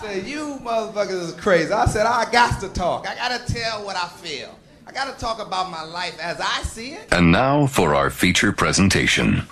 said, 0.00 0.26
you 0.26 0.58
motherfuckers 0.62 1.28
is 1.28 1.32
crazy. 1.34 1.72
I 1.72 1.84
said, 1.86 2.06
I 2.06 2.30
got 2.30 2.60
to 2.60 2.68
talk. 2.68 3.06
I 3.06 3.14
got 3.14 3.46
to 3.46 3.52
tell 3.52 3.84
what 3.84 3.96
I 3.96 4.08
feel. 4.08 4.58
I 4.86 4.92
got 4.92 5.12
to 5.12 5.20
talk 5.20 5.40
about 5.44 5.70
my 5.70 5.82
life 5.82 6.18
as 6.20 6.40
I 6.40 6.62
see 6.62 6.92
it. 6.92 7.12
And 7.12 7.30
now 7.30 7.66
for 7.66 7.94
our 7.94 8.10
feature 8.10 8.52
presentation. 8.52 9.42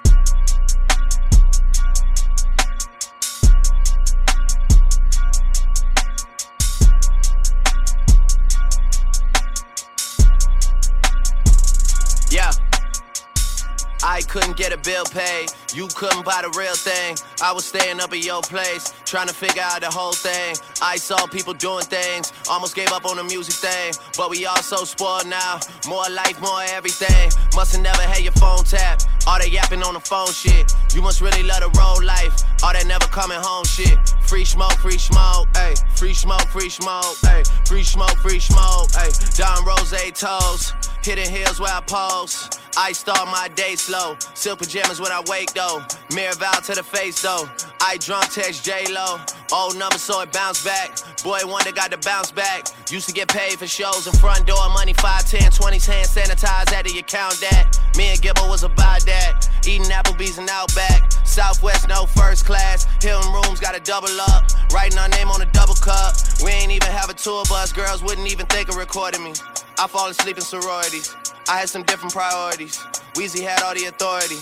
I 14.18 14.22
couldn't 14.22 14.56
get 14.56 14.72
a 14.72 14.76
bill 14.78 15.04
paid. 15.04 15.46
You 15.72 15.86
couldn't 15.94 16.24
buy 16.24 16.42
the 16.42 16.50
real 16.58 16.74
thing. 16.74 17.14
I 17.40 17.52
was 17.52 17.64
staying 17.64 18.00
up 18.00 18.10
at 18.10 18.18
your 18.18 18.42
place, 18.42 18.92
trying 19.04 19.28
to 19.28 19.32
figure 19.32 19.62
out 19.62 19.82
the 19.82 19.90
whole 19.90 20.10
thing. 20.10 20.56
I 20.82 20.96
saw 20.96 21.28
people 21.28 21.54
doing 21.54 21.84
things, 21.84 22.32
almost 22.50 22.74
gave 22.74 22.90
up 22.90 23.06
on 23.06 23.16
the 23.16 23.22
music 23.22 23.54
thing. 23.54 23.94
But 24.16 24.30
we 24.30 24.44
all 24.44 24.56
so 24.56 24.82
spoiled 24.82 25.28
now. 25.28 25.60
More 25.86 26.02
life, 26.10 26.40
more 26.40 26.62
everything. 26.74 27.30
Must've 27.54 27.80
never 27.80 28.02
had 28.02 28.22
your 28.22 28.32
phone 28.32 28.64
tap. 28.64 29.02
All 29.28 29.38
that 29.38 29.52
yapping 29.52 29.84
on 29.84 29.94
the 29.94 30.00
phone 30.00 30.32
shit. 30.32 30.66
You 30.96 31.00
must 31.00 31.20
really 31.20 31.44
love 31.44 31.62
the 31.62 31.70
road 31.78 32.02
life. 32.02 32.42
All 32.64 32.72
that 32.72 32.88
never 32.88 33.06
coming 33.06 33.38
home 33.38 33.66
shit. 33.66 33.96
Free 34.26 34.44
smoke, 34.44 34.82
free 34.82 34.98
smoke, 34.98 35.46
ayy. 35.54 35.78
Free 35.96 36.14
smoke, 36.14 36.48
free 36.48 36.70
smoke, 36.70 37.14
ayy. 37.30 37.46
Free 37.68 37.84
smoke, 37.84 38.18
free 38.18 38.40
smoke, 38.40 38.90
ayy. 38.98 39.14
Don 39.38 39.64
Rose 39.64 39.94
toes. 40.18 40.87
Hitting 41.02 41.30
hills 41.30 41.60
where 41.60 41.72
I 41.72 41.80
pose. 41.80 42.50
I 42.76 42.92
start 42.92 43.26
my 43.28 43.48
day 43.54 43.74
slow. 43.76 44.16
Silk 44.34 44.58
pajamas 44.58 45.00
when 45.00 45.10
I 45.10 45.22
wake 45.28 45.52
though. 45.54 45.82
Mirror 46.14 46.34
vow 46.34 46.52
to 46.52 46.74
the 46.74 46.82
face 46.82 47.22
though. 47.22 47.48
I 47.80 47.96
drunk 47.98 48.32
text 48.32 48.64
J 48.64 48.86
Lo. 48.92 49.20
Old 49.52 49.76
number 49.76 49.98
so 49.98 50.20
it 50.20 50.32
bounced 50.32 50.64
back. 50.64 50.98
Boy 51.22 51.40
wonder 51.44 51.72
got 51.72 51.90
to 51.90 51.98
bounce 51.98 52.30
back. 52.30 52.66
Used 52.90 53.06
to 53.08 53.14
get 53.14 53.28
paid 53.28 53.58
for 53.58 53.66
shows 53.66 54.06
in 54.06 54.12
front 54.14 54.46
door. 54.46 54.68
Money 54.70 54.92
5, 54.92 55.24
10, 55.24 55.40
20s 55.50 55.86
hand 55.86 56.08
sanitized. 56.08 56.70
Had 56.70 56.86
to 56.86 56.98
account 56.98 57.38
that. 57.40 57.78
Me 57.96 58.08
and 58.10 58.18
Gibbo 58.20 58.48
was 58.48 58.62
about 58.62 59.02
that. 59.06 59.48
Eating 59.66 59.86
Applebee's 59.86 60.38
and 60.38 60.48
Outback. 60.50 61.12
Southwest 61.24 61.88
no 61.88 62.06
first 62.06 62.44
class. 62.44 62.86
Hilton 63.02 63.32
rooms 63.32 63.60
got 63.60 63.74
to 63.74 63.80
double 63.80 64.20
up. 64.28 64.44
Writing 64.72 64.98
our 64.98 65.08
name 65.08 65.28
on 65.28 65.42
a 65.42 65.46
double 65.52 65.74
cup. 65.74 66.14
We 66.42 66.50
ain't 66.50 66.72
even 66.72 66.88
have 66.88 67.10
a 67.10 67.14
tour 67.14 67.44
bus. 67.48 67.72
Girls 67.72 68.02
wouldn't 68.02 68.30
even 68.30 68.46
think 68.46 68.68
of 68.68 68.76
recording 68.76 69.22
me. 69.22 69.32
I 69.78 69.86
fall 69.86 70.08
asleep 70.08 70.36
in 70.36 70.42
sororities. 70.42 71.14
I 71.48 71.58
had 71.60 71.68
some 71.68 71.84
different 71.84 72.12
priorities. 72.12 72.78
Weezy 73.14 73.42
had 73.42 73.62
all 73.62 73.74
the 73.74 73.86
authority. 73.86 74.36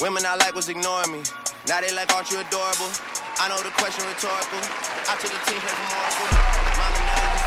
Women 0.00 0.24
I 0.26 0.36
like 0.36 0.54
was 0.54 0.68
ignoring 0.68 1.12
me. 1.12 1.22
Now 1.68 1.80
they 1.80 1.94
like, 1.94 2.12
aren't 2.12 2.28
you 2.28 2.40
adorable? 2.40 2.90
I 3.38 3.48
know 3.48 3.62
the 3.62 3.70
question 3.78 4.04
rhetorical. 4.04 4.58
I 5.06 5.14
took 5.14 5.30
the 5.30 5.38
team 5.46 5.60
here 5.60 5.70
from 5.70 5.94
Oracle. 5.94 6.26
Mama 6.74 6.98
play. 7.06 7.42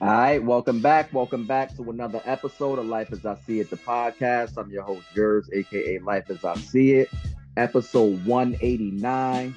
All 0.00 0.08
right, 0.08 0.42
welcome 0.42 0.80
back. 0.80 1.12
Welcome 1.12 1.46
back 1.46 1.76
to 1.76 1.90
another 1.90 2.20
episode 2.24 2.80
of 2.80 2.86
Life 2.86 3.12
as 3.12 3.24
I 3.24 3.36
See 3.46 3.60
It, 3.60 3.70
the 3.70 3.76
podcast. 3.76 4.56
I'm 4.56 4.70
your 4.72 4.82
host, 4.82 5.06
Gers, 5.14 5.48
aka 5.52 6.00
Life 6.00 6.28
as 6.30 6.44
I 6.44 6.56
See 6.56 6.94
It, 6.94 7.08
episode 7.56 8.26
189. 8.26 9.54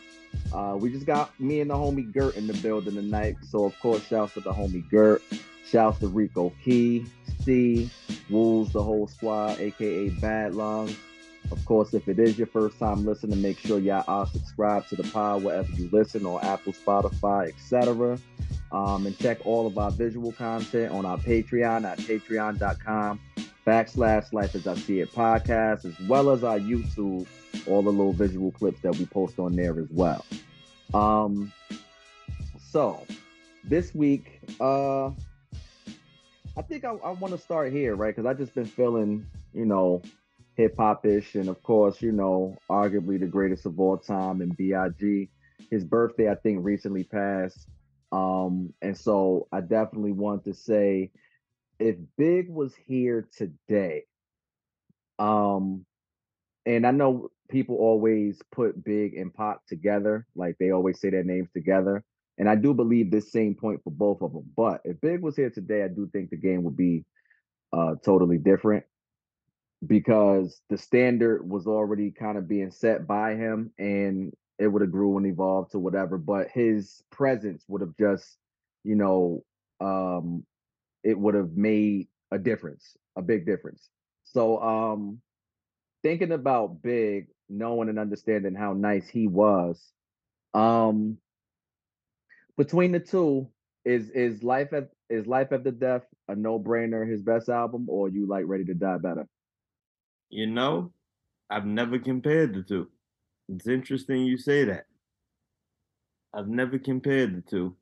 Uh, 0.54 0.76
we 0.78 0.92
just 0.92 1.06
got 1.06 1.38
me 1.40 1.62
and 1.62 1.70
the 1.70 1.74
homie 1.74 2.12
Gert 2.12 2.36
in 2.36 2.48
the 2.48 2.54
building 2.54 2.96
tonight. 2.96 3.38
So, 3.50 3.66
of 3.66 3.80
course, 3.80 4.06
shouts 4.06 4.36
to 4.36 4.42
the 4.42 4.54
homie 4.54 4.88
Gert. 4.90 5.22
Shouts 5.66 6.00
to 6.00 6.08
Rico 6.08 6.54
Key, 6.64 7.06
Steve, 7.42 7.94
Wolves, 8.30 8.74
the 8.74 8.84
whole 8.84 9.08
squad, 9.08 9.60
aka 9.60 10.10
Bad 10.10 10.54
Lungs. 10.54 10.96
Of 11.52 11.64
course, 11.66 11.94
if 11.94 12.08
it 12.08 12.20
is 12.20 12.38
your 12.38 12.48
first 12.48 12.80
time 12.80 13.06
listening, 13.06 13.42
make 13.42 13.60
sure 13.60 13.80
y'all 13.80 14.04
are 14.08 14.28
subscribed 14.28 14.90
to 14.90 14.96
the 14.96 15.04
pod 15.04 15.44
wherever 15.44 15.72
you 15.74 15.90
listen 15.92 16.26
on 16.26 16.44
Apple, 16.44 16.74
Spotify, 16.74 17.50
etc. 17.50 18.18
Um, 18.72 19.06
and 19.06 19.18
check 19.18 19.40
all 19.46 19.68
of 19.68 19.78
our 19.78 19.92
visual 19.92 20.32
content 20.32 20.92
on 20.92 21.06
our 21.06 21.18
Patreon 21.18 21.86
at 21.86 21.98
patreon.com 22.00 23.20
backslash 23.66 24.34
life 24.34 24.56
as 24.56 24.68
I 24.68 24.76
see 24.76 25.00
it 25.00 25.12
podcast, 25.14 25.86
as 25.86 26.00
well 26.08 26.30
as 26.30 26.44
our 26.44 26.60
YouTube, 26.60 27.28
all 27.68 27.82
the 27.82 27.92
little 27.92 28.14
visual 28.14 28.52
clips 28.52 28.82
that 28.82 28.96
we 28.96 29.06
post 29.06 29.40
on 29.40 29.56
there 29.56 29.80
as 29.80 29.88
well. 29.90 30.26
Um, 30.94 31.52
so 32.70 33.06
this 33.64 33.96
week, 33.96 34.42
uh, 34.60 35.08
I 36.56 36.62
think 36.68 36.86
I, 36.86 36.92
I 36.92 37.12
want 37.12 37.34
to 37.34 37.38
start 37.38 37.72
here, 37.72 37.96
right? 37.96 38.16
Because 38.16 38.28
I 38.28 38.34
just 38.34 38.54
been 38.54 38.66
feeling, 38.66 39.26
you 39.54 39.66
know, 39.66 40.02
hip 40.56 40.76
hop 40.78 41.06
ish, 41.06 41.36
and 41.36 41.50
of 41.50 41.62
course, 41.64 42.02
you 42.02 42.12
know, 42.12 42.56
arguably 42.70 43.20
the 43.20 43.26
greatest 43.26 43.66
of 43.66 43.80
all 43.80 43.98
time 43.98 44.42
in 44.42 44.50
Big. 44.50 45.30
His 45.72 45.84
birthday, 45.84 46.30
I 46.30 46.36
think, 46.36 46.64
recently 46.64 47.04
passed. 47.04 47.68
Um, 48.12 48.74
and 48.82 48.96
so 48.96 49.48
I 49.52 49.62
definitely 49.62 50.12
want 50.12 50.44
to 50.44 50.54
say 50.54 51.10
if 51.80 51.96
Big 52.18 52.50
was 52.50 52.76
here 52.76 53.28
today, 53.36 54.04
um, 55.18 55.86
and 56.66 56.86
I 56.86 56.92
know 56.92 57.32
people 57.54 57.78
always 57.78 58.42
put 58.52 58.84
Big 58.84 59.16
and 59.16 59.34
Pop 59.34 59.62
together, 59.68 60.28
like 60.36 60.58
they 60.60 60.72
always 60.72 61.00
say 61.00 61.12
their 61.12 61.24
names 61.24 61.50
together. 61.54 62.04
And 62.40 62.50
I 62.50 62.56
do 62.56 62.74
believe 62.74 63.12
this 63.12 63.32
same 63.32 63.56
point 63.56 63.82
for 63.84 63.92
both 63.92 64.22
of 64.24 64.34
them. 64.34 64.52
But 64.58 64.82
if 64.86 65.00
Big 65.02 65.22
was 65.22 65.38
here 65.38 65.52
today, 65.52 65.84
I 65.84 65.88
do 65.88 66.10
think 66.12 66.32
the 66.32 66.38
game 66.38 66.64
would 66.64 66.76
be 66.76 67.06
uh 67.74 67.96
totally 68.04 68.38
different 68.40 68.84
because 69.86 70.62
the 70.70 70.78
standard 70.78 71.50
was 71.50 71.68
already 71.68 72.12
kind 72.12 72.38
of 72.38 72.48
being 72.48 72.72
set 72.72 73.08
by 73.08 73.36
him 73.36 73.72
and 73.78 74.34
it 74.60 74.68
would 74.68 74.82
have 74.82 74.92
grew 74.92 75.18
and 75.18 75.26
evolved 75.28 75.72
to 75.72 75.80
whatever 75.80 76.18
but 76.18 76.48
his 76.50 77.02
presence 77.12 77.66
would 77.68 77.82
have 77.82 77.96
just 78.00 78.38
you 78.84 78.96
know 78.96 79.44
um 79.82 80.46
it 81.04 81.18
would 81.18 81.34
have 81.34 81.52
made 81.58 82.08
a 82.32 82.38
difference 82.38 82.96
a 83.18 83.22
big 83.22 83.46
difference 83.46 83.90
so 84.24 84.62
um 84.62 85.20
thinking 86.04 86.32
about 86.32 86.82
big 86.82 87.28
knowing 87.50 87.90
and 87.90 88.00
understanding 88.00 88.56
how 88.56 88.74
nice 88.74 89.08
he 89.10 89.28
was 89.28 89.92
um 90.54 91.18
between 92.58 92.92
the 92.92 93.00
two 93.00 93.48
is 93.86 94.10
is 94.12 94.44
life 94.44 94.74
at 94.74 94.90
is 95.10 95.28
life 95.28 95.52
after 95.52 95.72
death 95.72 96.04
a 96.30 96.36
no-brainer 96.36 97.10
his 97.10 97.22
best 97.22 97.50
album 97.50 97.86
or 97.90 98.10
you 98.10 98.26
like 98.28 98.46
ready 98.48 98.66
to 98.66 98.74
die 98.74 98.98
better 98.98 99.28
You 100.30 100.48
know, 100.48 100.92
I've 101.50 101.66
never 101.66 102.00
compared 102.00 102.56
the 102.56 102.64
two. 102.64 102.90
It's 103.50 103.68
interesting 103.68 104.24
you 104.24 104.38
say 104.38 104.66
that. 104.66 104.86
I've 106.34 106.48
never 106.48 106.80
compared 106.80 107.36
the 107.36 107.42
two. 107.42 107.76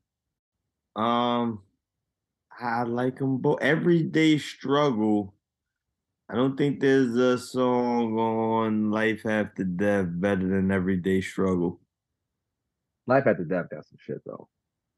Um, 1.02 1.62
I 2.60 2.84
like 2.84 3.20
them 3.20 3.38
both. 3.38 3.62
Everyday 3.62 4.38
struggle. 4.38 5.34
I 6.32 6.36
don't 6.36 6.56
think 6.58 6.80
there's 6.80 7.16
a 7.18 7.38
song 7.38 8.18
on 8.18 8.90
Life 8.90 9.26
After 9.26 9.66
Death 9.66 10.08
better 10.10 10.48
than 10.48 10.72
Everyday 10.72 11.20
Struggle. 11.22 11.82
life 13.08 13.28
after 13.28 13.44
death 13.44 13.66
that's 13.70 13.90
some 13.90 13.98
shit 14.00 14.22
though 14.26 14.48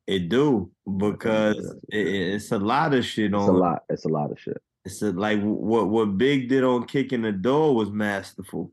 It 0.06 0.30
do 0.30 0.70
because 0.98 1.58
it, 1.90 2.08
it's 2.08 2.52
a 2.52 2.60
lot 2.60 2.94
of 2.94 3.04
shit 3.06 3.34
it's 3.34 3.36
on. 3.36 3.50
a 3.50 3.52
lot 3.52 3.84
it's 3.90 4.06
a 4.06 4.10
lot 4.10 4.32
of 4.32 4.40
shit 4.40 4.62
It's 4.86 5.02
a, 5.02 5.12
like 5.12 5.42
what 5.42 5.88
what 5.90 6.18
Big 6.18 6.50
did 6.50 6.64
on 6.64 6.86
Kick 6.86 7.14
in 7.14 7.24
the 7.24 7.32
Door 7.32 7.76
was 7.76 7.90
masterful. 7.90 8.72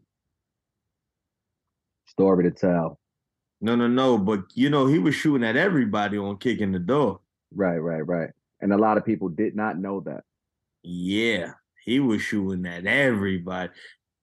story 2.06 2.44
to 2.44 2.50
tell 2.50 2.98
No, 3.62 3.76
no, 3.76 3.86
no. 3.88 4.18
But 4.18 4.44
you 4.54 4.68
know, 4.70 4.86
he 4.86 4.98
was 4.98 5.14
shooting 5.14 5.46
at 5.46 5.56
everybody 5.56 6.18
on 6.18 6.36
Kick 6.38 6.60
in 6.60 6.72
the 6.72 6.78
Door. 6.78 7.20
Right, 7.54 7.78
right, 7.78 8.06
right. 8.06 8.30
And 8.60 8.72
a 8.72 8.76
lot 8.78 8.98
of 8.98 9.04
people 9.04 9.28
did 9.28 9.56
not 9.56 9.78
know 9.78 10.00
that. 10.00 10.24
Yeah, 10.82 11.52
he 11.84 12.00
was 12.00 12.22
shooting 12.22 12.66
at 12.66 12.86
everybody. 12.86 13.70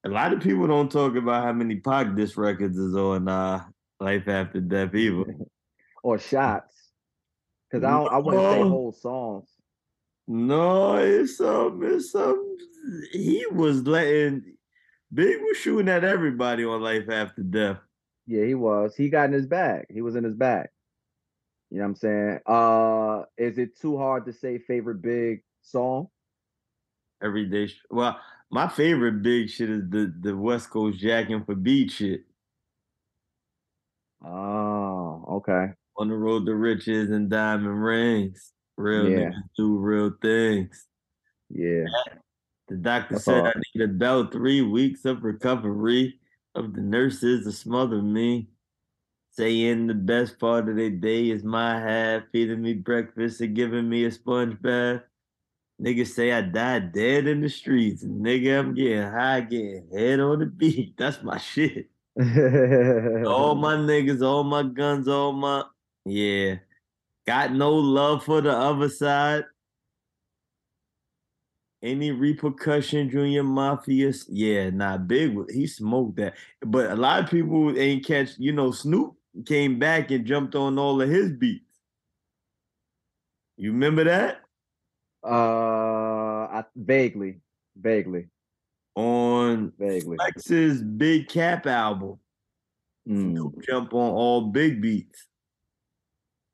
A 0.04 0.08
lot 0.08 0.32
of 0.32 0.40
people 0.40 0.66
don't 0.66 0.90
talk 0.90 1.16
about 1.16 1.44
how 1.44 1.52
many 1.52 1.76
Pac 1.76 2.14
disc 2.14 2.36
records 2.38 2.78
is 2.78 2.94
on 2.94 3.28
uh 3.28 3.64
Life 4.00 4.28
After 4.28 4.60
Death 4.60 4.94
either. 4.94 5.24
Or 6.04 6.16
shots. 6.16 6.92
Because 7.68 7.84
I 7.84 7.90
don't 7.90 8.12
I 8.12 8.18
wouldn't 8.18 8.42
say 8.44 8.60
whole 8.62 8.92
songs. 8.92 9.48
No, 10.28 10.96
it's 10.96 11.40
um, 11.40 11.80
it's 11.82 12.14
um, 12.14 12.56
he 13.10 13.44
was 13.50 13.84
letting 13.86 14.54
Big 15.12 15.40
was 15.40 15.56
shooting 15.56 15.88
at 15.88 16.04
everybody 16.04 16.64
on 16.64 16.82
Life 16.82 17.10
After 17.10 17.42
Death. 17.42 17.78
Yeah, 18.26 18.44
he 18.44 18.54
was. 18.54 18.94
He 18.94 19.08
got 19.08 19.24
in 19.24 19.32
his 19.32 19.46
bag. 19.46 19.86
He 19.90 20.02
was 20.02 20.14
in 20.14 20.22
his 20.22 20.34
bag. 20.34 20.68
You 21.70 21.78
know 21.78 21.84
what 21.84 21.88
I'm 21.88 21.96
saying? 21.96 22.38
Uh 22.46 23.22
is 23.36 23.58
it 23.58 23.78
too 23.78 23.98
hard 23.98 24.26
to 24.26 24.32
say 24.32 24.58
favorite 24.58 25.02
big 25.02 25.42
song? 25.62 26.08
Every 27.22 27.46
day. 27.46 27.72
Well, 27.90 28.18
my 28.50 28.68
favorite 28.68 29.22
Big 29.22 29.50
shit 29.50 29.70
is 29.70 29.82
the 29.90 30.14
the 30.20 30.36
West 30.36 30.70
Coast 30.70 30.98
jacking 30.98 31.44
for 31.44 31.54
beat 31.54 31.90
shit. 31.90 32.24
Oh, 34.24 35.24
okay. 35.28 35.68
On 35.96 36.08
the 36.08 36.14
road 36.16 36.46
to 36.46 36.54
riches 36.54 37.10
and 37.10 37.28
diamond 37.28 37.82
rings. 37.82 38.52
Real 38.76 39.08
Yeah. 39.08 39.30
niggas 39.30 39.50
do 39.56 39.76
real 39.78 40.12
things. 40.22 40.86
Yeah. 41.50 41.84
The 42.68 42.76
doctor 42.76 43.14
That's 43.14 43.24
said 43.24 43.40
all. 43.40 43.46
I 43.46 43.52
need 43.74 43.84
about 43.84 44.32
three 44.32 44.62
weeks 44.62 45.04
of 45.04 45.24
recovery 45.24 46.20
of 46.54 46.74
the 46.74 46.82
nurses 46.82 47.44
to 47.44 47.52
smother 47.52 48.02
me. 48.02 48.50
Saying 49.30 49.86
the 49.86 49.94
best 49.94 50.38
part 50.38 50.68
of 50.68 50.76
their 50.76 50.90
day 50.90 51.30
is 51.30 51.44
my 51.44 51.78
half, 51.80 52.24
feeding 52.32 52.60
me 52.62 52.74
breakfast 52.74 53.40
and 53.40 53.54
giving 53.54 53.88
me 53.88 54.04
a 54.04 54.10
sponge 54.10 54.60
bath. 54.60 55.02
Niggas 55.80 56.08
say 56.08 56.32
I 56.32 56.40
died 56.40 56.92
dead 56.92 57.28
in 57.28 57.40
the 57.40 57.48
streets. 57.48 58.04
Nigga, 58.04 58.58
I'm 58.58 58.74
getting 58.74 59.02
high, 59.02 59.40
getting 59.42 59.88
head 59.92 60.18
on 60.18 60.40
the 60.40 60.46
beat. 60.46 60.96
That's 60.96 61.22
my 61.22 61.38
shit. 61.38 61.88
all 62.18 63.54
my 63.54 63.76
niggas, 63.76 64.26
all 64.26 64.42
my 64.42 64.64
guns, 64.64 65.06
all 65.06 65.32
my 65.32 65.62
yeah. 66.04 66.56
Got 67.26 67.52
no 67.52 67.74
love 67.74 68.24
for 68.24 68.40
the 68.40 68.50
other 68.50 68.88
side. 68.88 69.44
Any 71.80 72.10
repercussion, 72.10 73.08
Junior 73.08 73.44
Mafia? 73.44 74.12
Yeah, 74.28 74.70
nah, 74.70 74.96
big. 74.96 75.38
He 75.52 75.68
smoked 75.68 76.16
that, 76.16 76.34
but 76.60 76.90
a 76.90 76.96
lot 76.96 77.22
of 77.22 77.30
people 77.30 77.78
ain't 77.78 78.04
catch. 78.04 78.30
You 78.36 78.50
know, 78.50 78.72
Snoop 78.72 79.14
came 79.46 79.78
back 79.78 80.10
and 80.10 80.26
jumped 80.26 80.56
on 80.56 80.76
all 80.76 81.00
of 81.00 81.08
his 81.08 81.30
beats. 81.30 81.64
You 83.56 83.70
remember 83.70 84.02
that 84.04 84.40
uh, 85.24 85.28
I, 85.28 86.64
vaguely, 86.76 87.40
vaguely, 87.76 88.28
on 88.94 89.72
vaguely. 89.78 90.16
Flex's 90.16 90.82
Big 90.82 91.28
Cap 91.28 91.66
album? 91.66 92.18
Mm, 93.08 93.64
jump 93.66 93.94
on 93.94 94.10
all 94.12 94.42
big 94.42 94.80
beats. 94.80 95.26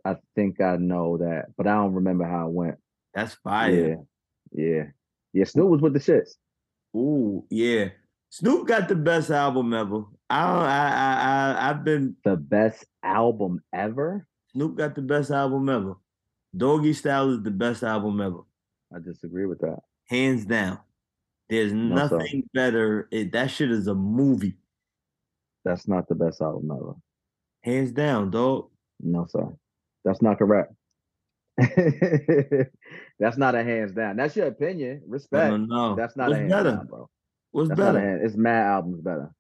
I 0.05 0.17
think 0.35 0.61
I 0.61 0.77
know 0.77 1.19
that, 1.19 1.47
but 1.57 1.67
I 1.67 1.75
don't 1.75 1.95
remember 1.95 2.25
how 2.25 2.49
it 2.49 2.53
went. 2.53 2.79
That's 3.15 3.35
fire. 3.35 4.05
Yeah, 4.53 4.65
yeah, 4.65 4.85
yeah. 5.33 5.45
Snoop 5.45 5.69
was 5.69 5.81
with 5.81 5.95
the 5.95 5.99
shits. 5.99 6.37
Ooh, 6.95 7.45
yeah. 7.51 7.89
Snoop 8.31 8.67
got 8.67 8.89
the 8.89 8.97
best 8.97 9.31
album 9.31 9.73
ever. 9.73 10.05
I 10.29 10.47
don't, 10.47 10.63
I 10.63 10.89
I 10.89 11.15
I 11.23 11.71
I've 11.71 11.85
been 11.85 12.17
The 12.25 12.37
best 12.37 12.85
album 13.03 13.63
ever. 13.73 14.27
Snoop 14.53 14.77
got 14.77 14.95
the 14.95 15.03
best 15.03 15.31
album 15.31 15.69
ever. 15.69 15.95
Doggy 16.57 16.93
Style 16.93 17.31
is 17.31 17.43
the 17.43 17.51
best 17.51 17.83
album 17.83 18.21
ever, 18.21 18.41
I 18.95 18.99
disagree 19.01 19.47
with 19.47 19.59
that. 19.61 19.79
hands 20.09 20.45
down. 20.45 20.79
There's 21.49 21.73
No, 21.73 21.95
nothing 21.97 22.49
better. 22.55 23.09
It, 23.11 23.33
that 23.33 23.51
shit 23.51 23.71
is 23.71 23.87
a 23.87 23.95
movie, 23.95 24.57
That's 25.65 25.87
not 25.89 26.09
the 26.09 26.15
best 26.15 26.41
album 26.41 26.71
ever. 26.71 26.95
hands 27.63 27.93
down, 27.93 28.31
dog. 28.31 28.71
No, 29.01 29.27
sir. 29.29 29.53
That's 30.05 30.23
not 30.23 30.39
correct. 30.39 30.73
That's 33.19 33.37
not 33.37 33.55
a 33.55 33.63
hands 33.63 33.93
down. 33.93 34.17
That's 34.17 34.37
your 34.37 34.47
opinion. 34.47 35.03
Respect. 35.07 35.51
no, 35.51 35.57
no. 35.57 35.95
That's 35.95 36.17
not 36.17 36.29
What's 36.29 36.37
a 36.39 36.41
hands 36.41 36.53
better? 36.53 36.71
down, 36.73 36.87
bro. 36.87 37.09
What's 37.53 37.69
That's 37.69 37.81
better? 37.81 38.01
hand. 38.01 38.21
It's 38.25 38.37
mad 38.37 38.67
albums 38.67 39.01
better. 39.03 39.31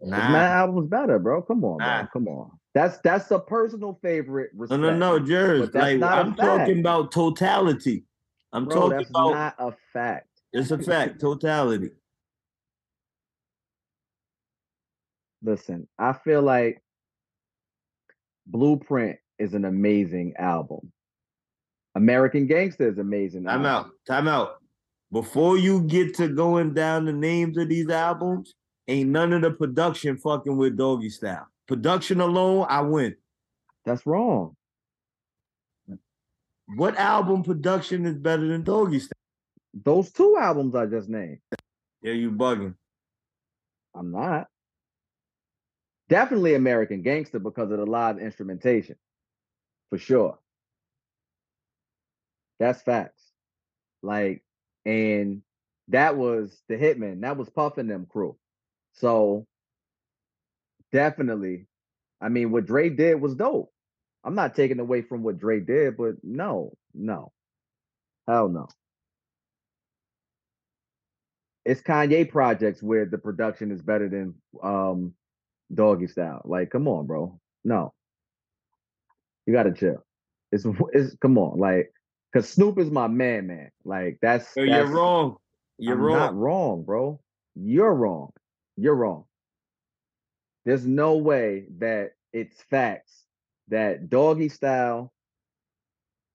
It's 0.00 0.10
mad 0.10 0.52
albums 0.52 0.88
better, 0.88 1.18
bro. 1.18 1.42
Come 1.42 1.64
on, 1.64 1.78
Nah. 1.78 2.02
bro. 2.02 2.08
Come 2.12 2.28
on. 2.28 2.50
That's 2.74 2.98
that's 2.98 3.30
a 3.32 3.38
personal 3.40 3.98
favorite. 4.02 4.50
No, 4.54 4.60
Respect. 4.62 4.80
no, 4.80 5.18
no. 5.18 5.18
But 5.60 5.72
that's 5.72 6.00
Like 6.00 6.02
I'm 6.02 6.34
talking 6.36 6.80
about 6.80 7.10
totality. 7.12 8.04
I'm 8.52 8.64
bro. 8.64 8.74
talking 8.74 8.96
That's 8.98 9.10
about 9.10 9.30
not 9.34 9.54
a 9.58 9.74
fact. 9.92 10.28
it's 10.52 10.70
a 10.70 10.78
fact, 10.82 11.20
totality. 11.20 11.90
Listen, 15.42 15.86
I 15.98 16.12
feel 16.14 16.42
like 16.42 16.82
Blueprint 18.46 19.18
is 19.38 19.54
an 19.54 19.64
amazing 19.64 20.34
album. 20.38 20.92
American 21.94 22.46
Gangster 22.46 22.88
is 22.88 22.98
amazing. 22.98 23.44
Time 23.44 23.64
out. 23.66 23.76
album. 23.76 23.92
Time 24.06 24.28
out. 24.28 24.56
Before 25.12 25.56
you 25.56 25.82
get 25.82 26.14
to 26.16 26.28
going 26.28 26.74
down 26.74 27.04
the 27.04 27.12
names 27.12 27.56
of 27.56 27.68
these 27.68 27.88
albums, 27.88 28.54
ain't 28.88 29.10
none 29.10 29.32
of 29.32 29.42
the 29.42 29.50
production 29.52 30.16
fucking 30.18 30.56
with 30.56 30.76
Doggy 30.76 31.10
Style. 31.10 31.46
Production 31.66 32.20
alone, 32.20 32.66
I 32.68 32.80
win. 32.82 33.14
That's 33.84 34.04
wrong. 34.06 34.56
What 36.76 36.96
album 36.96 37.42
production 37.42 38.04
is 38.04 38.16
better 38.16 38.46
than 38.46 38.62
Doggy 38.62 39.00
Style? 39.00 39.12
Those 39.74 40.10
two 40.12 40.36
albums 40.38 40.74
I 40.74 40.86
just 40.86 41.08
named. 41.08 41.38
Yeah, 42.02 42.12
you 42.12 42.30
bugging. 42.30 42.74
I'm 43.94 44.12
not. 44.12 44.48
Definitely 46.08 46.54
American 46.54 47.02
Gangster 47.02 47.38
because 47.38 47.70
of 47.70 47.78
the 47.78 47.86
live 47.86 48.18
instrumentation. 48.18 48.96
For 49.90 49.98
sure. 49.98 50.38
That's 52.58 52.82
facts. 52.82 53.22
Like, 54.02 54.42
and 54.84 55.42
that 55.88 56.16
was 56.16 56.56
the 56.68 56.76
Hitman. 56.76 57.22
That 57.22 57.36
was 57.36 57.48
Puff 57.50 57.78
and 57.78 57.90
them 57.90 58.06
crew. 58.08 58.36
So 58.92 59.46
definitely, 60.92 61.66
I 62.20 62.28
mean, 62.28 62.50
what 62.50 62.66
Dre 62.66 62.90
did 62.90 63.20
was 63.20 63.34
dope. 63.34 63.72
I'm 64.28 64.34
not 64.34 64.54
taking 64.54 64.78
away 64.78 65.00
from 65.00 65.22
what 65.22 65.38
Dre 65.38 65.58
did, 65.58 65.96
but 65.96 66.16
no, 66.22 66.74
no. 66.92 67.32
Hell 68.28 68.50
no. 68.50 68.68
It's 71.64 71.80
Kanye 71.80 72.30
projects 72.30 72.82
where 72.82 73.06
the 73.06 73.16
production 73.16 73.72
is 73.72 73.80
better 73.80 74.06
than 74.06 74.34
um 74.62 75.14
doggy 75.72 76.08
style. 76.08 76.42
Like, 76.44 76.68
come 76.68 76.88
on, 76.88 77.06
bro. 77.06 77.40
No. 77.64 77.94
You 79.46 79.54
gotta 79.54 79.72
chill. 79.72 80.04
It's 80.52 80.66
it's 80.92 81.16
come 81.22 81.38
on, 81.38 81.58
like 81.58 81.90
cause 82.34 82.50
Snoop 82.50 82.78
is 82.78 82.90
my 82.90 83.08
man, 83.08 83.46
man. 83.46 83.70
Like 83.82 84.18
that's, 84.20 84.54
Yo, 84.56 84.64
you're 84.64 84.88
wrong. 84.88 85.36
You're 85.78 85.94
I'm 85.94 86.02
wrong. 86.02 86.18
not 86.18 86.36
wrong, 86.36 86.82
bro. 86.82 87.18
You're 87.54 87.94
wrong. 87.94 88.32
You're 88.76 88.94
wrong. 88.94 89.24
There's 90.66 90.84
no 90.84 91.16
way 91.16 91.64
that 91.78 92.10
it's 92.34 92.60
facts 92.68 93.24
that 93.68 94.08
Doggy 94.10 94.48
Style 94.48 95.12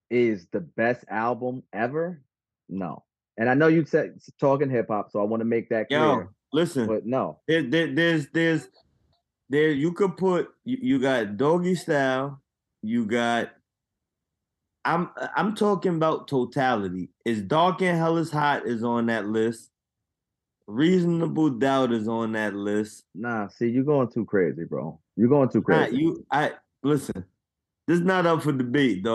is 0.10 0.48
the 0.52 0.60
best 0.62 1.04
album 1.10 1.64
ever. 1.74 2.22
No. 2.70 3.04
And 3.38 3.50
I 3.50 3.56
know 3.56 3.68
you 3.68 3.86
said 3.86 4.20
talking 4.40 4.70
hip 4.70 4.88
hop, 4.90 5.12
so 5.12 5.20
I 5.20 5.24
want 5.24 5.42
to 5.42 5.46
make 5.46 5.70
that 5.70 5.88
clear. 5.88 6.00
Yo, 6.00 6.30
listen. 6.52 6.88
But 6.88 7.06
no, 7.06 7.40
There, 7.48 7.64
there, 7.64 7.88
there's 7.94 8.28
there's 8.30 8.68
there 9.50 9.72
you 9.72 9.92
could 9.94 10.18
put 10.18 10.50
you, 10.64 10.78
you 10.82 11.00
got 11.00 11.38
doggy 11.38 11.76
style, 11.76 12.42
you 12.84 13.06
got 13.06 13.50
I'm 14.86 15.10
I'm 15.36 15.56
talking 15.56 15.96
about 15.96 16.28
totality. 16.28 17.10
Is 17.26 17.42
dark 17.42 17.82
and 17.82 17.98
hell 17.98 18.18
is 18.18 18.30
hot 18.32 18.68
is 18.68 18.84
on 18.84 19.08
that 19.08 19.26
list. 19.28 19.72
Reasonable 20.68 21.50
doubt 21.50 21.92
is 21.92 22.08
on 22.08 22.34
that 22.34 22.54
list. 22.54 23.04
nah. 23.16 23.48
See, 23.48 23.68
you're 23.68 23.84
going 23.84 24.10
too 24.10 24.26
crazy, 24.26 24.64
bro. 24.64 25.00
You're 25.16 25.30
going 25.30 25.50
too 25.50 25.64
Nah, 25.68 25.86
crazy. 25.88 25.98
you 25.98 26.26
I 26.32 26.52
listen. 26.84 27.26
This 27.88 28.00
is 28.00 28.06
not 28.06 28.26
up 28.26 28.44
for 28.44 28.52
debate. 28.52 29.06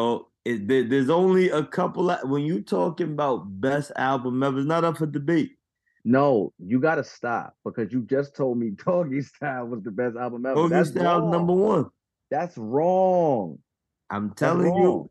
It, 0.45 0.69
there- 0.69 0.85
there's 0.85 1.11
only 1.11 1.51
a 1.51 1.63
couple. 1.65 2.11
Of, 2.11 2.29
when 2.29 2.43
you 2.43 2.63
talking 2.63 3.13
about 3.13 3.61
best 3.61 3.93
album 3.97 4.43
ever, 4.43 4.59
it's 4.59 4.67
not 4.67 4.85
up 4.85 4.99
for 4.99 5.07
debate. 5.07 5.53
no, 6.05 6.53
you 6.59 6.81
gotta 6.81 7.05
stop 7.05 7.55
because 7.65 7.93
you 7.93 8.03
just 8.03 8.35
told 8.37 8.59
me 8.59 8.71
Doggy 8.85 9.23
Style 9.23 9.67
was 9.67 9.83
the 9.83 9.91
best 9.91 10.17
album 10.17 10.47
ever. 10.47 10.55
Doggy 10.55 10.69
That's 10.75 10.91
style 10.91 11.21
wrong. 11.21 11.31
number 11.31 11.53
one. 11.55 11.87
That's 12.31 12.57
wrong. 12.59 13.59
I'm 14.11 14.33
telling 14.35 14.71
wrong. 14.71 14.83
you, 14.83 15.11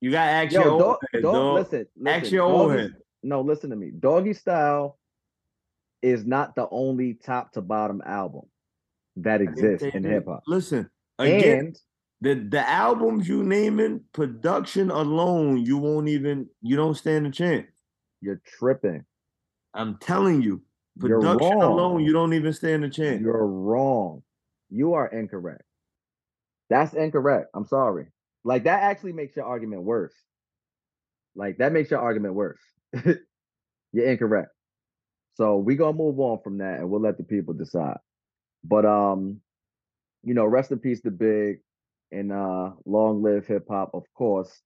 you 0.00 0.10
got 0.10 0.24
to 0.24 0.30
ask 0.30 0.52
Yo, 0.52 0.62
your 0.64 0.78
dog, 0.80 0.96
head, 1.12 1.22
dog, 1.22 1.34
dog. 1.34 1.54
listen, 1.56 1.86
listen. 1.96 2.06
Ask 2.24 2.32
your 2.32 2.68
Doggy- 2.68 2.80
head. 2.82 2.96
No, 3.22 3.40
listen 3.42 3.70
to 3.70 3.76
me. 3.76 3.90
Doggy 3.96 4.32
Style 4.32 4.98
is 6.02 6.24
not 6.24 6.54
the 6.54 6.66
only 6.70 7.14
top 7.14 7.52
to 7.52 7.60
bottom 7.60 8.00
album 8.06 8.42
that 9.22 9.40
exists 9.40 9.86
in 9.94 10.04
hip 10.04 10.26
hop. 10.26 10.42
Listen, 10.46 10.88
again, 11.18 11.58
And 11.58 11.78
the 12.20 12.34
the 12.34 12.68
albums 12.68 13.28
you 13.28 13.42
naming, 13.42 14.00
production 14.12 14.90
alone, 14.90 15.64
you 15.64 15.78
won't 15.78 16.08
even 16.08 16.48
you 16.62 16.76
don't 16.76 16.96
stand 16.96 17.26
a 17.26 17.30
chance. 17.30 17.66
you're 18.20 18.40
tripping. 18.58 19.04
I'm 19.72 19.98
telling 19.98 20.42
you, 20.42 20.62
production 20.98 21.62
alone, 21.62 22.04
you 22.04 22.12
don't 22.12 22.34
even 22.34 22.52
stand 22.52 22.84
a 22.84 22.90
chance. 22.90 23.20
You're 23.22 23.46
wrong. 23.46 24.22
You 24.68 24.94
are 24.94 25.06
incorrect. 25.08 25.62
That's 26.68 26.92
incorrect. 26.94 27.50
I'm 27.54 27.66
sorry. 27.66 28.06
Like 28.44 28.64
that 28.64 28.82
actually 28.82 29.12
makes 29.12 29.36
your 29.36 29.44
argument 29.44 29.82
worse. 29.82 30.14
Like 31.34 31.58
that 31.58 31.72
makes 31.72 31.90
your 31.90 32.00
argument 32.00 32.34
worse. 32.34 32.60
You're 33.92 34.06
incorrect. 34.06 34.50
So 35.34 35.56
we 35.56 35.76
gonna 35.76 35.96
move 35.96 36.18
on 36.20 36.40
from 36.42 36.58
that 36.58 36.78
and 36.80 36.90
we'll 36.90 37.00
let 37.00 37.16
the 37.16 37.24
people 37.24 37.54
decide. 37.54 37.98
But 38.64 38.84
um, 38.86 39.40
you 40.22 40.34
know, 40.34 40.46
rest 40.46 40.72
in 40.72 40.78
peace 40.78 41.00
to 41.02 41.10
Big 41.10 41.60
and 42.12 42.32
uh 42.32 42.72
long 42.84 43.22
live 43.22 43.46
hip 43.46 43.66
hop, 43.68 43.90
of 43.94 44.04
course. 44.14 44.60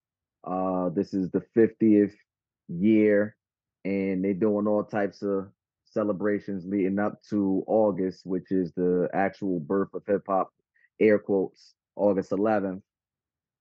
Uh 0.44 0.88
this 0.90 1.14
is 1.14 1.30
the 1.30 1.42
50th 1.56 2.14
year 2.68 3.36
and 3.84 4.24
they're 4.24 4.34
doing 4.34 4.66
all 4.66 4.84
types 4.84 5.22
of 5.22 5.48
celebrations 5.84 6.64
leading 6.66 6.98
up 6.98 7.22
to 7.30 7.62
August, 7.66 8.26
which 8.26 8.50
is 8.50 8.72
the 8.72 9.08
actual 9.14 9.60
birth 9.60 9.92
of 9.94 10.02
hip 10.06 10.22
hop, 10.26 10.50
air 11.00 11.18
quotes, 11.18 11.74
August 11.96 12.30
11th. 12.30 12.82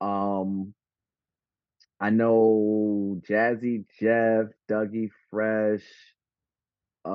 Um, 0.01 0.73
I 1.99 2.09
know 2.09 3.21
Jazzy 3.29 3.85
Jeff, 3.99 4.47
Dougie 4.69 5.09
Fresh, 5.29 5.83
uh, 7.05 7.09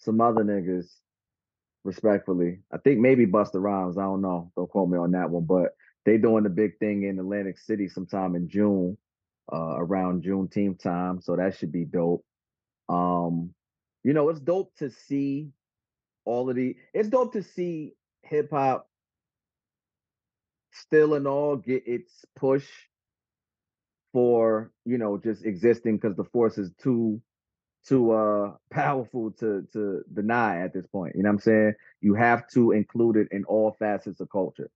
some 0.00 0.20
other 0.20 0.42
niggas. 0.42 0.86
Respectfully, 1.82 2.58
I 2.70 2.76
think 2.76 3.00
maybe 3.00 3.24
Busta 3.24 3.54
Rhymes. 3.54 3.96
I 3.96 4.02
don't 4.02 4.20
know. 4.20 4.52
Don't 4.54 4.68
quote 4.68 4.90
me 4.90 4.98
on 4.98 5.12
that 5.12 5.30
one, 5.30 5.44
but 5.44 5.70
they 6.04 6.18
doing 6.18 6.44
the 6.44 6.50
big 6.50 6.78
thing 6.78 7.04
in 7.04 7.18
Atlantic 7.18 7.58
City 7.58 7.88
sometime 7.88 8.34
in 8.34 8.50
June, 8.50 8.98
uh, 9.50 9.76
around 9.78 10.22
Juneteenth 10.22 10.78
time. 10.82 11.22
So 11.22 11.36
that 11.36 11.56
should 11.56 11.72
be 11.72 11.86
dope. 11.86 12.22
Um, 12.90 13.54
you 14.04 14.12
know, 14.12 14.28
it's 14.28 14.40
dope 14.40 14.74
to 14.76 14.90
see 14.90 15.52
all 16.26 16.50
of 16.50 16.56
the. 16.56 16.76
It's 16.92 17.08
dope 17.08 17.32
to 17.32 17.42
see 17.42 17.94
hip 18.22 18.50
hop 18.50 18.86
still 20.72 21.14
and 21.14 21.26
all 21.26 21.56
get 21.56 21.82
its 21.86 22.12
push 22.36 22.66
for 24.12 24.70
you 24.84 24.98
know 24.98 25.18
just 25.18 25.44
existing 25.44 25.96
because 25.96 26.16
the 26.16 26.24
force 26.24 26.58
is 26.58 26.70
too 26.82 27.20
too 27.86 28.12
uh 28.12 28.52
powerful 28.70 29.30
to 29.32 29.66
to 29.72 30.02
deny 30.12 30.60
at 30.60 30.72
this 30.72 30.86
point 30.86 31.14
you 31.16 31.22
know 31.22 31.28
what 31.28 31.34
i'm 31.34 31.40
saying 31.40 31.74
you 32.00 32.14
have 32.14 32.48
to 32.48 32.72
include 32.72 33.16
it 33.16 33.28
in 33.30 33.44
all 33.44 33.76
facets 33.78 34.20
of 34.20 34.30
culture 34.30 34.70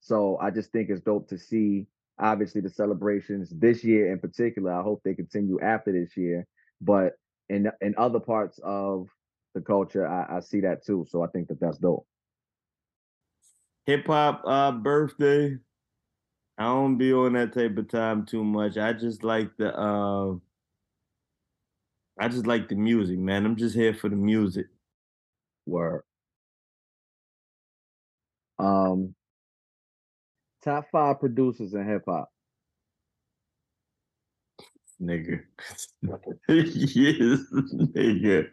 so 0.00 0.38
i 0.40 0.50
just 0.50 0.70
think 0.72 0.90
it's 0.90 1.00
dope 1.00 1.28
to 1.28 1.38
see 1.38 1.86
obviously 2.18 2.60
the 2.60 2.70
celebrations 2.70 3.50
this 3.50 3.82
year 3.82 4.12
in 4.12 4.18
particular 4.18 4.72
i 4.72 4.82
hope 4.82 5.00
they 5.04 5.14
continue 5.14 5.58
after 5.60 5.92
this 5.92 6.16
year 6.16 6.46
but 6.80 7.14
in 7.48 7.70
in 7.80 7.94
other 7.98 8.20
parts 8.20 8.60
of 8.62 9.08
the 9.54 9.60
culture 9.60 10.06
i, 10.06 10.36
I 10.36 10.40
see 10.40 10.60
that 10.60 10.84
too 10.84 11.06
so 11.08 11.22
i 11.22 11.26
think 11.28 11.48
that 11.48 11.60
that's 11.60 11.78
dope 11.78 12.06
Hip 13.86 14.06
hop 14.06 14.42
uh 14.46 14.72
birthday. 14.72 15.58
I 16.56 16.64
don't 16.64 16.96
be 16.96 17.12
on 17.12 17.34
that 17.34 17.52
type 17.52 17.76
of 17.76 17.88
time 17.88 18.24
too 18.24 18.44
much. 18.44 18.78
I 18.78 18.92
just 18.92 19.24
like 19.24 19.50
the 19.58 19.76
uh 19.76 20.36
I 22.18 22.28
just 22.28 22.46
like 22.46 22.68
the 22.68 22.76
music, 22.76 23.18
man. 23.18 23.44
I'm 23.44 23.56
just 23.56 23.74
here 23.74 23.94
for 23.94 24.08
the 24.08 24.16
music. 24.16 24.66
Word. 25.66 26.02
Um, 28.58 29.14
top 30.62 30.86
five 30.92 31.18
producers 31.20 31.74
in 31.74 31.86
hip 31.86 32.04
hop. 32.06 32.30
Nigga. 35.02 35.42
yes, 36.48 37.40
nigga. 37.52 38.48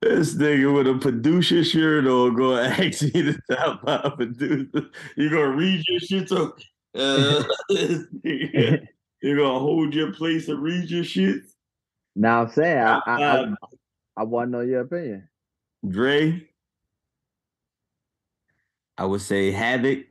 This 0.00 0.34
nigga 0.34 0.74
with 0.74 0.86
a 0.86 0.98
producer 0.98 1.64
shirt 1.64 2.06
on 2.06 2.34
gonna 2.34 2.62
ask 2.68 3.02
me 3.02 3.22
the 3.22 3.38
top 3.50 3.84
five 3.84 4.16
producer. 4.16 4.90
You 5.16 5.30
gonna 5.30 5.48
read 5.48 5.82
your 5.88 6.00
shit 6.00 6.28
so 6.28 6.54
uh, 6.94 7.42
this 7.68 8.04
nigga, 8.24 8.86
you 9.22 9.36
gonna 9.36 9.58
hold 9.58 9.94
your 9.94 10.12
place 10.12 10.48
and 10.48 10.62
read 10.62 10.88
your 10.88 11.04
shit? 11.04 11.42
Now 12.16 12.42
I'm 12.42 12.50
saying 12.50 12.78
I 12.78 13.00
I, 13.06 13.22
I, 13.22 13.38
Uh, 13.40 13.56
I 14.16 14.22
want 14.24 14.48
to 14.48 14.52
know 14.52 14.60
your 14.60 14.82
opinion. 14.82 15.28
Dre. 15.88 16.48
I 18.98 19.04
would 19.06 19.22
say 19.22 19.50
Havoc. 19.50 20.06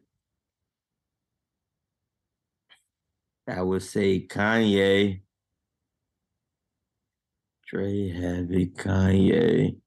I 3.48 3.62
would 3.62 3.84
say 3.84 4.26
Kanye. 4.28 5.22
Dre, 7.68 8.10
Havoc, 8.10 8.74
Kanye. 8.76 9.78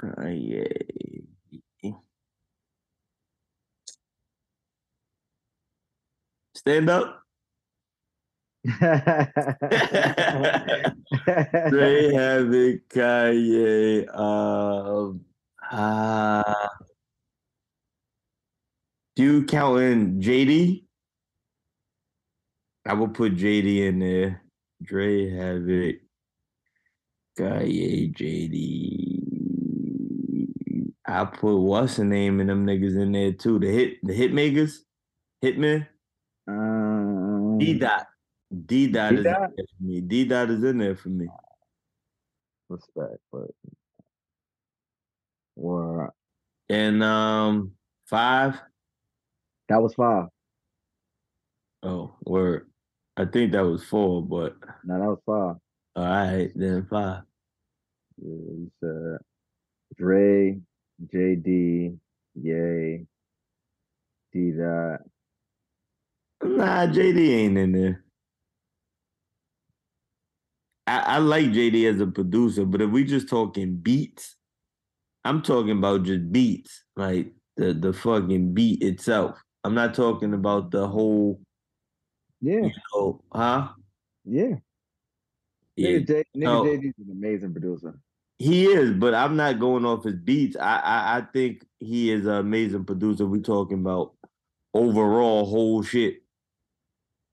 Kanye. 0.00 1.17
Stand 6.58 6.90
up. 6.90 7.22
Dre, 8.66 8.82
Havoc, 12.12 12.88
Kanye. 12.88 14.08
Um, 14.12 15.20
uh, 15.70 16.42
do 19.14 19.22
you 19.22 19.44
count 19.44 19.80
in 19.82 20.20
JD? 20.20 20.82
I 22.84 22.94
will 22.94 23.06
put 23.06 23.36
JD 23.36 23.86
in 23.86 24.00
there. 24.00 24.42
Dre, 24.82 25.30
Havoc, 25.30 26.00
Kanye, 27.38 28.12
JD. 28.12 29.28
I 31.06 31.24
put 31.24 31.56
what's 31.56 31.98
the 31.98 32.04
name 32.04 32.40
in 32.40 32.48
them 32.48 32.66
niggas 32.66 33.00
in 33.00 33.12
there 33.12 33.30
too. 33.32 33.60
The 33.60 33.68
hit, 33.68 33.98
the 34.02 34.12
hit 34.12 34.32
makers, 34.34 34.84
Hitman. 35.44 35.86
Um, 37.58 37.64
D 37.64 37.74
dot. 37.78 38.06
D 38.66 38.86
dot 38.88 39.12
is 39.14 39.18
in 39.18 39.24
there 39.24 39.48
for 39.56 39.84
me. 39.84 40.00
D 40.00 40.24
dot 40.24 40.50
is 40.50 40.62
in 40.64 40.78
there 40.78 40.96
for 40.96 41.08
me. 41.10 41.26
respect, 42.68 43.18
but 43.32 43.48
or 45.56 46.12
And 46.68 47.02
um 47.02 47.72
five. 48.06 48.60
that 49.68 49.82
was 49.82 49.94
five. 49.94 50.26
Oh, 51.82 52.12
word. 52.24 52.68
I 53.16 53.24
think 53.24 53.52
that 53.52 53.64
was 53.64 53.84
four, 53.84 54.22
but 54.22 54.56
No, 54.84 54.98
that 54.98 55.06
was 55.06 55.18
five. 55.26 55.56
all 55.96 56.04
right, 56.10 56.50
then 56.54 56.86
five. 56.88 57.22
Yeah, 58.20 58.28
you 58.28 58.70
said 58.80 59.18
Dre, 59.96 60.58
JD, 61.12 61.96
Yay, 62.40 63.06
D 64.32 64.52
dot. 64.52 65.00
Nah, 66.56 66.86
JD 66.86 67.30
ain't 67.30 67.58
in 67.58 67.72
there. 67.72 68.04
I, 70.86 70.98
I 71.00 71.18
like 71.18 71.46
JD 71.46 71.92
as 71.92 72.00
a 72.00 72.06
producer, 72.06 72.64
but 72.64 72.80
if 72.80 72.90
we 72.90 73.04
just 73.04 73.28
talking 73.28 73.76
beats, 73.76 74.36
I'm 75.24 75.42
talking 75.42 75.72
about 75.76 76.04
just 76.04 76.32
beats, 76.32 76.84
like 76.96 77.32
the 77.56 77.74
the 77.74 77.92
fucking 77.92 78.54
beat 78.54 78.82
itself. 78.82 79.38
I'm 79.64 79.74
not 79.74 79.94
talking 79.94 80.32
about 80.32 80.70
the 80.70 80.86
whole, 80.88 81.40
Yeah, 82.40 82.62
you 82.62 82.72
know, 82.94 83.22
huh? 83.32 83.68
yeah. 84.24 84.54
Yeah, 85.76 85.90
Nigga, 86.00 86.06
J, 86.08 86.24
nigga 86.36 86.44
so- 86.44 86.64
JD's 86.64 86.98
an 86.98 87.10
amazing 87.12 87.52
producer. 87.52 88.00
he 88.38 88.66
is, 88.66 88.92
but 88.92 89.14
I'm 89.14 89.36
not 89.36 89.60
going 89.60 89.84
off 89.84 90.04
his 90.04 90.16
beats. 90.16 90.56
I 90.56 90.78
I, 90.78 91.16
I 91.18 91.20
think 91.32 91.64
he 91.78 92.10
is 92.10 92.24
an 92.26 92.32
amazing 92.34 92.84
producer. 92.84 93.26
We 93.26 93.40
talking 93.40 93.80
about 93.80 94.14
overall 94.74 95.44
whole 95.44 95.82
shit, 95.82 96.22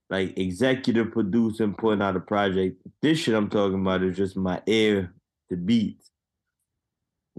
like 0.10 0.38
executive 0.38 1.12
producing, 1.12 1.74
putting 1.74 2.02
out 2.02 2.16
a 2.16 2.20
project. 2.20 2.82
This 3.02 3.20
shit 3.20 3.36
I'm 3.36 3.50
talking 3.50 3.82
about 3.82 4.04
is 4.04 4.18
just 4.18 4.38
my 4.38 4.62
ear, 4.68 5.14
the 5.50 5.58
beats. 5.58 6.12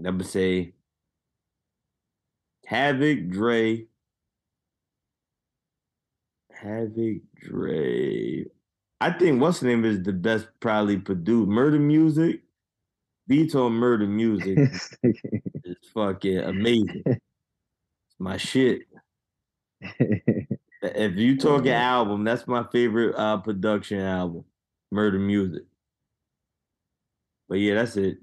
I 0.05 0.09
would 0.09 0.25
say 0.25 0.73
Havoc, 2.65 3.29
Dre, 3.29 3.87
Havoc, 6.51 7.21
Dre. 7.35 8.45
I 8.99 9.11
think 9.11 9.41
what's 9.41 9.59
the 9.59 9.67
name 9.67 9.85
is 9.85 10.03
the 10.03 10.13
best 10.13 10.47
probably 10.59 10.97
produced. 10.97 11.49
Murder 11.49 11.79
Music, 11.79 12.41
beats 13.27 13.55
on 13.55 13.73
Murder 13.73 14.07
Music 14.07 14.59
is 15.03 15.77
fucking 15.93 16.39
amazing. 16.39 17.03
It's 17.05 18.19
my 18.19 18.37
shit. 18.37 18.81
If 20.95 21.15
you 21.17 21.37
talk 21.37 21.61
an 21.61 21.67
album, 21.69 22.23
that's 22.23 22.47
my 22.47 22.63
favorite 22.71 23.15
uh 23.15 23.37
production 23.37 23.99
album, 23.99 24.45
Murder 24.91 25.19
Music. 25.19 25.63
But 27.49 27.59
yeah, 27.59 27.75
that's 27.75 27.95
it. 27.97 28.17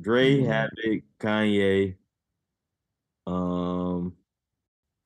Dre, 0.00 0.38
Mhm. 0.40 0.46
Havoc, 0.46 1.02
Kanye, 1.20 1.96
um, 3.26 4.14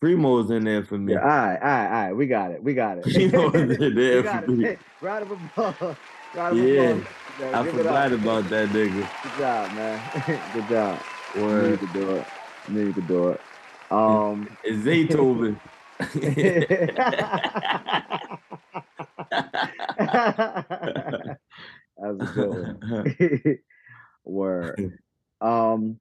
Primo's 0.03 0.51
in 0.51 0.65
there 0.65 0.85
for 0.85 0.99
me. 0.99 1.13
yeah, 1.13 1.21
all 1.21 1.27
right, 1.29 1.57
all 1.57 1.69
right, 1.69 1.87
all 1.87 1.93
right. 2.07 2.13
We 2.17 2.27
got 2.27 2.51
it. 2.53 2.63
We 2.63 2.75
got 2.75 2.99
it. 2.99 3.05
Primo's 3.05 3.55
in 3.81 3.95
there 3.95 4.25
for 4.25 4.51
me. 4.51 4.65
it. 4.67 4.79
Round 5.03 5.23
of 5.23 5.31
applause. 5.31 5.97
Round 6.35 6.59
of 6.59 6.69
Yeah, 6.69 6.91
applause. 6.93 7.55
I 7.55 7.63
Give 7.65 7.75
forgot 7.75 8.13
about 8.13 8.49
that 8.51 8.69
nigga. 8.69 9.09
Good 9.23 9.39
job, 9.39 9.75
man. 9.75 10.51
Good 10.53 10.69
job. 10.69 11.03
You 11.35 11.41
Word. 11.43 11.71
need 11.71 11.81
to 11.81 11.93
do 11.95 12.15
it. 12.15 12.27
You 12.69 12.75
need 12.85 12.95
to 12.95 13.03
do 13.03 13.29
it. 13.31 13.41
Um, 13.91 14.49
It's 14.65 14.87
Zaytoven. 14.87 15.59
that 16.11 16.17
was 21.99 22.21
a 22.21 22.27
good. 22.35 23.59
Word. 24.25 24.99
Um, 25.41 25.99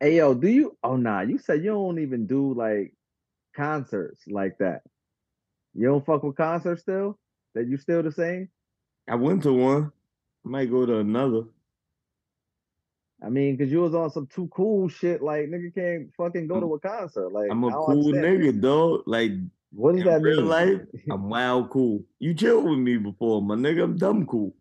hey 0.00 0.16
yo, 0.16 0.34
do 0.34 0.48
you? 0.48 0.76
Oh 0.82 0.96
nah, 0.96 1.20
you 1.20 1.38
said 1.38 1.62
you 1.62 1.70
don't 1.70 2.00
even 2.00 2.26
do 2.26 2.54
like 2.54 2.94
concerts 3.54 4.22
like 4.26 4.58
that. 4.58 4.82
You 5.74 5.86
don't 5.86 6.04
fuck 6.04 6.22
with 6.22 6.36
concerts 6.36 6.82
still? 6.82 7.18
That 7.54 7.68
you 7.68 7.76
still 7.76 8.02
the 8.02 8.12
same? 8.12 8.48
I 9.08 9.14
went 9.14 9.44
to 9.44 9.52
one. 9.52 9.92
I 10.44 10.48
might 10.48 10.70
go 10.70 10.84
to 10.84 10.98
another. 10.98 11.44
I 13.24 13.30
mean, 13.30 13.56
because 13.56 13.72
you 13.72 13.80
was 13.80 13.94
on 13.94 14.10
some 14.10 14.26
too 14.26 14.48
cool 14.48 14.88
shit. 14.88 15.22
Like 15.22 15.46
nigga 15.48 15.74
can't 15.74 16.10
fucking 16.16 16.46
go 16.46 16.60
to 16.60 16.74
a 16.74 16.80
concert. 16.80 17.32
Like 17.32 17.50
I'm 17.50 17.64
a 17.64 17.70
cool 17.72 18.12
nigga, 18.12 18.60
dog. 18.60 19.02
Like 19.06 19.32
What 19.72 19.92
does 19.92 20.02
in 20.02 20.06
that 20.06 20.20
real 20.22 20.40
mean? 20.40 20.48
life, 20.48 20.80
I'm 21.10 21.28
wild 21.28 21.70
cool. 21.70 22.04
You 22.18 22.34
chilled 22.34 22.68
with 22.68 22.78
me 22.78 22.96
before, 22.98 23.40
my 23.42 23.54
nigga. 23.54 23.84
I'm 23.84 23.96
dumb 23.96 24.26
cool. 24.26 24.54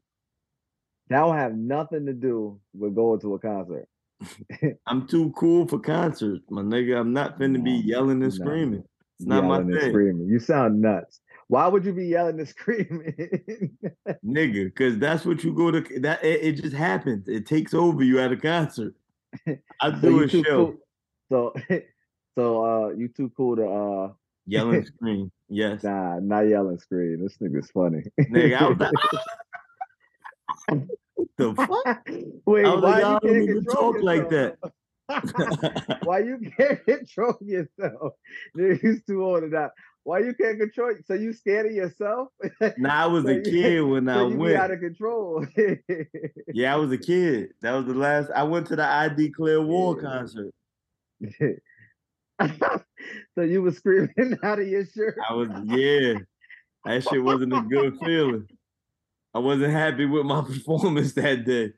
That 1.09 1.19
don't 1.19 1.35
have 1.37 1.55
nothing 1.55 2.05
to 2.05 2.13
do 2.13 2.59
with 2.73 2.95
going 2.95 3.19
to 3.21 3.33
a 3.35 3.39
concert. 3.39 3.87
I'm 4.87 5.07
too 5.07 5.33
cool 5.35 5.67
for 5.67 5.79
concerts, 5.79 6.45
my 6.49 6.61
nigga. 6.61 6.97
I'm 6.97 7.11
not 7.13 7.37
finna 7.37 7.63
be 7.63 7.71
yelling 7.71 8.23
and 8.23 8.33
screaming. 8.33 8.83
It's 9.19 9.27
not 9.27 9.43
my 9.43 9.57
Yelling 9.57 9.71
and 9.71 9.79
thing, 9.79 9.91
screaming. 9.91 10.27
You 10.27 10.39
sound 10.39 10.81
nuts. 10.81 11.19
Why 11.47 11.67
would 11.67 11.85
you 11.85 11.93
be 11.93 12.07
yelling 12.07 12.39
and 12.39 12.47
screaming? 12.49 13.77
nigga. 14.25 14.65
Because 14.65 14.97
that's 14.97 15.25
what 15.25 15.43
you 15.43 15.53
go 15.53 15.71
to. 15.71 15.99
That 15.99 16.23
it, 16.23 16.41
it 16.43 16.61
just 16.61 16.75
happens. 16.75 17.27
It 17.27 17.45
takes 17.45 17.73
over 17.73 18.03
you 18.03 18.19
at 18.19 18.31
a 18.31 18.37
concert. 18.37 18.95
I 19.47 19.91
so 19.91 20.01
do 20.01 20.11
you 20.11 20.23
a 20.23 20.29
show, 20.29 20.43
cool. 20.43 20.75
So 21.29 21.53
so 22.37 22.65
uh 22.65 22.89
you 22.89 23.07
too 23.07 23.31
cool 23.35 23.55
to 23.55 23.67
uh 23.67 24.13
yell 24.45 24.71
and 24.71 24.85
scream. 24.85 25.31
Yes, 25.49 25.83
nah 25.83 26.19
not 26.19 26.41
yell 26.41 26.69
and 26.69 26.79
scream. 26.79 27.23
This 27.23 27.37
nigga's 27.37 27.69
funny. 27.71 28.03
nigga. 28.19 28.57
I 28.57 28.69
was 28.69 28.77
like, 30.69 30.87
the 31.37 31.53
fuck? 31.55 32.09
Wait, 32.45 32.63
why 32.63 32.73
like, 32.73 32.95
you 32.95 33.01
y'all 33.01 33.19
don't 33.19 33.33
can't 33.33 33.49
even 33.49 33.65
talk 33.65 33.95
like 34.01 34.29
that? 34.29 34.57
why 36.03 36.19
you 36.19 36.39
can't 36.57 36.83
control 36.85 37.37
yourself? 37.41 38.13
Niggas 38.57 39.05
too 39.05 39.23
old 39.23 39.43
to 39.43 39.49
that. 39.49 39.71
Why 40.05 40.19
you 40.19 40.33
can't 40.33 40.59
control? 40.59 40.93
So 41.05 41.13
you 41.13 41.31
scared 41.33 41.67
of 41.67 41.71
yourself? 41.71 42.27
Nah, 42.77 43.03
I 43.03 43.05
was 43.07 43.23
So 43.23 43.29
a 43.29 43.33
you- 43.35 43.41
kid 43.41 43.81
when 43.81 44.09
I 44.09 44.15
so 44.15 44.27
you 44.27 44.33
be 44.35 44.41
went. 44.41 44.55
out 44.57 44.71
of 44.71 44.79
control. 44.79 45.45
Yeah, 46.53 46.73
I 46.73 46.77
was 46.77 46.91
a 46.91 46.97
kid. 46.97 47.49
That 47.61 47.71
was 47.73 47.85
the 47.85 47.93
last. 47.93 48.29
I 48.35 48.43
went 48.43 48.67
to 48.67 48.75
the 48.75 48.83
I 48.85 49.07
Declare 49.09 49.61
War 49.61 49.95
Yeah. 49.95 50.01
concert. 50.09 50.51
so 53.35 53.41
you 53.41 53.61
was 53.61 53.77
screaming 53.77 54.37
out 54.43 54.59
of 54.59 54.67
your 54.67 54.85
shirt. 54.85 55.17
I 55.29 55.33
was 55.33 55.49
yeah. 55.65 56.15
That 56.85 57.03
shit 57.03 57.23
wasn't 57.23 57.53
a 57.53 57.61
good 57.61 57.97
feeling. 58.03 58.47
I 59.33 59.39
wasn't 59.39 59.71
happy 59.71 60.05
with 60.05 60.25
my 60.25 60.41
performance 60.41 61.13
that 61.13 61.45
day. 61.45 61.71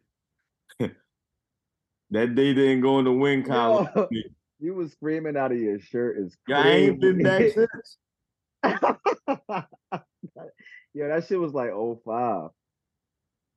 that 0.80 2.36
day 2.36 2.54
didn't 2.54 2.82
go 2.82 2.98
in 3.00 3.06
the 3.06 3.12
win 3.14 3.44
column. 3.44 3.88
Yo, 4.12 4.22
you 4.60 4.74
was 4.74 4.92
screaming 4.94 5.38
out 5.38 5.52
of 5.52 5.60
your 5.60 5.80
shirt 5.80 6.18
is 6.18 6.36
I 6.52 6.70
ain't 6.70 7.00
been 7.02 7.22
back 7.22 7.52
since. 7.54 7.98
yeah, 10.94 11.08
that 11.08 11.26
shit 11.28 11.40
was 11.40 11.54
like 11.54 11.72
05. 11.72 12.50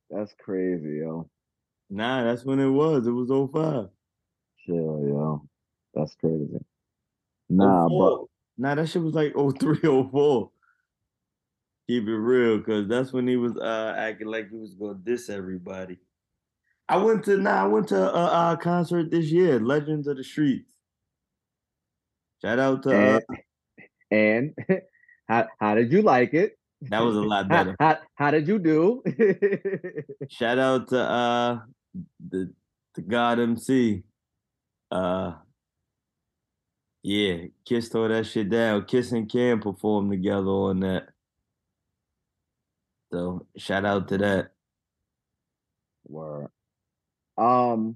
That's 0.09 0.33
crazy, 0.39 0.99
yo. 1.01 1.29
Nah, 1.89 2.23
that's 2.23 2.43
when 2.43 2.59
it 2.59 2.69
was. 2.69 3.07
It 3.07 3.11
was 3.11 3.29
05. 3.29 3.89
Chill, 4.65 4.75
yo. 4.75 5.47
That's 5.93 6.15
crazy. 6.15 6.59
Nah, 7.49 7.87
but 7.89 8.25
Nah, 8.59 8.75
that 8.75 8.89
shit 8.89 9.01
was 9.01 9.13
like 9.13 9.33
03, 9.33 9.77
04. 10.11 10.51
Keep 11.87 12.07
it 12.07 12.11
real, 12.11 12.61
cause 12.61 12.87
that's 12.87 13.13
when 13.13 13.25
he 13.25 13.37
was 13.37 13.57
uh 13.57 13.95
acting 13.97 14.27
like 14.27 14.49
he 14.49 14.57
was 14.57 14.75
gonna 14.75 14.99
diss 15.03 15.29
everybody. 15.29 15.97
I 16.87 16.97
went 16.97 17.23
to 17.25 17.37
nah, 17.37 17.63
I 17.63 17.67
went 17.67 17.87
to 17.87 18.13
a, 18.13 18.53
a 18.53 18.57
concert 18.57 19.09
this 19.09 19.31
year, 19.31 19.59
Legends 19.59 20.07
of 20.07 20.17
the 20.17 20.23
Streets. 20.23 20.69
Shout 22.43 22.59
out 22.59 22.83
to 22.83 22.95
uh, 22.95 23.19
and, 24.11 24.53
and 24.69 24.81
how 25.29 25.47
how 25.59 25.75
did 25.75 25.91
you 25.91 26.01
like 26.01 26.33
it? 26.33 26.57
that 26.81 26.99
was 26.99 27.15
a 27.15 27.21
lot 27.21 27.45
How, 27.51 27.63
better. 27.63 27.75
how, 27.79 27.97
how 28.15 28.31
did 28.31 28.47
you 28.47 28.57
do? 28.59 29.03
Shout 30.29 30.57
out 30.59 30.87
to 30.89 30.99
uh 30.99 31.59
the 32.29 32.51
the 32.95 33.01
God 33.01 33.39
MC. 33.39 34.03
Uh 34.91 35.33
yeah, 37.03 37.45
Kiss 37.65 37.89
tore 37.89 38.09
that 38.09 38.25
shit 38.25 38.49
down. 38.49 38.85
Kiss 38.85 39.11
and 39.13 39.29
Cam 39.29 39.61
performed 39.61 40.11
together 40.11 40.47
on 40.49 40.81
that. 40.81 41.09
So 43.11 43.47
shout 43.57 43.85
out 43.85 44.07
to 44.09 44.17
that. 44.17 44.51
Word. 46.05 46.49
Um, 47.37 47.95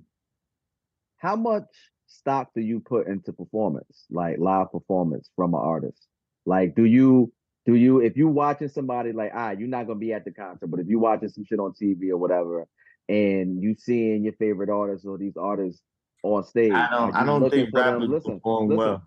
how 1.17 1.35
much 1.35 1.65
stock 2.07 2.51
do 2.55 2.61
you 2.61 2.79
put 2.79 3.07
into 3.07 3.33
performance, 3.33 4.05
like 4.09 4.37
live 4.39 4.71
performance 4.71 5.29
from 5.35 5.53
an 5.53 5.59
artist? 5.59 6.07
Like, 6.45 6.75
do 6.75 6.85
you 6.85 7.31
do 7.65 7.75
you 7.75 8.01
if 8.01 8.17
you 8.17 8.27
watching 8.27 8.67
somebody 8.67 9.13
like 9.13 9.31
ah, 9.33 9.51
you're 9.51 9.67
not 9.67 9.87
gonna 9.87 9.99
be 9.99 10.13
at 10.13 10.25
the 10.25 10.31
concert, 10.31 10.67
but 10.67 10.79
if 10.79 10.87
you 10.87 10.99
watching 10.99 11.29
some 11.29 11.45
shit 11.45 11.59
on 11.59 11.73
TV 11.73 12.09
or 12.09 12.17
whatever, 12.17 12.67
and 13.07 13.61
you 13.61 13.75
seeing 13.77 14.23
your 14.23 14.33
favorite 14.33 14.69
artists 14.69 15.05
or 15.05 15.17
these 15.17 15.37
artists 15.37 15.81
on 16.23 16.43
stage, 16.43 16.73
I 16.73 16.89
don't 16.91 17.15
I 17.15 17.25
don't 17.25 17.49
think 17.49 17.69
rappers 17.73 18.09
Listen, 18.09 18.35
perform 18.35 18.67
listen, 18.67 18.77
well 18.77 19.03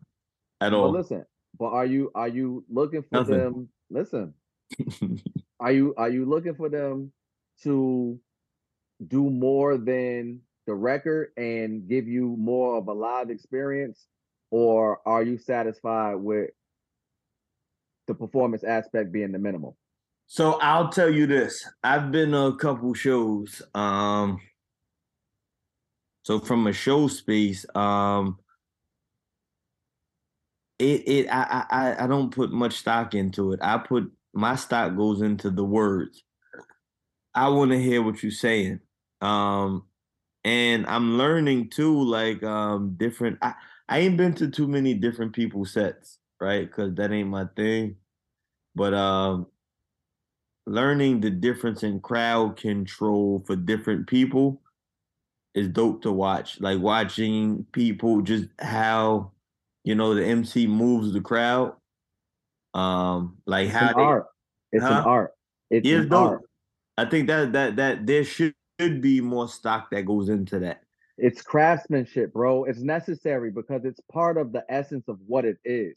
at 0.60 0.70
but 0.70 0.76
all. 0.78 0.90
listen, 0.90 1.24
but 1.58 1.66
are 1.66 1.86
you 1.86 2.10
are 2.14 2.28
you 2.28 2.64
looking 2.70 3.02
for 3.02 3.18
Nothing. 3.18 3.38
them? 3.38 3.68
Listen, 3.90 4.34
are 5.60 5.72
you 5.72 5.94
are 5.96 6.08
you 6.10 6.24
looking 6.24 6.54
for 6.54 6.68
them 6.68 7.12
to 7.62 8.18
do 9.06 9.30
more 9.30 9.76
than 9.76 10.40
the 10.66 10.74
record 10.74 11.28
and 11.36 11.88
give 11.88 12.08
you 12.08 12.34
more 12.38 12.76
of 12.78 12.88
a 12.88 12.92
live 12.92 13.30
experience 13.30 14.06
or 14.50 15.00
are 15.06 15.22
you 15.22 15.38
satisfied 15.38 16.16
with 16.16 16.50
the 18.06 18.14
performance 18.14 18.64
aspect 18.64 19.12
being 19.12 19.32
the 19.32 19.38
minimal 19.38 19.76
So 20.26 20.58
I'll 20.60 20.88
tell 20.88 21.10
you 21.10 21.26
this. 21.26 21.64
I've 21.84 22.10
been 22.10 22.32
to 22.32 22.46
a 22.46 22.56
couple 22.56 22.94
shows. 22.94 23.62
Um 23.74 24.40
so 26.22 26.40
from 26.40 26.66
a 26.66 26.72
show 26.72 27.06
space, 27.08 27.64
um 27.76 28.38
it 30.78 31.08
it 31.08 31.28
I 31.30 31.64
I 31.70 32.04
I- 32.04 32.06
don't 32.06 32.30
put 32.34 32.50
much 32.52 32.74
stock 32.74 33.14
into 33.14 33.52
it. 33.52 33.60
I 33.62 33.78
put 33.78 34.10
my 34.34 34.56
stock 34.56 34.96
goes 34.96 35.22
into 35.22 35.50
the 35.50 35.64
words. 35.64 36.22
I 37.34 37.48
want 37.48 37.70
to 37.70 37.80
hear 37.80 38.02
what 38.02 38.22
you're 38.22 38.32
saying. 38.32 38.80
Um 39.20 39.84
and 40.44 40.86
I'm 40.86 41.18
learning 41.18 41.70
too, 41.70 42.02
like 42.04 42.42
um 42.42 42.94
different 42.96 43.38
I, 43.42 43.54
I 43.88 43.98
ain't 44.00 44.16
been 44.16 44.34
to 44.34 44.48
too 44.50 44.66
many 44.68 44.94
different 44.94 45.32
people's 45.32 45.72
sets, 45.72 46.18
right? 46.40 46.66
Because 46.66 46.94
that 46.94 47.12
ain't 47.12 47.28
my 47.28 47.46
thing. 47.56 47.96
But 48.74 48.94
um 48.94 49.46
learning 50.66 51.20
the 51.20 51.30
difference 51.30 51.82
in 51.82 52.00
crowd 52.00 52.56
control 52.56 53.42
for 53.46 53.54
different 53.56 54.06
people 54.08 54.60
is 55.54 55.68
dope 55.68 56.02
to 56.02 56.12
watch. 56.12 56.60
Like 56.60 56.80
watching 56.80 57.64
people 57.72 58.20
just 58.20 58.46
how 58.58 59.32
you 59.84 59.94
know 59.94 60.14
the 60.14 60.24
MC 60.24 60.66
moves 60.66 61.12
the 61.12 61.20
crowd. 61.20 61.74
Um, 62.74 63.38
like 63.46 63.66
it's 63.66 63.74
how 63.74 63.88
an 63.88 63.94
they, 63.94 64.02
art 64.02 64.26
it's 64.72 64.84
Huh? 64.84 64.92
an 64.92 65.04
art 65.04 65.32
it's 65.70 65.86
Yeah, 65.86 65.96
an 65.96 66.00
it's 66.02 66.10
dope. 66.10 66.30
art 66.30 66.42
I 66.98 67.04
think 67.06 67.28
that 67.28 67.52
that 67.52 67.76
that 67.76 68.06
there 68.06 68.24
should 68.24 68.54
be 68.78 69.20
more 69.20 69.48
stock 69.48 69.90
that 69.90 70.02
goes 70.04 70.28
into 70.28 70.58
that. 70.58 70.82
it's 71.16 71.40
craftsmanship 71.40 72.32
bro 72.34 72.64
it's 72.64 72.80
necessary 72.80 73.50
because 73.50 73.86
it's 73.86 74.00
part 74.12 74.36
of 74.36 74.52
the 74.52 74.62
essence 74.68 75.08
of 75.08 75.18
what 75.26 75.46
it 75.46 75.56
is 75.64 75.96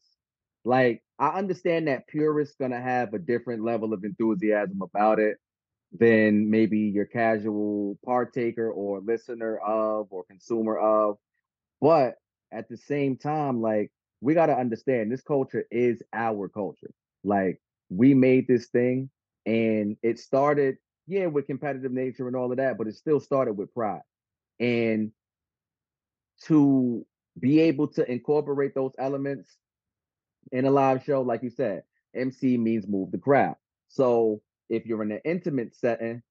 like 0.66 1.04
i 1.20 1.30
understand 1.30 1.88
that 1.88 2.08
purists 2.08 2.56
gonna 2.60 2.80
have 2.82 3.14
a 3.14 3.20
different 3.20 3.64
level 3.64 3.94
of 3.94 4.04
enthusiasm 4.04 4.82
about 4.82 5.20
it 5.20 5.38
than 5.98 6.50
maybe 6.50 6.80
your 6.80 7.06
casual 7.06 7.98
partaker 8.06 8.72
or 8.72 9.00
listener 9.02 9.58
of 9.58 10.08
or 10.12 10.24
consumer 10.26 10.78
of 10.78 11.18
but 11.82 12.16
at 12.52 12.70
the 12.70 12.78
same 12.78 13.16
time 13.16 13.62
like 13.62 13.92
we 14.22 14.34
got 14.34 14.48
to 14.48 14.58
understand 14.58 15.12
this 15.12 15.22
culture 15.22 15.66
is 15.72 16.02
our 16.14 16.50
culture. 16.50 16.92
Like 17.24 17.62
we 17.90 18.14
made 18.14 18.48
this 18.48 18.68
thing 18.68 19.10
and 19.46 19.98
it 20.04 20.20
started 20.20 20.78
yeah 21.08 21.28
with 21.28 21.48
competitive 21.48 21.92
nature 21.92 22.28
and 22.28 22.36
all 22.36 22.52
of 22.52 22.58
that 22.58 22.78
but 22.78 22.88
it 22.88 22.96
still 22.96 23.20
started 23.20 23.54
with 23.54 23.74
pride. 23.74 24.02
And 24.60 25.12
to 26.44 27.06
be 27.40 27.62
able 27.62 27.88
to 27.88 28.10
incorporate 28.12 28.76
those 28.76 28.92
elements 29.00 29.50
in 30.52 30.66
a 30.66 30.72
live 30.72 31.04
show, 31.04 31.22
like 31.22 31.44
you 31.44 31.50
said, 31.50 31.84
MC 32.16 32.58
means 32.58 32.88
move 32.88 33.12
the 33.12 33.18
crowd. 33.18 33.56
So 33.88 34.42
if 34.70 34.86
you're 34.86 35.04
in 35.04 35.12
an 35.12 35.22
intimate 35.26 35.76
setting, 35.76 36.22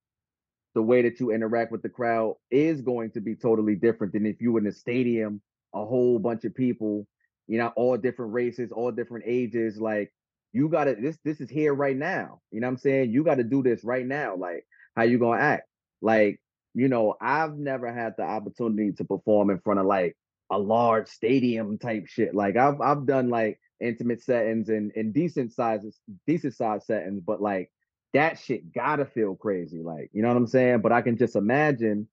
the 0.74 0.82
way 0.82 1.02
that 1.02 1.18
you 1.18 1.32
interact 1.32 1.72
with 1.72 1.82
the 1.82 1.88
crowd 1.88 2.36
is 2.50 2.82
going 2.82 3.10
to 3.12 3.20
be 3.20 3.34
totally 3.34 3.74
different 3.74 4.12
than 4.12 4.26
if 4.26 4.40
you 4.40 4.52
were 4.52 4.60
in 4.60 4.66
a 4.66 4.72
stadium, 4.72 5.40
a 5.74 5.84
whole 5.84 6.18
bunch 6.18 6.44
of 6.44 6.54
people, 6.54 7.06
you 7.46 7.58
know, 7.58 7.72
all 7.74 7.96
different 7.96 8.32
races, 8.32 8.70
all 8.70 8.92
different 8.92 9.24
ages. 9.26 9.78
Like 9.78 10.12
you 10.52 10.68
gotta 10.68 10.94
this 10.94 11.18
this 11.24 11.40
is 11.40 11.50
here 11.50 11.74
right 11.74 11.96
now. 11.96 12.40
You 12.50 12.60
know 12.60 12.68
what 12.68 12.72
I'm 12.72 12.78
saying? 12.78 13.10
You 13.10 13.24
gotta 13.24 13.44
do 13.44 13.62
this 13.62 13.82
right 13.84 14.06
now. 14.06 14.36
Like 14.36 14.66
how 14.96 15.02
you 15.02 15.18
gonna 15.18 15.40
act? 15.40 15.68
Like, 16.00 16.40
you 16.74 16.88
know, 16.88 17.16
I've 17.20 17.56
never 17.56 17.92
had 17.92 18.14
the 18.16 18.24
opportunity 18.24 18.92
to 18.92 19.04
perform 19.04 19.50
in 19.50 19.58
front 19.58 19.80
of 19.80 19.86
like 19.86 20.16
a 20.50 20.58
large 20.58 21.08
stadium 21.08 21.78
type 21.78 22.06
shit. 22.06 22.34
Like 22.34 22.56
I've 22.56 22.80
I've 22.80 23.06
done 23.06 23.30
like 23.30 23.58
intimate 23.80 24.22
settings 24.22 24.68
and 24.68 24.92
and 24.96 25.14
decent 25.14 25.52
sizes, 25.52 25.98
decent 26.26 26.54
size 26.54 26.86
settings, 26.86 27.20
but 27.24 27.40
like 27.40 27.70
that 28.14 28.38
shit 28.38 28.72
gotta 28.72 29.04
feel 29.04 29.34
crazy. 29.34 29.82
Like, 29.82 30.10
you 30.12 30.22
know 30.22 30.28
what 30.28 30.36
I'm 30.36 30.46
saying? 30.46 30.80
But 30.80 30.92
I 30.92 31.02
can 31.02 31.16
just 31.16 31.36
imagine 31.36 32.08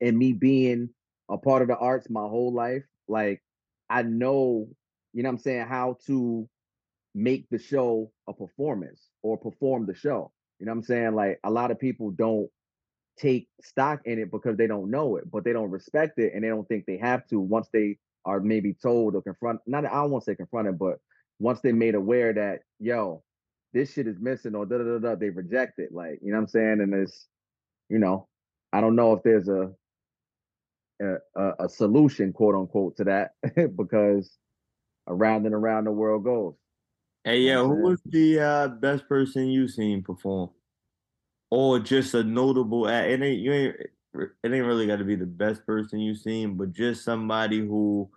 and 0.00 0.16
me 0.16 0.32
being 0.32 0.90
a 1.30 1.38
part 1.38 1.62
of 1.62 1.68
the 1.68 1.76
arts 1.76 2.10
my 2.10 2.20
whole 2.20 2.52
life. 2.52 2.84
Like 3.08 3.42
I 3.88 4.02
know, 4.02 4.68
you 5.12 5.22
know 5.22 5.28
what 5.28 5.34
I'm 5.34 5.38
saying, 5.38 5.66
how 5.66 5.98
to 6.06 6.48
make 7.14 7.48
the 7.50 7.58
show 7.58 8.10
a 8.28 8.32
performance 8.32 9.08
or 9.22 9.38
perform 9.38 9.86
the 9.86 9.94
show. 9.94 10.32
You 10.58 10.66
know 10.66 10.72
what 10.72 10.78
I'm 10.78 10.82
saying? 10.84 11.14
Like 11.14 11.40
a 11.44 11.50
lot 11.50 11.70
of 11.70 11.78
people 11.78 12.10
don't 12.10 12.48
take 13.18 13.48
stock 13.62 14.00
in 14.04 14.18
it 14.18 14.30
because 14.30 14.56
they 14.56 14.66
don't 14.66 14.90
know 14.90 15.16
it, 15.16 15.30
but 15.30 15.44
they 15.44 15.52
don't 15.52 15.70
respect 15.70 16.18
it 16.18 16.32
and 16.34 16.42
they 16.42 16.48
don't 16.48 16.66
think 16.66 16.84
they 16.86 16.96
have 16.96 17.26
to 17.28 17.38
once 17.38 17.68
they 17.72 17.98
are 18.24 18.40
maybe 18.40 18.74
told 18.74 19.14
or 19.14 19.22
confront 19.22 19.60
not 19.66 19.84
I 19.84 19.90
don't 19.90 20.10
want 20.10 20.24
to 20.24 20.30
say 20.30 20.34
confronted, 20.34 20.78
but 20.78 20.98
once 21.38 21.60
they 21.60 21.72
made 21.72 21.94
aware 21.94 22.32
that 22.32 22.60
yo, 22.78 23.22
this 23.72 23.92
shit 23.92 24.06
is 24.06 24.20
missing 24.20 24.54
or 24.54 24.66
da 24.66 24.78
da 24.78 24.84
da 24.84 24.98
da, 24.98 25.14
they 25.14 25.30
reject 25.30 25.78
it. 25.78 25.92
Like, 25.92 26.20
you 26.22 26.30
know 26.30 26.38
what 26.38 26.42
I'm 26.42 26.48
saying? 26.48 26.80
And 26.80 26.94
it's, 26.94 27.26
you 27.88 27.98
know, 27.98 28.28
I 28.72 28.80
don't 28.80 28.96
know 28.96 29.12
if 29.12 29.22
there's 29.22 29.48
a 29.48 29.70
a, 31.00 31.52
a 31.58 31.68
solution, 31.68 32.32
quote 32.32 32.54
unquote, 32.54 32.96
to 32.96 33.04
that 33.04 33.32
because 33.76 34.38
around 35.08 35.46
and 35.46 35.54
around 35.54 35.84
the 35.84 35.90
world 35.92 36.24
goes. 36.24 36.54
Hey, 37.24 37.40
yeah, 37.40 37.62
who 37.62 37.76
was 37.76 38.00
the 38.04 38.40
uh, 38.40 38.68
best 38.68 39.08
person 39.08 39.48
you 39.48 39.66
seen 39.66 40.02
perform, 40.02 40.50
or 41.50 41.78
just 41.78 42.12
a 42.14 42.22
notable? 42.22 42.86
It 42.86 43.22
ain't 43.22 43.40
you 43.40 43.52
ain't 43.52 43.76
it 44.14 44.52
ain't 44.52 44.66
really 44.66 44.86
got 44.86 44.96
to 44.96 45.04
be 45.04 45.16
the 45.16 45.26
best 45.26 45.66
person 45.66 45.98
you've 45.98 46.18
seen, 46.18 46.56
but 46.56 46.72
just 46.72 47.04
somebody 47.04 47.58
who, 47.58 48.08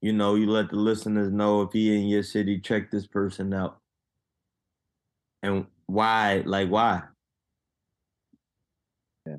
you 0.00 0.12
know, 0.12 0.34
you 0.34 0.48
let 0.48 0.70
the 0.70 0.76
listeners 0.76 1.32
know 1.32 1.62
if 1.62 1.72
he 1.72 1.94
in 1.94 2.08
your 2.08 2.22
city, 2.22 2.60
check 2.60 2.90
this 2.90 3.06
person 3.06 3.52
out, 3.52 3.78
and 5.42 5.66
why, 5.86 6.42
like 6.46 6.68
why. 6.68 7.02
Yeah. 9.26 9.36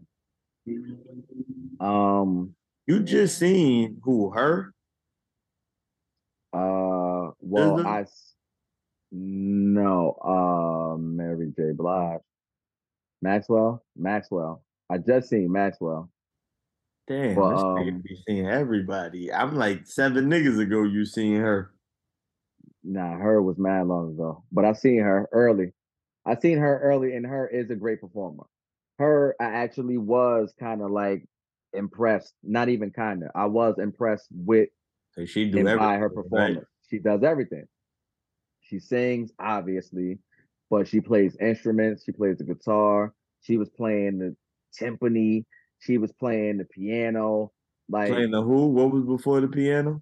Um, 1.79 2.55
you 2.88 3.01
just 3.01 3.38
seen 3.38 4.01
who 4.03 4.31
her? 4.31 4.73
Uh, 6.53 7.31
well, 7.41 7.86
I 7.86 8.05
no, 9.12 10.17
uh, 10.23 10.97
Mary 10.97 11.53
J. 11.55 11.71
Blige, 11.71 12.19
Maxwell, 13.21 13.84
Maxwell. 13.95 14.64
I 14.89 14.97
just 14.97 15.29
seen 15.29 15.51
Maxwell. 15.51 16.09
Damn, 17.07 17.35
but, 17.35 17.55
um, 17.55 18.01
be 18.01 18.17
seeing 18.27 18.47
everybody. 18.47 19.31
I'm 19.31 19.55
like 19.55 19.85
seven 19.85 20.25
niggas 20.29 20.59
ago. 20.59 20.83
You 20.83 21.05
seen 21.05 21.35
her? 21.37 21.71
Nah, 22.83 23.17
her 23.17 23.41
was 23.41 23.57
mad 23.57 23.87
long 23.87 24.11
ago. 24.11 24.43
But 24.51 24.65
I 24.65 24.73
seen 24.73 24.99
her 24.99 25.27
early. 25.31 25.71
I 26.25 26.35
seen 26.35 26.57
her 26.57 26.79
early, 26.79 27.15
and 27.15 27.25
her 27.25 27.47
is 27.47 27.69
a 27.69 27.75
great 27.75 28.01
performer. 28.01 28.45
Her, 28.97 29.35
I 29.39 29.45
actually 29.45 29.97
was 29.97 30.53
kind 30.59 30.81
of 30.81 30.89
like 30.89 31.25
impressed. 31.73 32.33
Not 32.43 32.69
even 32.69 32.89
kind 32.89 33.23
of. 33.23 33.29
I 33.35 33.45
was 33.45 33.77
impressed 33.77 34.27
with. 34.31 34.69
she 35.25 35.49
do 35.49 35.59
everything, 35.59 35.77
by 35.77 35.97
her 35.97 36.09
performance. 36.09 36.57
Right? 36.57 36.65
She 36.89 36.99
does 36.99 37.23
everything. 37.23 37.65
She 38.61 38.79
sings, 38.79 39.31
obviously, 39.39 40.17
but 40.71 40.87
she 40.87 41.01
plays 41.01 41.37
instruments. 41.39 42.03
She 42.03 42.11
plays 42.11 42.37
the 42.37 42.45
guitar. 42.45 43.13
She 43.41 43.57
was 43.57 43.69
playing 43.69 44.17
the 44.17 44.35
timpani. 44.79 45.45
She 45.79 45.97
was 45.97 46.11
playing 46.13 46.57
the 46.57 46.65
piano. 46.65 47.51
Like 47.89 48.09
playing 48.09 48.31
the 48.31 48.41
who? 48.41 48.67
What 48.67 48.91
was 48.91 49.03
before 49.03 49.41
the 49.41 49.47
piano? 49.47 50.01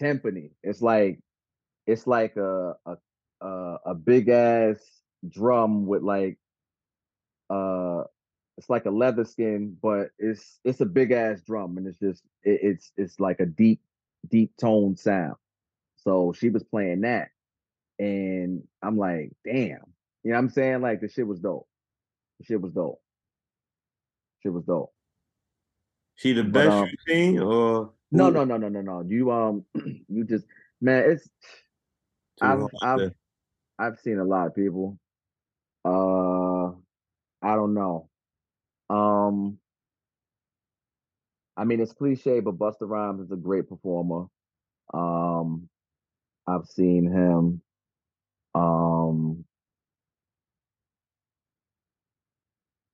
Timpani. 0.00 0.50
It's 0.62 0.82
like 0.82 1.20
it's 1.86 2.06
like 2.06 2.36
a 2.36 2.74
a 2.86 2.96
a, 3.40 3.76
a 3.86 3.94
big 3.94 4.28
ass 4.28 4.78
drum 5.28 5.86
with 5.86 6.02
like 6.02 6.38
uh 7.50 8.02
it's 8.58 8.68
like 8.68 8.86
a 8.86 8.90
leather 8.90 9.24
skin, 9.24 9.76
but 9.82 10.10
it's 10.18 10.58
it's 10.64 10.80
a 10.80 10.86
big 10.86 11.10
ass 11.10 11.40
drum 11.46 11.78
and 11.78 11.86
it's 11.86 11.98
just 11.98 12.22
it, 12.42 12.60
it's 12.62 12.92
it's 12.96 13.18
like 13.18 13.40
a 13.40 13.46
deep 13.46 13.80
deep 14.28 14.52
tone 14.60 14.96
sound. 14.96 15.36
So 15.96 16.32
she 16.32 16.50
was 16.50 16.62
playing 16.64 17.02
that 17.02 17.28
and 17.98 18.62
I'm 18.82 18.98
like, 18.98 19.32
damn. 19.44 19.80
You 20.24 20.30
know 20.30 20.36
what 20.36 20.38
I'm 20.38 20.50
saying? 20.50 20.80
Like 20.80 21.00
the 21.00 21.08
shit 21.08 21.26
was 21.26 21.40
dope. 21.40 21.66
The 22.40 22.46
shit 22.46 22.60
was 22.60 22.72
dope. 22.72 23.00
Shit 24.42 24.52
was 24.52 24.64
dope. 24.64 24.92
She 26.16 26.32
the 26.32 26.44
best 26.44 26.76
um, 26.76 26.88
you 26.88 26.96
seen 27.06 27.38
or 27.40 27.92
no 28.10 28.30
no 28.30 28.44
no 28.44 28.56
no 28.56 28.68
no 28.68 28.80
no. 28.80 29.02
You 29.06 29.30
um 29.30 29.64
you 30.08 30.24
just 30.24 30.44
man, 30.80 31.10
it's 31.10 31.28
I've 32.40 32.66
I've 32.82 33.12
I've 33.78 33.98
seen 34.00 34.18
a 34.18 34.24
lot 34.24 34.46
of 34.46 34.54
people. 34.54 34.98
Uh 35.84 36.68
I 37.44 37.54
don't 37.56 37.74
know. 37.74 38.08
Um 38.90 39.58
I 41.56 41.64
mean 41.64 41.80
it's 41.80 41.92
cliche, 41.92 42.40
but 42.40 42.58
Busta 42.58 42.82
Rhymes 42.82 43.20
is 43.20 43.32
a 43.32 43.36
great 43.36 43.68
performer. 43.68 44.26
Um 44.92 45.68
I've 46.46 46.66
seen 46.66 47.06
him. 47.10 47.62
Um, 48.54 49.44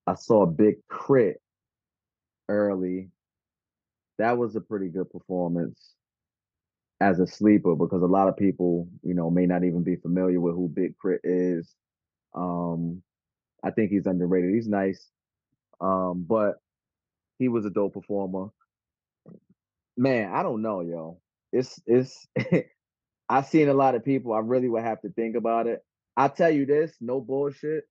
I 0.09 0.14
saw 0.14 0.42
a 0.42 0.47
Big 0.47 0.77
K.R.I.T. 0.90 1.38
early. 2.49 3.11
That 4.18 4.38
was 4.38 4.57
a 4.57 4.61
pretty 4.61 4.88
good 4.88 5.11
performance 5.11 5.92
as 7.01 7.21
a 7.21 7.27
sleeper 7.27 7.77
because 7.77 8.03
a 8.03 8.07
lot 8.07 8.29
of 8.29 8.37
people, 8.37 8.88
you 9.03 9.12
know, 9.12 9.31
may 9.31 9.44
not 9.44 9.64
even 9.64 9.83
be 9.83 9.97
familiar 9.97 10.40
with 10.40 10.55
who 10.55 10.68
Big 10.68 10.94
K.R.I.T. 11.03 11.21
is. 11.25 11.75
Um, 12.35 13.03
I 13.62 13.71
think 13.71 13.90
he's 13.90 14.07
underrated. 14.07 14.55
He's 14.55 14.66
nice. 14.66 15.11
Um, 15.79 16.25
but 16.27 16.55
he 17.38 17.49
was 17.49 17.66
a 17.66 17.71
dope 17.71 17.92
performer. 17.92 18.49
Man, 19.99 20.33
I 20.33 20.42
don't 20.42 20.62
know, 20.62 20.81
yo. 20.81 21.21
It's 21.53 21.81
it's 21.87 22.27
I've 23.29 23.47
seen 23.47 23.68
a 23.68 23.75
lot 23.75 23.94
of 23.94 24.05
people. 24.07 24.33
I 24.33 24.38
really 24.38 24.71
would 24.71 24.85
have 24.85 25.03
to 25.03 25.11
think 25.11 25.37
about 25.37 25.66
it. 25.66 25.85
I'll 26.16 26.31
tell 26.31 26.51
you 26.51 26.64
this, 26.64 26.97
no 26.99 27.21
bullshit. 27.21 27.85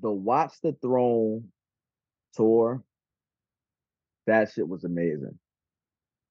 The 0.00 0.10
Watch 0.10 0.54
the 0.62 0.72
Throne 0.80 1.48
tour, 2.34 2.82
that 4.26 4.52
shit 4.52 4.68
was 4.68 4.84
amazing. 4.84 5.38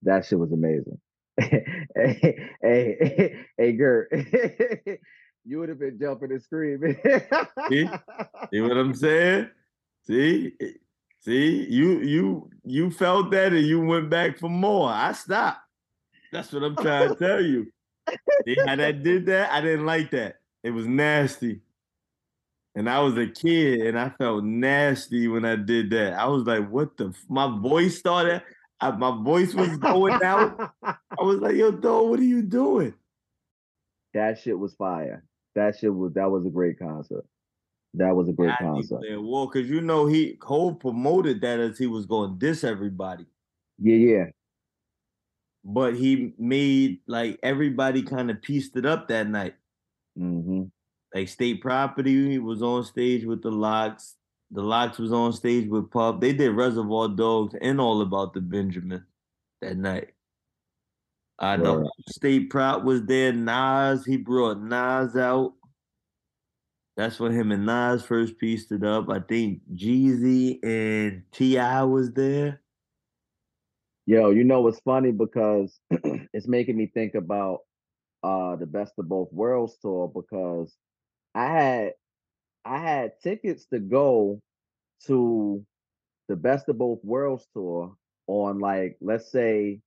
That 0.04 0.26
shit 0.26 0.40
was 0.40 0.52
amazing. 0.52 1.00
hey, 1.40 2.50
hey, 2.62 3.46
hey, 3.58 3.72
Gert, 3.74 4.12
you 5.46 5.60
would 5.60 5.70
have 5.70 5.80
been 5.80 6.00
jumping 6.00 6.32
and 6.32 6.42
screaming. 6.42 6.98
see? 7.70 7.90
see 8.52 8.62
what 8.62 8.78
I'm 8.78 8.94
saying? 8.94 9.50
See, 10.06 10.54
eh, 10.60 10.72
see, 11.20 11.66
you 11.70 12.00
you 12.02 12.50
you 12.66 12.92
felt 12.92 13.32
that 13.32 13.54
and 13.54 13.66
you 13.66 13.82
went 13.82 14.10
back 14.10 14.38
for 14.38 14.50
more. 14.50 14.90
I 14.90 15.14
stopped. 15.14 15.62
That's 16.32 16.52
what 16.52 16.64
I'm 16.64 16.76
trying 16.76 17.10
to 17.10 17.16
tell 17.16 17.42
you. 17.42 17.72
See 18.46 18.56
how 18.66 18.76
that 18.76 19.04
did 19.04 19.26
that? 19.28 19.52
I 19.52 19.62
didn't 19.62 19.86
like 19.86 20.12
that. 20.12 20.38
It 20.64 20.72
was 20.72 20.88
nasty. 20.88 21.62
And 22.76 22.90
I 22.90 23.00
was 23.00 23.18
a 23.18 23.28
kid 23.28 23.82
and 23.82 24.00
I 24.00 24.10
felt 24.10 24.44
nasty 24.44 25.28
when 25.28 25.44
I 25.44 25.56
did 25.56 25.90
that. 25.92 26.14
I 26.14 26.28
was 26.28 26.44
like, 26.44 26.70
what 26.70 26.96
the? 26.98 27.08
F-? 27.08 27.26
My 27.28 27.48
voice 27.60 27.98
started, 27.98 28.42
I, 28.80 28.92
my 28.92 29.12
voice 29.24 29.54
was 29.54 29.76
going 29.78 30.22
out. 30.24 30.74
I 30.84 30.96
was 31.20 31.40
like, 31.40 31.56
yo, 31.56 31.72
dog, 31.72 32.10
what 32.10 32.20
are 32.20 32.24
you 32.24 32.42
doing? 32.42 32.94
That 34.14 34.40
shit 34.40 34.58
was 34.58 34.74
fire. 34.76 35.24
That 35.56 35.78
shit 35.78 35.94
was, 35.94 36.14
that 36.14 36.30
was 36.30 36.46
a 36.46 36.50
great 36.50 36.80
concert. 36.80 37.26
That 37.96 38.16
was 38.16 38.30
a 38.30 38.34
great 38.34 38.52
I 38.52 38.64
concert. 38.64 39.02
Well, 39.20 39.48
because 39.48 39.70
you 39.70 39.82
know, 39.82 40.06
he 40.06 40.34
Cole 40.36 40.76
promoted 40.76 41.42
that 41.42 41.60
as 41.60 41.78
he 41.78 41.88
was 41.88 42.06
going 42.06 42.32
to 42.32 42.38
diss 42.38 42.64
everybody. 42.64 43.26
Yeah, 43.80 43.96
yeah 43.96 44.26
but 45.64 45.96
he 45.96 46.34
made 46.38 47.00
like 47.08 47.40
everybody 47.44 48.02
kind 48.02 48.32
of 48.32 48.42
pieced 48.42 48.76
it 48.76 48.86
up 48.86 49.08
that 49.08 49.28
night. 49.28 49.56
Mm-hmm. 50.18 50.64
Like 51.14 51.28
state 51.28 51.62
property 51.62 52.30
he 52.30 52.40
was 52.40 52.62
on 52.62 52.84
stage 52.84 53.26
with 53.26 53.42
the 53.42 53.52
LOX. 53.52 54.16
The 54.52 54.62
LOX 54.62 54.98
was 54.98 55.12
on 55.12 55.34
stage 55.34 55.68
with 55.68 55.92
Puff. 55.92 56.20
They 56.20 56.34
did 56.34 56.52
Reservoir 56.52 57.10
Dogs 57.10 57.56
and 57.62 57.80
All 57.80 58.02
About 58.02 58.34
the 58.34 58.42
Benjamin 58.42 59.06
that 59.62 59.78
night. 59.78 60.10
I 61.40 61.56
know 61.56 61.78
right. 61.78 61.90
State 62.10 62.50
Prop 62.50 62.84
was 62.84 63.04
there. 63.06 63.32
Nas, 63.32 64.06
he 64.06 64.18
brought 64.18 64.62
Nas 64.62 65.16
out. 65.16 65.54
That's 66.98 67.20
when 67.20 67.32
him 67.32 67.52
and 67.52 67.66
Nas 67.66 68.04
first 68.04 68.38
pieced 68.38 68.74
it 68.74 68.84
up. 68.84 69.10
I 69.10 69.20
think 69.20 69.62
Jeezy 69.74 70.60
and 70.64 71.24
T.I. 71.32 71.84
was 71.84 72.12
there. 72.12 72.62
Yo, 74.06 74.32
you 74.32 74.44
know 74.44 74.62
what's 74.62 74.82
funny 74.82 75.12
because 75.12 75.80
it's 76.34 76.48
making 76.48 76.76
me 76.76 76.88
think 76.88 77.16
about 77.16 77.60
uh 78.22 78.58
the 78.58 78.66
best 78.66 78.92
of 78.98 79.08
both 79.08 79.32
worlds 79.32 79.78
tour 79.82 80.12
because 80.14 80.76
I 81.36 81.46
had 81.48 81.94
I 82.66 82.80
had 82.80 83.14
tickets 83.24 83.66
to 83.74 83.80
go 83.80 84.42
to 85.08 85.66
the 86.30 86.36
best 86.36 86.70
of 86.70 86.78
both 86.78 87.00
worlds 87.04 87.48
tour 87.54 87.96
on 88.28 88.60
like 88.60 88.98
let's 89.02 89.32
say 89.32 89.82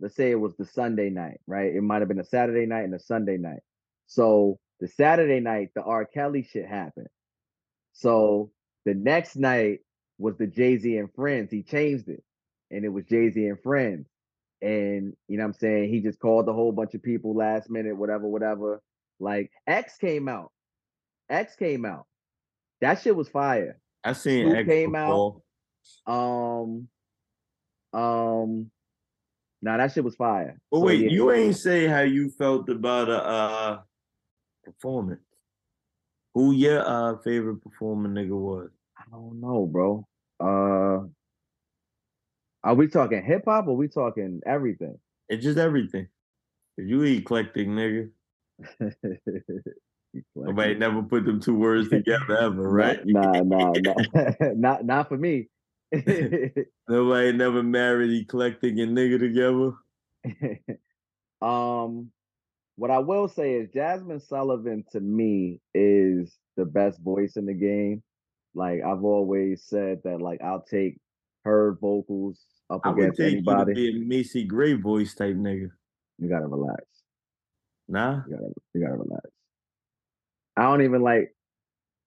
let's 0.00 0.16
say 0.16 0.30
it 0.30 0.40
was 0.40 0.56
the 0.56 0.66
Sunday 0.66 1.10
night, 1.10 1.40
right? 1.46 1.74
It 1.74 1.82
might 1.82 2.00
have 2.02 2.08
been 2.08 2.20
a 2.20 2.24
Saturday 2.24 2.66
night 2.66 2.84
and 2.84 2.94
a 2.94 3.00
Sunday 3.00 3.38
night. 3.38 3.60
So 4.08 4.58
the 4.80 4.88
Saturday 4.88 5.40
night, 5.40 5.70
the 5.74 5.82
R. 5.82 6.04
Kelly 6.04 6.42
shit 6.44 6.66
happened. 6.68 7.08
So 7.92 8.50
the 8.84 8.94
next 8.94 9.36
night 9.36 9.80
was 10.18 10.36
the 10.36 10.46
Jay 10.46 10.78
Z 10.78 10.96
and 10.98 11.12
Friends. 11.14 11.50
He 11.50 11.62
changed 11.62 12.08
it. 12.08 12.22
and 12.70 12.84
it 12.84 12.88
was 12.90 13.04
Jay 13.06 13.30
Z 13.30 13.46
and 13.46 13.60
friends. 13.62 14.08
And 14.62 15.14
you 15.28 15.36
know 15.38 15.44
what 15.44 15.48
I'm 15.48 15.54
saying? 15.54 15.90
He 15.90 16.00
just 16.00 16.20
called 16.20 16.48
a 16.48 16.52
whole 16.52 16.72
bunch 16.72 16.94
of 16.94 17.02
people 17.02 17.34
last 17.34 17.70
minute, 17.70 17.96
whatever, 17.96 18.26
whatever. 18.28 18.82
Like 19.20 19.50
X 19.66 19.96
came 19.98 20.28
out. 20.28 20.52
X 21.28 21.56
came 21.56 21.84
out. 21.84 22.06
That 22.80 23.00
shit 23.00 23.16
was 23.16 23.28
fire. 23.28 23.78
I 24.04 24.12
seen 24.12 24.48
Who 24.48 24.54
X 24.54 24.68
came 24.68 24.92
before. 24.92 25.42
Um, 26.06 26.88
um, 27.92 28.70
nah, 29.62 29.76
that 29.76 29.92
shit 29.92 30.04
was 30.04 30.16
fire. 30.16 30.58
But 30.70 30.78
So, 30.78 30.84
wait, 30.84 31.00
yeah. 31.00 31.10
you 31.10 31.32
ain't 31.32 31.56
say 31.56 31.86
how 31.86 32.00
you 32.00 32.30
felt 32.30 32.68
about 32.68 33.08
a 33.08 33.24
uh, 33.24 33.80
performance. 34.64 35.22
Who 36.34 36.52
your 36.52 36.86
uh, 36.86 37.16
favorite 37.24 37.62
performer 37.62 38.08
nigga 38.08 38.38
was? 38.38 38.68
I 38.98 39.04
don't 39.10 39.40
know, 39.40 39.66
bro. 39.66 40.06
Uh, 40.38 41.06
are 42.62 42.74
we 42.74 42.88
talking 42.88 43.24
hip 43.24 43.44
hop 43.46 43.68
or 43.68 43.76
we 43.76 43.88
talking 43.88 44.40
everything? 44.44 44.98
It's 45.28 45.42
just 45.42 45.58
everything. 45.58 46.08
If 46.76 46.88
you 46.88 47.02
eclectic 47.02 47.68
nigga, 47.68 48.10
nobody 50.34 50.74
never 50.74 51.02
put 51.02 51.24
them 51.24 51.40
two 51.40 51.56
words 51.56 51.88
together 51.88 52.36
ever, 52.38 52.68
right? 52.70 53.00
Nah, 53.04 53.32
nah, 53.42 53.72
nah, 53.76 53.94
not 54.54 54.84
not 54.84 55.08
for 55.08 55.16
me. 55.16 55.48
Nobody 56.88 57.32
never 57.32 57.62
married 57.62 58.12
eclectic 58.22 58.76
and 58.78 58.96
nigga 58.96 59.18
together. 59.18 59.72
um, 61.42 62.10
what 62.76 62.90
I 62.90 62.98
will 62.98 63.28
say 63.28 63.54
is 63.54 63.68
Jazmine 63.70 64.20
Sullivan 64.26 64.84
to 64.92 65.00
me 65.00 65.60
is 65.74 66.36
the 66.56 66.64
best 66.64 67.00
voice 67.00 67.36
in 67.36 67.46
the 67.46 67.54
game. 67.54 68.02
Like 68.54 68.80
I've 68.82 69.04
always 69.04 69.62
said 69.64 70.00
that, 70.04 70.20
like 70.20 70.42
I'll 70.42 70.62
take 70.62 70.98
her 71.44 71.76
vocals 71.80 72.40
up 72.68 72.80
I 72.84 72.90
would 72.90 72.98
against 72.98 73.18
take 73.20 73.32
anybody. 73.34 73.80
you 73.80 73.92
to 73.92 73.92
be 73.92 74.02
a 74.02 74.04
Macy 74.06 74.44
Gray 74.44 74.72
voice 74.74 75.14
type 75.14 75.36
nigga. 75.36 75.70
You 76.18 76.28
gotta 76.28 76.46
relax. 76.46 76.82
Nah, 77.88 78.22
You 78.26 78.34
gotta, 78.36 78.52
you 78.74 78.80
gotta 78.80 78.96
relax. 78.96 79.26
I 80.56 80.62
don't 80.62 80.82
even 80.82 81.02
like, 81.02 81.34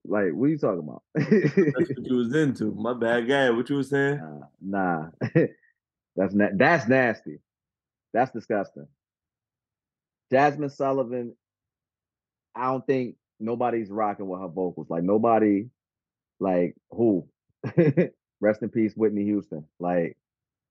like, 0.05 0.31
what 0.33 0.45
are 0.45 0.49
you 0.49 0.57
talking 0.57 0.79
about? 0.79 1.03
that's 1.13 1.89
what 1.89 2.07
you 2.07 2.15
was 2.15 2.33
into. 2.33 2.71
My 2.71 2.93
bad 2.93 3.27
guy. 3.27 3.49
What 3.49 3.69
you 3.69 3.75
was 3.75 3.89
saying? 3.89 4.19
nah, 4.61 5.09
nah. 5.21 5.41
that's 6.15 6.33
na- 6.33 6.49
that's 6.55 6.87
nasty. 6.87 7.39
That's 8.13 8.31
disgusting. 8.31 8.87
Jazmine 10.31 10.71
Sullivan, 10.71 11.35
I 12.55 12.65
don't 12.65 12.85
think 12.85 13.15
nobody's 13.39 13.89
rocking 13.89 14.27
with 14.27 14.41
her 14.41 14.47
vocals. 14.47 14.87
Like 14.89 15.03
nobody, 15.03 15.67
like 16.39 16.75
who? 16.91 17.27
Rest 18.41 18.61
in 18.61 18.69
peace, 18.69 18.93
Whitney 18.95 19.25
Houston. 19.25 19.65
Like 19.79 20.17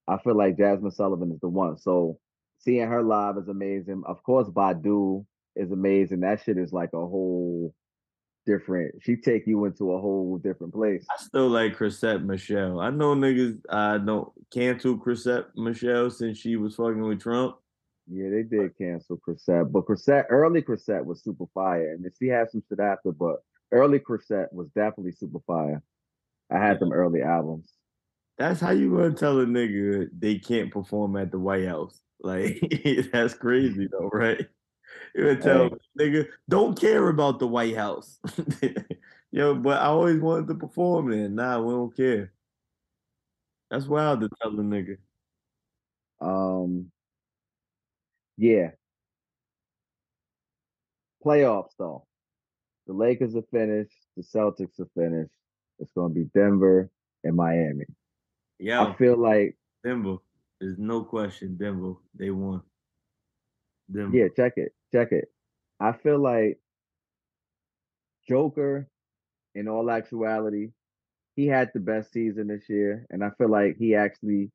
I 0.07 0.19
feel 0.19 0.37
like 0.37 0.57
Jazmine 0.57 0.95
Sullivan 0.95 1.33
is 1.33 1.41
the 1.41 1.49
one. 1.49 1.79
So 1.79 2.19
seeing 2.61 2.89
her 2.89 3.03
live 3.03 3.37
is 3.37 3.49
amazing. 3.49 4.03
Of 4.07 4.23
course, 4.23 4.49
Badu 4.49 5.25
is 5.59 5.73
amazing. 5.73 6.21
That 6.21 6.43
shit 6.43 6.59
is 6.59 6.73
like 6.73 6.91
a 6.93 6.99
whole 6.99 7.75
different. 8.47 8.95
She 9.03 9.17
take 9.17 9.47
you 9.47 9.65
into 9.67 9.93
a 9.93 10.01
whole 10.01 10.39
different 10.39 10.73
place. 10.73 11.07
I 11.11 11.23
still 11.23 11.49
like 11.49 11.77
Chrisette 11.77 12.23
Michele. 12.23 12.81
I 12.81 12.91
know 12.91 13.15
niggas 13.15 13.61
I 13.69 13.99
don't 13.99 14.31
cancel 14.53 14.97
Chrisette 14.97 15.47
Michele 15.57 16.11
since 16.11 16.39
she 16.39 16.57
was 16.57 16.75
fucking 16.75 17.03
with 17.03 17.21
Trump. 17.21 17.57
Yeah, 18.11 18.31
they 18.31 18.43
did 18.43 18.77
cancel 18.79 19.19
Chrisette, 19.19 19.71
but 19.71 19.85
Chrisette, 19.85 20.27
early 20.31 20.63
Chrisette 20.63 21.05
was 21.05 21.23
super 21.23 21.45
fire, 21.53 21.93
and 21.93 22.03
then 22.03 22.11
she 22.19 22.29
had 22.29 22.51
some 22.51 22.63
shit 22.67 22.81
after, 22.81 23.13
but 23.13 23.37
early 23.71 23.99
Chrisette 23.99 24.51
was 24.51 24.69
definitely 24.69 25.13
super 25.13 25.41
fire. 25.47 25.83
I 26.51 26.59
had 26.59 26.81
them 26.81 26.91
early 26.91 27.21
albums. 27.21 27.71
That's 28.39 28.61
how 28.61 28.71
you 28.71 28.97
gonna 28.97 29.13
tell 29.13 29.39
a 29.41 29.45
nigga 29.45 30.09
they 30.19 30.39
can't 30.39 30.73
perform 30.73 31.17
at 31.17 31.31
the 31.31 31.39
White 31.39 31.67
House. 31.67 32.01
Like 32.21 32.63
that's 33.13 33.35
crazy 33.35 33.89
though, 33.91 34.09
right? 34.13 34.47
You 35.15 35.37
tell 35.37 35.71
nigga 35.99 36.29
don't 36.49 36.79
care 36.79 37.09
about 37.09 37.39
the 37.39 37.47
White 37.47 37.77
House. 37.77 38.19
Yo, 39.31 39.55
but 39.55 39.81
I 39.81 39.87
always 39.87 40.21
wanted 40.21 40.49
to 40.49 40.55
perform 40.55 41.11
there. 41.11 41.29
Nah, 41.29 41.61
we 41.61 41.73
don't 41.73 41.97
care. 41.97 42.33
That's 43.71 43.87
wild 43.87 44.21
to 44.21 44.31
tell 44.41 44.53
a 44.53 44.63
nigga. 44.63 44.97
Um, 46.21 46.91
yeah. 48.37 48.71
Playoffs 51.25 51.73
though, 51.79 52.07
the 52.87 52.93
Lakers 52.93 53.35
are 53.35 53.43
finished, 53.51 53.97
the 54.17 54.23
Celtics 54.23 54.81
are 54.81 54.89
finished. 54.95 55.33
It's 55.79 55.93
gonna 55.93 56.15
be 56.15 56.25
Denver 56.33 56.91
and 57.25 57.37
Miami. 57.37 57.85
Yeah, 58.59 58.85
I 58.85 58.95
feel 58.95 59.17
like, 59.17 59.57
Denver. 59.85 60.17
There's 60.61 60.79
no 60.79 61.03
question. 61.05 61.57
Denver, 61.57 61.95
they 62.15 62.31
won. 62.31 62.63
Denver. 63.93 64.17
yeah, 64.17 64.29
check 64.35 64.55
it, 64.57 64.73
check 64.93 65.13
it. 65.13 65.29
I 65.81 65.93
feel 65.93 66.19
like 66.19 66.59
Joker, 68.29 68.89
in 69.55 69.69
all 69.69 69.91
actuality, 69.91 70.71
he 71.37 71.47
had 71.47 71.71
the 71.73 71.81
best 71.81 72.13
season 72.13 72.49
this 72.49 72.69
year, 72.69 73.07
and 73.11 73.25
I 73.25 73.31
feel 73.39 73.49
like 73.49 73.77
he 73.79 73.95
actually 73.95 74.51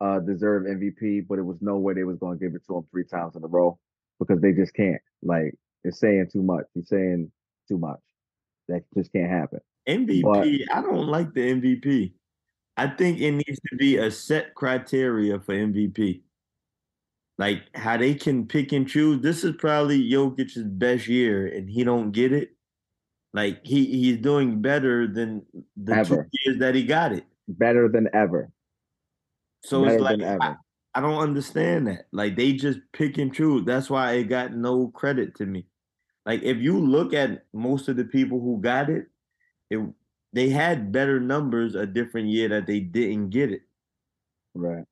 uh 0.00 0.20
deserved 0.20 0.66
MVP, 0.66 1.26
but 1.28 1.38
it 1.38 1.44
was 1.44 1.58
no 1.60 1.76
way 1.76 1.94
they 1.94 2.04
was 2.04 2.18
gonna 2.18 2.36
give 2.36 2.54
it 2.54 2.62
to 2.66 2.76
him 2.76 2.86
three 2.90 3.04
times 3.04 3.36
in 3.36 3.44
a 3.44 3.48
row 3.48 3.78
because 4.18 4.40
they 4.40 4.52
just 4.52 4.74
can't. 4.74 5.02
Like 5.22 5.54
it's 5.84 5.98
saying 5.98 6.28
too 6.32 6.42
much. 6.42 6.64
He's 6.74 6.88
saying 6.88 7.30
too 7.68 7.78
much. 7.78 8.00
That 8.68 8.84
just 8.96 9.12
can't 9.12 9.30
happen. 9.30 9.60
MVP, 9.88 10.66
I 10.72 10.82
don't 10.82 11.08
like 11.08 11.32
the 11.34 11.40
MVP. 11.40 12.12
I 12.76 12.86
think 12.86 13.20
it 13.20 13.32
needs 13.32 13.60
to 13.70 13.76
be 13.76 13.96
a 13.96 14.10
set 14.10 14.54
criteria 14.54 15.40
for 15.40 15.54
MVP. 15.54 16.22
Like 17.40 17.62
how 17.74 17.96
they 17.96 18.12
can 18.12 18.46
pick 18.46 18.70
and 18.72 18.86
choose. 18.86 19.22
This 19.22 19.44
is 19.44 19.56
probably 19.56 20.10
Jokic's 20.10 20.58
best 20.58 21.08
year, 21.08 21.46
and 21.46 21.70
he 21.70 21.84
don't 21.84 22.12
get 22.12 22.34
it. 22.34 22.50
Like 23.32 23.64
he 23.64 23.86
he's 23.86 24.18
doing 24.18 24.60
better 24.60 25.06
than 25.06 25.46
the 25.74 25.94
Ever. 25.94 26.24
two 26.24 26.38
years 26.44 26.58
that 26.58 26.74
he 26.74 26.84
got 26.84 27.12
it. 27.12 27.24
Better 27.48 27.88
than 27.88 28.10
ever. 28.12 28.52
So 29.64 29.82
Better 29.82 29.94
it's 29.94 30.02
like 30.02 30.20
I. 30.20 30.56
I 30.94 31.00
don't 31.00 31.22
understand 31.22 31.86
that. 31.86 32.08
Like 32.12 32.36
they 32.36 32.52
just 32.52 32.80
pick 32.92 33.16
and 33.16 33.32
choose. 33.32 33.64
That's 33.64 33.88
why 33.88 34.12
it 34.14 34.24
got 34.24 34.52
no 34.52 34.88
credit 34.88 35.34
to 35.36 35.46
me. 35.46 35.64
Like 36.26 36.42
if 36.42 36.58
you 36.58 36.78
look 36.78 37.14
at 37.14 37.44
most 37.54 37.88
of 37.88 37.96
the 37.96 38.04
people 38.04 38.38
who 38.38 38.60
got 38.60 38.90
it, 38.90 39.06
it 39.70 39.80
they 40.34 40.50
had 40.50 40.92
better 40.92 41.20
numbers 41.20 41.74
a 41.74 41.86
different 41.86 42.28
year 42.28 42.48
that 42.48 42.66
they 42.66 42.80
didn't 42.80 43.30
get 43.30 43.50
it. 43.50 43.62
Right. 44.52 44.84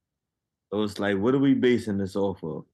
So 0.73 0.83
it's 0.83 0.99
like, 0.99 1.17
what 1.17 1.35
are 1.35 1.39
we 1.39 1.55
basing 1.55 1.99
this 1.99 2.17
off 2.17 2.43
of? 2.43 2.65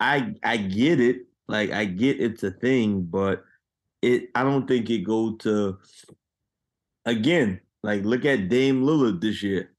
I 0.00 0.34
I 0.42 0.56
get 0.56 1.00
it. 1.00 1.26
Like 1.48 1.70
I 1.70 1.84
get 1.84 2.20
it's 2.20 2.42
a 2.42 2.50
thing, 2.50 3.02
but 3.02 3.44
it 4.02 4.30
I 4.34 4.42
don't 4.42 4.66
think 4.66 4.90
it 4.90 5.04
go 5.04 5.36
to 5.36 5.78
again, 7.04 7.60
like 7.82 8.04
look 8.04 8.24
at 8.24 8.48
Dame 8.48 8.82
Lillard 8.82 9.20
this 9.20 9.42
year. 9.42 9.70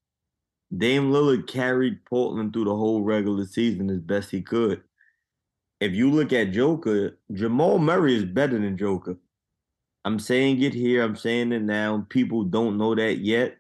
Dame 0.76 1.12
Lillard 1.12 1.48
carried 1.48 2.04
Portland 2.06 2.54
through 2.54 2.66
the 2.66 2.76
whole 2.76 3.02
regular 3.02 3.46
season 3.46 3.90
as 3.90 4.00
best 4.00 4.32
he 4.32 4.42
could. 4.42 4.82
If 5.80 5.94
you 5.94 6.10
look 6.10 6.34
at 6.34 6.52
Joker, 6.52 7.18
Jamal 7.32 7.78
Murray 7.80 8.16
is 8.16 8.26
better 8.26 8.60
than 8.60 8.78
Joker. 8.78 9.18
I'm 10.06 10.20
saying 10.20 10.62
it 10.62 10.74
here, 10.74 11.04
I'm 11.04 11.16
saying 11.16 11.52
it 11.52 11.62
now. 11.62 12.06
People 12.10 12.44
don't 12.44 12.78
know 12.78 12.96
that 12.96 13.20
yet. 13.20 13.58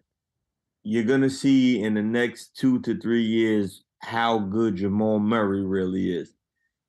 You're 0.83 1.03
gonna 1.03 1.29
see 1.29 1.83
in 1.83 1.93
the 1.93 2.01
next 2.01 2.55
two 2.55 2.79
to 2.81 2.97
three 2.97 3.23
years 3.23 3.83
how 3.99 4.39
good 4.39 4.75
Jamal 4.75 5.19
Murray 5.19 5.63
really 5.63 6.15
is. 6.15 6.33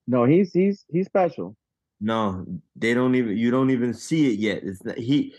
No, 0.06 0.24
he's 0.24 0.52
he's 0.52 0.84
he's 0.88 1.06
special. 1.06 1.56
No, 2.00 2.46
they 2.76 2.94
don't 2.94 3.14
even 3.14 3.36
you 3.36 3.50
don't 3.50 3.70
even 3.70 3.92
see 3.92 4.32
it 4.32 4.38
yet. 4.38 4.62
It's 4.62 4.84
not, 4.84 4.98
he 4.98 5.34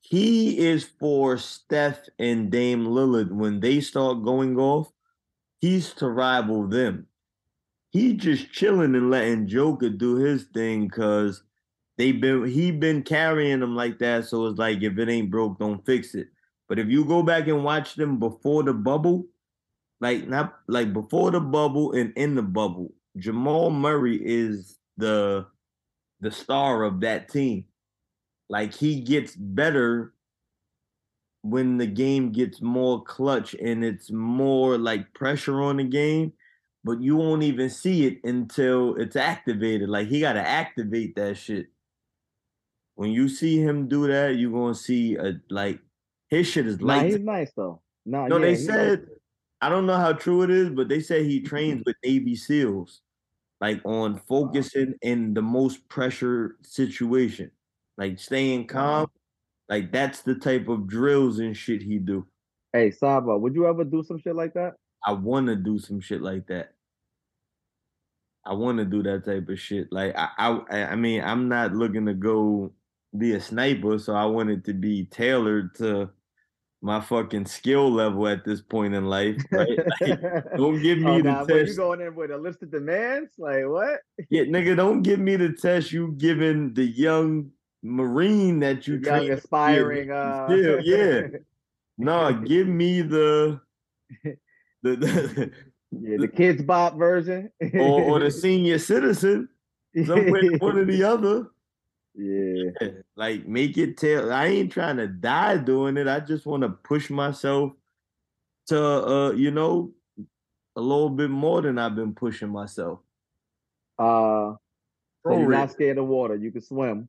he 0.00 0.58
is 0.58 0.84
for 0.98 1.38
Steph 1.38 2.00
and 2.18 2.50
Dame 2.50 2.86
Lillard 2.86 3.30
when 3.30 3.60
they 3.60 3.80
start 3.80 4.24
going 4.24 4.58
off, 4.58 4.90
he's 5.60 5.92
to 5.94 6.08
rival 6.08 6.66
them. 6.66 7.06
He 7.90 8.14
just 8.14 8.52
chilling 8.52 8.94
and 8.94 9.10
letting 9.10 9.46
Joker 9.46 9.88
do 9.88 10.16
his 10.16 10.44
thing 10.54 10.88
cuz 10.88 11.42
they've 11.96 12.20
been 12.20 12.46
he 12.46 12.70
been 12.70 13.02
carrying 13.02 13.60
them 13.60 13.74
like 13.74 13.98
that 13.98 14.26
so 14.26 14.46
it's 14.46 14.58
like 14.58 14.82
if 14.82 14.98
it 14.98 15.08
ain't 15.08 15.30
broke 15.30 15.58
don't 15.58 15.84
fix 15.86 16.14
it. 16.14 16.28
But 16.68 16.78
if 16.78 16.88
you 16.88 17.04
go 17.04 17.22
back 17.22 17.46
and 17.46 17.64
watch 17.64 17.94
them 17.94 18.18
before 18.18 18.62
the 18.62 18.74
bubble, 18.74 19.26
like 20.00 20.28
not 20.28 20.58
like 20.68 20.92
before 20.92 21.30
the 21.30 21.40
bubble 21.40 21.92
and 21.92 22.12
in 22.16 22.34
the 22.34 22.42
bubble, 22.42 22.92
Jamal 23.16 23.70
Murray 23.70 24.20
is 24.22 24.78
the 24.96 25.46
the 26.20 26.30
star 26.30 26.82
of 26.84 27.00
that 27.00 27.28
team. 27.28 27.64
Like 28.48 28.74
he 28.74 29.00
gets 29.00 29.34
better 29.36 30.14
when 31.42 31.78
the 31.78 31.86
game 31.86 32.32
gets 32.32 32.60
more 32.60 33.02
clutch 33.04 33.54
and 33.54 33.84
it's 33.84 34.10
more 34.10 34.76
like 34.78 35.12
pressure 35.14 35.62
on 35.62 35.76
the 35.76 35.84
game, 35.84 36.32
but 36.84 37.00
you 37.00 37.16
won't 37.16 37.42
even 37.42 37.70
see 37.70 38.06
it 38.06 38.18
until 38.24 38.96
it's 38.96 39.16
activated. 39.16 39.88
Like 39.88 40.08
he 40.08 40.20
got 40.20 40.34
to 40.34 40.46
activate 40.46 41.14
that 41.16 41.36
shit. 41.36 41.66
When 42.94 43.10
you 43.10 43.28
see 43.28 43.60
him 43.60 43.86
do 43.88 44.08
that, 44.08 44.36
you're 44.36 44.50
gonna 44.52 44.74
see 44.74 45.16
a 45.16 45.40
like 45.50 45.80
his 46.30 46.46
shit 46.46 46.66
is 46.66 46.80
Nah, 46.80 46.86
light. 46.86 47.06
he's 47.06 47.20
nice 47.20 47.52
though. 47.56 47.80
Nah, 48.04 48.26
no, 48.26 48.38
yeah, 48.38 48.46
they 48.46 48.54
said 48.56 49.06
I 49.60 49.68
don't 49.68 49.86
know 49.86 49.96
how 49.96 50.12
true 50.12 50.42
it 50.42 50.50
is, 50.50 50.70
but 50.70 50.88
they 50.88 51.00
say 51.00 51.24
he 51.24 51.38
mm-hmm. 51.38 51.48
trains 51.48 51.82
with 51.84 51.96
Navy 52.04 52.36
SEALs, 52.36 53.00
like 53.60 53.80
on 53.84 54.20
focusing 54.28 54.94
in 55.02 55.34
the 55.34 55.42
most 55.42 55.88
pressure 55.88 56.56
situation, 56.62 57.50
like 57.96 58.18
staying 58.18 58.66
calm. 58.66 59.10
Like 59.68 59.92
that's 59.92 60.22
the 60.22 60.34
type 60.34 60.68
of 60.68 60.86
drills 60.86 61.40
and 61.40 61.56
shit 61.56 61.82
he 61.82 61.98
do. 61.98 62.26
Hey, 62.72 62.90
Saba, 62.90 63.36
would 63.36 63.54
you 63.54 63.66
ever 63.66 63.84
do 63.84 64.02
some 64.02 64.18
shit 64.18 64.36
like 64.36 64.54
that? 64.54 64.74
I 65.04 65.12
want 65.12 65.46
to 65.48 65.56
do 65.56 65.78
some 65.78 66.00
shit 66.00 66.22
like 66.22 66.46
that. 66.46 66.72
I 68.44 68.54
want 68.54 68.78
to 68.78 68.84
do 68.84 69.02
that 69.02 69.24
type 69.24 69.48
of 69.48 69.60
shit. 69.60 69.92
Like 69.92 70.14
I, 70.16 70.28
I, 70.38 70.82
I 70.84 70.94
mean, 70.96 71.22
I'm 71.22 71.48
not 71.48 71.74
looking 71.74 72.06
to 72.06 72.14
go 72.14 72.72
be 73.16 73.32
a 73.32 73.40
sniper, 73.40 73.98
so 73.98 74.14
I 74.14 74.24
want 74.24 74.50
it 74.50 74.64
to 74.64 74.72
be 74.72 75.04
tailored 75.04 75.74
to 75.76 76.10
my 76.80 77.00
fucking 77.00 77.46
skill 77.46 77.90
level 77.90 78.28
at 78.28 78.44
this 78.44 78.60
point 78.60 78.94
in 78.94 79.06
life. 79.06 79.42
Right? 79.50 79.78
Like, 80.00 80.20
don't 80.56 80.80
give 80.80 80.98
me 80.98 81.10
oh, 81.10 81.16
the 81.18 81.22
nah, 81.22 81.44
but 81.44 81.54
you 81.56 81.66
test. 81.66 81.76
going 81.76 82.00
in 82.00 82.14
with 82.14 82.30
a 82.30 82.38
list 82.38 82.62
of 82.62 82.70
demands? 82.70 83.32
Like 83.38 83.64
what? 83.66 84.00
Yeah, 84.30 84.42
nigga, 84.42 84.76
don't 84.76 85.02
give 85.02 85.20
me 85.20 85.36
the 85.36 85.52
test 85.52 85.92
you 85.92 86.14
giving 86.18 86.74
the 86.74 86.84
young 86.84 87.50
marine 87.82 88.60
that 88.60 88.86
you 88.86 88.96
Young 88.96 89.20
be 89.20 89.30
a 89.30 89.36
aspiring. 89.36 90.10
Uh... 90.10 90.48
SEAL. 90.48 90.80
yeah. 90.82 91.22
No, 92.00 92.32
give 92.32 92.68
me 92.68 93.02
the 93.02 93.60
the, 94.22 94.36
the 94.84 95.50
yeah, 95.90 96.16
the 96.16 96.28
kids 96.28 96.62
bop 96.62 96.96
version. 96.96 97.50
or, 97.74 98.02
or 98.02 98.20
the 98.20 98.30
senior 98.30 98.78
citizen, 98.78 99.48
somewhere 100.06 100.44
one 100.58 100.78
or 100.78 100.84
the 100.84 101.02
other. 101.02 101.48
Yeah. 102.18 102.70
Like 103.16 103.48
make 103.48 103.76
it 103.78 103.96
tell. 103.96 104.32
I 104.32 104.46
ain't 104.46 104.72
trying 104.72 104.96
to 104.98 105.08
die 105.08 105.56
doing 105.56 105.96
it. 105.96 106.06
I 106.06 106.20
just 106.20 106.46
want 106.46 106.62
to 106.62 106.68
push 106.68 107.10
myself 107.10 107.72
to 108.66 108.80
uh, 108.80 109.30
you 109.32 109.50
know, 109.50 109.92
a 110.76 110.80
little 110.80 111.10
bit 111.10 111.30
more 111.30 111.62
than 111.62 111.78
I've 111.78 111.96
been 111.96 112.14
pushing 112.14 112.50
myself. 112.50 113.00
Uh, 113.98 114.54
so 115.26 115.38
you're 115.38 115.48
not 115.48 115.72
scared 115.72 115.98
of 115.98 116.06
water. 116.06 116.36
You 116.36 116.52
can 116.52 116.60
swim. 116.60 117.08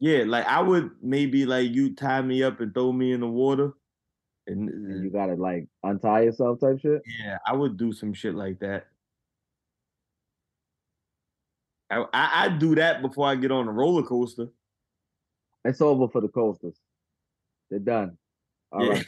Yeah, 0.00 0.24
like 0.26 0.46
I 0.46 0.60
would 0.60 0.90
maybe 1.00 1.46
like 1.46 1.70
you 1.70 1.94
tie 1.94 2.22
me 2.22 2.42
up 2.42 2.60
and 2.60 2.74
throw 2.74 2.92
me 2.92 3.12
in 3.12 3.20
the 3.20 3.28
water. 3.28 3.72
And, 4.46 4.68
And 4.68 5.04
you 5.04 5.10
gotta 5.10 5.34
like 5.34 5.66
untie 5.82 6.22
yourself 6.22 6.60
type 6.60 6.80
shit. 6.80 7.02
yeah, 7.20 7.38
I 7.46 7.52
would 7.52 7.76
do 7.76 7.92
some 7.92 8.12
shit 8.12 8.34
like 8.34 8.58
that. 8.60 8.88
I, 11.90 12.04
I 12.12 12.48
do 12.48 12.74
that 12.76 13.02
before 13.02 13.26
I 13.28 13.36
get 13.36 13.52
on 13.52 13.68
a 13.68 13.72
roller 13.72 14.02
coaster. 14.02 14.48
It's 15.64 15.80
over 15.80 16.08
for 16.08 16.20
the 16.20 16.28
coasters. 16.28 16.76
They're 17.70 17.78
done. 17.78 18.18
Yeah. 18.72 19.02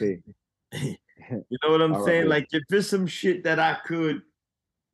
R.I.P. 0.71 0.97
You 1.49 1.57
know 1.63 1.71
what 1.71 1.81
I'm 1.81 1.93
All 1.95 2.05
saying? 2.05 2.27
Like 2.27 2.47
if 2.51 2.63
there's 2.69 2.89
some 2.89 3.07
shit 3.07 3.43
that 3.43 3.59
I 3.59 3.77
could 3.85 4.21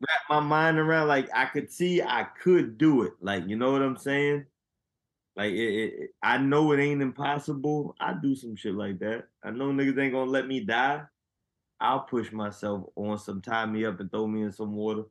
wrap 0.01 0.21
my 0.29 0.39
mind 0.39 0.77
around, 0.77 1.07
like 1.07 1.29
I 1.33 1.45
could 1.45 1.71
see 1.71 2.01
I 2.01 2.23
could 2.41 2.77
do 2.77 3.03
it. 3.03 3.13
Like 3.21 3.47
you 3.47 3.55
know 3.55 3.71
what 3.71 3.81
I'm 3.81 3.97
saying? 3.97 4.45
Like 5.35 5.53
it, 5.53 5.93
it- 5.93 6.09
I 6.23 6.37
know 6.37 6.71
it 6.71 6.79
ain't 6.79 7.01
impossible. 7.01 7.95
I 7.99 8.13
do 8.13 8.35
some 8.35 8.55
shit 8.55 8.73
like 8.73 8.99
that. 8.99 9.27
I 9.43 9.51
know 9.51 9.69
niggas 9.71 9.97
ain't 9.99 10.13
gonna 10.13 10.31
let 10.31 10.47
me 10.47 10.61
die. 10.61 11.03
I'll 11.79 12.01
push 12.01 12.31
myself 12.31 12.85
on 12.95 13.17
some 13.19 13.41
tie 13.41 13.65
me 13.65 13.85
up 13.85 13.99
and 13.99 14.09
throw 14.09 14.27
me 14.27 14.43
in 14.43 14.51
some 14.51 14.73
water. 14.75 15.03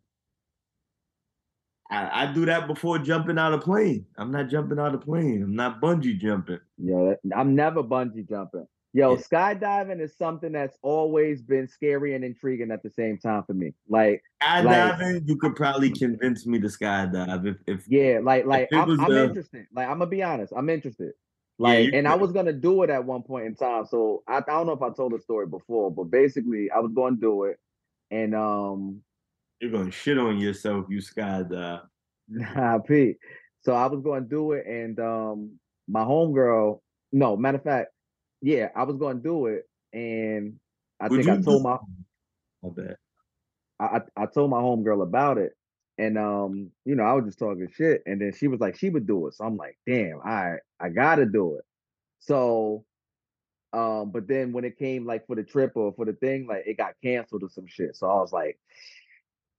I, 1.95 2.23
I 2.25 2.33
do 2.33 2.45
that 2.47 2.67
before 2.67 2.99
jumping 2.99 3.39
out 3.39 3.53
of 3.53 3.61
plane. 3.63 4.07
I'm 4.19 4.31
not 4.31 4.49
jumping 4.49 4.79
out 4.79 4.95
of 4.95 5.01
plane. 5.03 5.43
I'm 5.43 5.55
not 5.55 5.81
bungee 5.81 6.19
jumping. 6.19 6.59
Yo, 6.79 7.11
that- 7.11 7.37
I'm 7.37 7.55
never 7.55 7.83
bungee 7.83 8.29
jumping. 8.29 8.67
Yo, 8.93 9.15
Yeah. 9.15 9.21
skydiving 9.21 10.01
is 10.01 10.17
something 10.17 10.53
that's 10.53 10.79
always 10.83 11.43
been 11.43 11.67
scary 11.67 12.15
and 12.15 12.25
intriguing 12.25 12.71
at 12.71 12.83
the 12.83 12.91
same 12.91 13.19
time 13.19 13.43
for 13.45 13.53
me. 13.55 13.75
Like, 13.89 14.23
Skydiving, 14.41 15.27
you 15.27 15.37
could 15.37 15.57
probably 15.57 15.91
convince 15.91 16.47
me 16.47 16.61
to 16.61 16.69
skydive 16.69 17.45
if 17.47 17.57
if 17.67 17.89
yeah, 17.89 18.21
like, 18.23 18.47
like 18.47 18.69
it 18.71 18.77
I'm, 18.77 19.01
I'm 19.01 19.11
the- 19.13 19.25
interested. 19.25 19.67
Like, 19.75 19.89
I'm 19.89 19.99
gonna 19.99 20.07
be 20.07 20.23
honest, 20.23 20.53
I'm 20.57 20.69
interested. 20.71 21.13
Like, 21.59 21.87
you 21.87 21.91
and 21.95 22.07
I 22.07 22.15
was 22.15 22.31
gonna 22.33 22.53
do 22.53 22.83
it 22.85 22.91
at 22.91 23.05
one 23.05 23.23
point 23.23 23.47
in 23.47 23.55
time. 23.57 23.85
So 23.87 24.23
I, 24.29 24.39
I 24.39 24.41
don't 24.41 24.67
know 24.67 24.73
if 24.73 24.83
I 24.83 24.91
told 24.91 25.13
the 25.13 25.19
story 25.21 25.47
before, 25.47 25.91
but 25.91 26.05
basically, 26.05 26.71
I 26.71 26.79
was 26.79 26.93
gonna 26.93 27.17
do 27.17 27.45
it, 27.45 27.59
and 28.13 28.35
um, 28.35 29.01
You're 29.65 29.73
gonna 29.73 29.91
shit 29.91 30.19
on 30.19 30.37
yourself, 30.37 30.85
you 30.91 30.99
skydive. 30.99 31.81
Nah, 32.29 32.79
Pete. 32.81 33.17
So 33.63 33.73
I 33.73 33.87
was 33.87 34.03
going 34.03 34.25
to 34.25 34.29
do 34.29 34.53
it, 34.53 34.67
and 34.67 35.01
um, 35.01 35.53
my 35.89 36.03
homegirl. 36.03 36.81
No, 37.13 37.35
matter 37.35 37.57
of 37.57 37.65
fact, 37.65 37.91
yeah, 38.43 38.69
I 38.77 38.83
was 38.83 38.99
going 38.99 39.17
to 39.17 39.23
do 39.23 39.47
it, 39.47 39.63
and 39.95 40.57
I 41.01 41.09
Would 41.09 41.25
think 41.25 41.31
I 41.31 41.41
told 41.41 41.63
do- 41.63 41.63
my 41.63 41.79
My 42.63 42.69
bad. 42.77 42.97
I, 43.81 43.85
I 43.85 44.25
I 44.25 44.27
told 44.27 44.51
my 44.51 44.59
homegirl 44.59 45.03
about 45.03 45.39
it, 45.39 45.53
and 45.97 46.19
um, 46.19 46.71
you 46.85 46.95
know, 46.95 47.05
I 47.05 47.15
was 47.15 47.25
just 47.25 47.39
talking 47.39 47.67
shit, 47.75 48.03
and 48.05 48.21
then 48.21 48.35
she 48.37 48.49
was 48.49 48.61
like, 48.61 48.77
she 48.77 48.91
would 48.91 49.07
do 49.07 49.29
it. 49.29 49.35
So 49.35 49.47
I'm 49.47 49.57
like, 49.57 49.79
damn, 49.87 50.17
all 50.17 50.21
right, 50.25 50.61
I 50.79 50.91
gotta 50.91 51.25
do 51.25 51.55
it. 51.55 51.65
So, 52.21 52.85
um, 53.73 54.11
but 54.11 54.29
then 54.29 54.53
when 54.53 54.67
it 54.67 54.79
came 54.79 55.07
like 55.07 55.27
for 55.27 55.37
the 55.37 55.43
trip 55.43 55.73
or 55.75 55.95
for 55.95 56.05
the 56.05 56.13
thing, 56.13 56.47
like 56.47 56.65
it 56.67 56.77
got 56.77 56.97
canceled 57.03 57.45
or 57.45 57.49
some 57.49 57.67
shit. 57.67 57.97
So 57.97 58.11
I 58.11 58.21
was 58.21 58.31
like, 58.31 58.59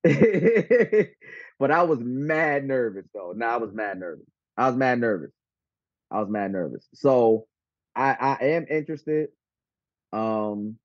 but 1.59 1.71
I 1.71 1.83
was 1.83 1.99
mad 2.01 2.65
nervous 2.65 3.05
though. 3.13 3.33
No, 3.35 3.45
I 3.47 3.57
was 3.57 3.73
mad 3.73 3.99
nervous. 3.99 4.25
I 4.57 4.67
was 4.67 4.77
mad 4.77 4.99
nervous. 4.99 5.31
I 6.11 6.19
was 6.19 6.29
mad 6.29 6.51
nervous. 6.51 6.87
So 6.93 7.47
I 7.95 8.13
I 8.13 8.45
am 8.45 8.67
interested. 8.69 9.29
Um, 10.13 10.77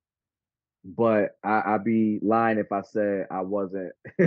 but 0.85 1.33
I, 1.45 1.63
I'd 1.75 1.85
be 1.85 2.19
lying 2.23 2.59
if 2.59 2.73
I 2.73 2.81
said 2.83 3.27
I 3.31 3.43
wasn't 3.43 3.93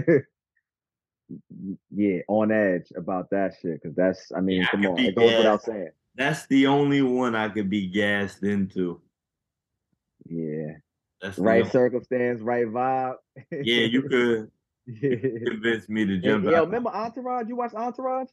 yeah, 1.92 2.20
on 2.28 2.52
edge 2.52 2.92
about 2.96 3.30
that 3.32 3.56
shit. 3.62 3.82
Cause 3.82 3.94
that's 3.96 4.32
I 4.36 4.42
mean, 4.42 4.62
Yeah, 4.62 4.68
come 4.72 4.82
could 4.82 4.90
on, 4.92 5.00
it 5.00 5.16
goes 5.16 5.30
gassed. 5.30 5.38
without 5.40 5.64
saying. 5.64 5.90
That's 6.16 6.46
the 6.46 6.68
only 6.68 7.02
one 7.02 7.36
I 7.36 7.50
could 7.50 7.70
be 7.72 7.88
gassed 7.88 8.44
into. 8.44 9.02
Yeah. 10.26 10.74
That's 11.22 11.38
Right 11.40 11.70
circumstance, 11.72 12.42
right 12.42 12.68
vibe. 12.68 13.16
Yeah, 13.52 13.86
you 13.86 14.04
could 14.10 14.52
yeah. 14.86 15.16
convince 15.46 15.90
me 15.90 16.06
to 16.06 16.16
Hey, 16.20 16.28
jump 16.30 16.46
yo, 16.46 16.62
remember 16.64 16.90
Entourage? 16.90 17.48
You 17.48 17.56
watched 17.56 17.76
Entourage? 17.76 18.30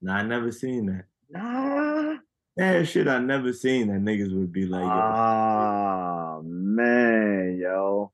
Nah, 0.00 0.16
I 0.16 0.22
never 0.22 0.50
seen 0.50 0.86
that. 0.86 1.04
Nah. 1.30 2.16
That 2.56 2.86
shit 2.86 3.08
I 3.08 3.18
never 3.18 3.52
seen 3.52 3.88
that 3.88 4.00
niggas 4.02 4.36
would 4.36 4.52
be 4.52 4.66
like, 4.66 4.82
yo, 4.82 4.88
Ah 4.90 6.40
man, 6.42 7.58
yo. 7.60 8.12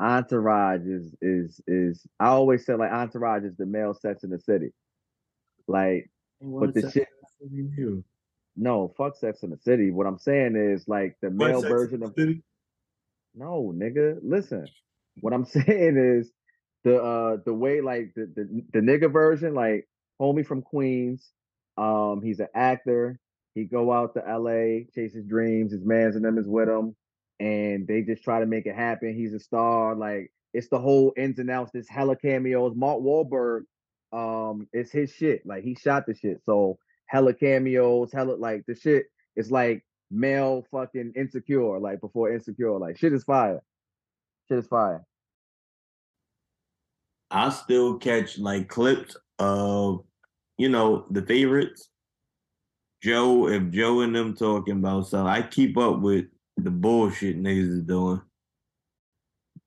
Entourage 0.00 0.86
is 0.86 1.14
is 1.22 1.60
is 1.66 2.06
I 2.20 2.26
always 2.26 2.66
say 2.66 2.74
like 2.74 2.90
Entourage 2.92 3.44
is 3.44 3.56
the 3.56 3.66
male 3.66 3.94
sex 3.94 4.24
in 4.24 4.30
the 4.30 4.38
city. 4.40 4.72
Like, 5.68 6.10
what 6.40 6.74
the 6.74 6.90
shit- 6.90 7.08
in 7.40 8.04
no, 8.56 8.88
fuck 8.96 9.16
sex 9.16 9.42
in 9.42 9.50
the 9.50 9.58
city. 9.58 9.90
What 9.90 10.06
I'm 10.06 10.18
saying 10.18 10.56
is 10.56 10.88
like 10.88 11.16
the 11.20 11.28
What 11.28 11.48
male 11.48 11.60
version 11.60 12.02
of 12.02 12.14
City? 12.14 12.42
no 13.34 13.72
nigga. 13.76 14.18
Listen, 14.22 14.66
what 15.20 15.32
I'm 15.32 15.44
saying 15.44 15.96
is 15.96 16.32
the 16.86 17.02
uh 17.02 17.36
the 17.44 17.52
way 17.52 17.80
like 17.80 18.12
the 18.14 18.30
the, 18.36 18.62
the 18.72 18.78
nigga 18.78 19.12
version, 19.12 19.54
like 19.54 19.88
homie 20.22 20.46
from 20.46 20.62
Queens. 20.62 21.32
Um, 21.76 22.22
he's 22.22 22.38
an 22.38 22.46
actor. 22.54 23.18
He 23.56 23.64
go 23.64 23.92
out 23.92 24.14
to 24.14 24.20
LA, 24.20 24.84
chase 24.94 25.12
his 25.12 25.26
dreams. 25.26 25.72
His 25.72 25.84
man's 25.84 26.14
and 26.14 26.24
them 26.24 26.38
is 26.38 26.46
with 26.46 26.68
him, 26.68 26.94
and 27.40 27.88
they 27.88 28.02
just 28.02 28.22
try 28.22 28.38
to 28.38 28.46
make 28.46 28.66
it 28.66 28.76
happen. 28.76 29.16
He's 29.16 29.34
a 29.34 29.40
star. 29.40 29.96
Like 29.96 30.30
it's 30.54 30.68
the 30.68 30.78
whole 30.78 31.12
ins 31.16 31.40
and 31.40 31.50
outs. 31.50 31.72
This 31.72 31.88
hella 31.88 32.14
cameos. 32.14 32.76
Mark 32.76 33.00
Wahlberg, 33.00 33.62
um, 34.12 34.68
it's 34.72 34.92
his 34.92 35.12
shit. 35.12 35.44
Like 35.44 35.64
he 35.64 35.74
shot 35.74 36.04
the 36.06 36.14
shit. 36.14 36.40
So 36.46 36.78
hella 37.06 37.34
cameos, 37.34 38.12
hella 38.12 38.36
like 38.36 38.62
the 38.68 38.76
shit. 38.76 39.06
It's 39.34 39.50
like 39.50 39.84
male 40.08 40.64
fucking 40.70 41.14
insecure. 41.16 41.80
Like 41.80 42.00
before 42.00 42.32
insecure. 42.32 42.78
Like 42.78 42.96
shit 42.96 43.12
is 43.12 43.24
fire. 43.24 43.60
Shit 44.48 44.58
is 44.58 44.68
fire. 44.68 45.04
I 47.30 47.50
still 47.50 47.98
catch 47.98 48.38
like 48.38 48.68
clips 48.68 49.16
of, 49.38 50.04
you 50.58 50.68
know, 50.68 51.06
the 51.10 51.22
favorites. 51.22 51.88
Joe, 53.02 53.48
if 53.48 53.70
Joe 53.70 54.00
and 54.00 54.14
them 54.14 54.34
talking 54.34 54.78
about 54.78 55.08
something, 55.08 55.28
I 55.28 55.42
keep 55.42 55.76
up 55.76 56.00
with 56.00 56.26
the 56.56 56.70
bullshit 56.70 57.40
niggas 57.40 57.78
is 57.78 57.82
doing. 57.82 58.20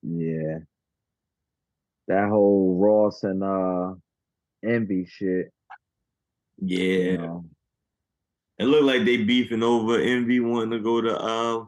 Yeah. 0.02 0.58
That 2.08 2.28
whole 2.28 2.76
Ross 2.78 3.22
and 3.22 3.44
uh 3.44 3.94
Envy 4.64 5.06
shit. 5.06 5.52
Yeah. 6.58 6.86
You 6.86 7.18
know. 7.18 7.44
It 8.58 8.64
looked 8.64 8.84
like 8.84 9.04
they 9.04 9.18
beefing 9.18 9.62
over 9.62 9.98
Envy 9.98 10.40
wanting 10.40 10.72
to 10.72 10.80
go 10.80 11.00
to 11.00 11.18
uh 11.18 11.64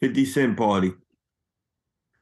50 0.00 0.24
Cent 0.24 0.56
party. 0.56 0.92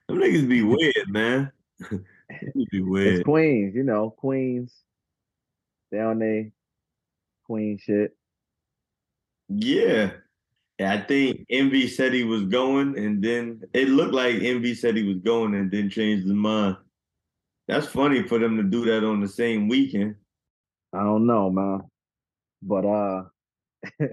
Them 0.08 0.18
niggas 0.18 0.48
be 0.48 0.62
weird, 0.62 1.08
man. 1.08 1.50
It's. 2.56 3.24
Queens, 3.24 3.74
you 3.74 3.82
know, 3.82 4.10
Queens. 4.10 4.74
On 5.92 6.18
they 6.18 6.50
Queen 7.46 7.78
shit. 7.78 8.16
Yeah. 9.48 10.10
Yeah, 10.78 10.92
I 10.92 11.00
think 11.02 11.46
Envy 11.50 11.86
said 11.86 12.12
he 12.12 12.24
was 12.24 12.42
going, 12.46 12.98
and 12.98 13.22
then 13.22 13.62
it 13.72 13.88
looked 13.88 14.12
like 14.12 14.42
Envy 14.42 14.74
said 14.74 14.96
he 14.96 15.04
was 15.04 15.18
going, 15.18 15.54
and 15.54 15.70
then 15.70 15.88
changed 15.88 16.24
his 16.24 16.32
mind. 16.32 16.78
That's 17.68 17.86
funny 17.86 18.26
for 18.26 18.38
them 18.38 18.56
to 18.56 18.64
do 18.64 18.84
that 18.86 19.04
on 19.04 19.20
the 19.20 19.28
same 19.28 19.68
weekend. 19.68 20.16
I 20.92 21.02
don't 21.02 21.26
know, 21.26 21.50
man. 21.50 21.82
But 22.62 22.86
uh 22.86 23.24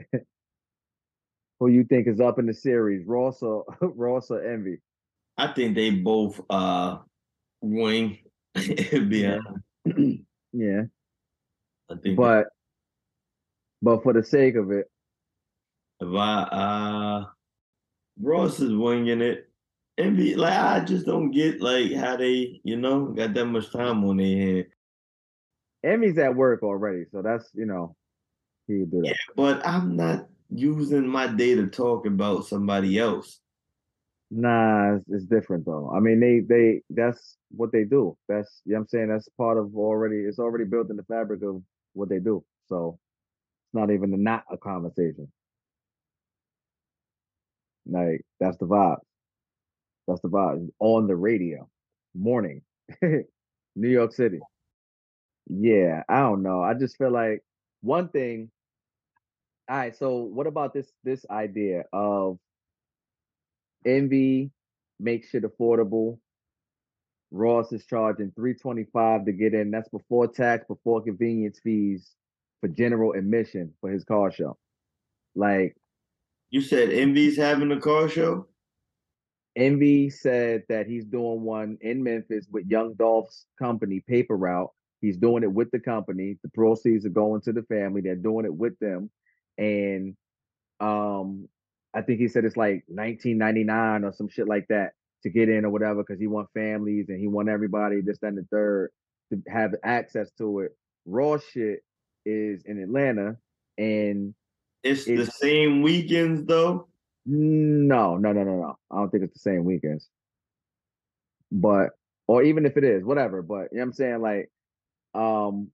who 1.59 1.67
you 1.67 1.83
think 1.83 2.07
is 2.07 2.19
up 2.19 2.39
in 2.39 2.45
the 2.45 2.53
series, 2.53 3.05
Ross 3.05 3.41
or 3.41 3.65
Ross 3.81 4.31
or 4.31 4.43
Envy? 4.43 4.79
I 5.37 5.47
think 5.47 5.75
they 5.75 5.89
both 5.89 6.39
uh 6.49 6.99
wing. 7.61 8.19
yeah. 8.55 9.39
yeah. 10.53 10.81
I 11.89 11.95
think 12.01 12.17
But 12.17 12.47
but 13.81 14.03
for 14.03 14.13
the 14.13 14.23
sake 14.23 14.55
of 14.55 14.71
it, 14.71 14.89
if 15.99 16.13
I 16.13 16.43
uh 16.43 17.25
Ross 18.19 18.59
is 18.59 18.73
winging 18.73 19.21
it. 19.21 19.47
And 19.97 20.17
be 20.17 20.35
like 20.35 20.53
I 20.53 20.79
just 20.79 21.05
don't 21.05 21.31
get 21.31 21.61
like 21.61 21.93
how 21.93 22.15
they, 22.15 22.61
you 22.63 22.77
know, 22.77 23.07
got 23.07 23.33
that 23.33 23.45
much 23.45 23.71
time 23.71 24.03
on 24.05 24.17
their 24.17 24.37
hand. 24.37 24.65
Envy's 25.83 26.17
at 26.17 26.35
work 26.35 26.63
already, 26.63 27.05
so 27.11 27.21
that's 27.21 27.49
you 27.53 27.65
know 27.65 27.95
he 28.67 28.85
do 28.85 29.01
that. 29.01 29.15
But 29.35 29.65
I'm 29.67 29.95
not 29.95 30.27
using 30.49 31.07
my 31.07 31.27
day 31.27 31.55
to 31.55 31.67
talk 31.67 32.05
about 32.05 32.45
somebody 32.45 32.97
else. 32.97 33.39
Nah, 34.31 34.95
it's, 34.95 35.05
it's 35.09 35.25
different 35.25 35.65
though. 35.65 35.91
I 35.91 35.99
mean, 35.99 36.19
they 36.21 36.41
they 36.41 36.83
that's 36.89 37.37
what 37.51 37.71
they 37.71 37.83
do. 37.83 38.17
That's 38.29 38.61
you 38.65 38.73
know 38.73 38.81
I'm 38.81 38.87
saying. 38.87 39.09
That's 39.09 39.29
part 39.37 39.57
of 39.57 39.75
already. 39.77 40.21
It's 40.21 40.39
already 40.39 40.65
built 40.65 40.89
in 40.89 40.97
the 40.97 41.03
fabric 41.03 41.43
of 41.43 41.61
what 41.93 42.09
they 42.09 42.19
do. 42.19 42.43
So 42.67 42.99
it's 43.67 43.75
not 43.75 43.91
even 43.91 44.23
not 44.23 44.45
a 44.51 44.57
conversation. 44.57 45.31
Like 47.85 48.25
that's 48.39 48.57
the 48.57 48.65
vibe. 48.65 49.01
That's 50.07 50.21
the 50.21 50.29
vibe 50.29 50.69
on 50.79 51.07
the 51.07 51.15
radio, 51.15 51.69
morning, 52.13 52.61
New 53.01 53.23
York 53.89 54.13
City. 54.13 54.39
Yeah, 55.47 56.03
I 56.09 56.19
don't 56.21 56.43
know. 56.43 56.61
I 56.61 56.73
just 56.73 56.97
feel 56.97 57.11
like 57.11 57.43
one 57.81 58.09
thing. 58.09 58.51
All 59.69 59.77
right, 59.77 59.95
so 59.95 60.17
what 60.17 60.47
about 60.47 60.73
this 60.73 60.91
this 61.03 61.25
idea 61.29 61.85
of 61.93 62.37
Envy 63.85 64.51
makes 64.99 65.33
it 65.33 65.43
affordable. 65.43 66.19
Ross 67.31 67.71
is 67.71 67.85
charging 67.85 68.31
325 68.31 69.25
to 69.25 69.31
get 69.31 69.53
in. 69.53 69.71
That's 69.71 69.89
before 69.89 70.27
tax, 70.27 70.65
before 70.67 71.01
convenience 71.01 71.59
fees 71.63 72.11
for 72.59 72.67
general 72.67 73.13
admission 73.13 73.73
for 73.79 73.89
his 73.89 74.03
car 74.03 74.31
show. 74.31 74.57
Like 75.35 75.75
You 76.49 76.61
said 76.61 76.89
Envy's 76.89 77.37
having 77.37 77.71
a 77.71 77.79
car 77.79 78.09
show? 78.09 78.47
Envy 79.55 80.09
said 80.09 80.63
that 80.69 80.87
he's 80.87 81.05
doing 81.05 81.41
one 81.41 81.77
in 81.81 82.03
Memphis 82.03 82.47
with 82.49 82.67
Young 82.67 82.93
Dolph's 82.93 83.45
company, 83.59 84.01
Paper 84.07 84.37
Route. 84.37 84.71
He's 85.01 85.17
doing 85.17 85.43
it 85.43 85.51
with 85.51 85.71
the 85.71 85.79
company. 85.79 86.37
The 86.43 86.49
proceeds 86.49 87.05
are 87.05 87.09
going 87.09 87.41
to 87.41 87.53
the 87.53 87.63
family. 87.63 88.01
They're 88.01 88.15
doing 88.15 88.45
it 88.45 88.53
with 88.53 88.77
them. 88.79 89.09
And 89.57 90.15
um 90.79 91.47
I 91.93 92.01
think 92.01 92.19
he 92.19 92.27
said 92.27 92.45
it's 92.45 92.57
like 92.57 92.83
1999 92.87 94.03
or 94.03 94.13
some 94.13 94.29
shit 94.29 94.47
like 94.47 94.65
that 94.69 94.91
to 95.23 95.29
get 95.29 95.49
in 95.49 95.65
or 95.65 95.69
whatever 95.69 96.03
because 96.03 96.19
he 96.19 96.27
want 96.27 96.49
families 96.53 97.07
and 97.09 97.19
he 97.19 97.27
want 97.27 97.49
everybody 97.49 98.01
this 98.01 98.17
that, 98.19 98.27
and 98.27 98.37
the 98.37 98.47
third 98.51 98.91
to 99.31 99.41
have 99.51 99.73
access 99.83 100.31
to 100.37 100.59
it. 100.59 100.71
Raw 101.05 101.37
shit 101.37 101.79
is 102.25 102.63
in 102.65 102.81
Atlanta 102.81 103.37
and 103.77 104.33
It's, 104.83 105.05
the 105.05 105.25
same 105.25 105.81
weekends 105.81 106.45
though. 106.45 106.87
no, 107.25 108.17
no, 108.17 108.31
no, 108.31 108.43
no, 108.43 108.55
no. 108.55 108.77
I 108.89 108.95
don't 108.97 109.09
think 109.09 109.23
it's 109.23 109.33
the 109.33 109.39
same 109.39 109.65
weekends. 109.65 110.07
But 111.51 111.89
or 112.27 112.43
even 112.43 112.65
if 112.65 112.77
it 112.77 112.83
is, 112.83 113.03
whatever. 113.03 113.41
But 113.41 113.69
you 113.71 113.77
know 113.77 113.81
what 113.81 113.83
I'm 113.83 113.93
saying? 113.93 114.21
Like 114.21 114.49
um 115.13 115.71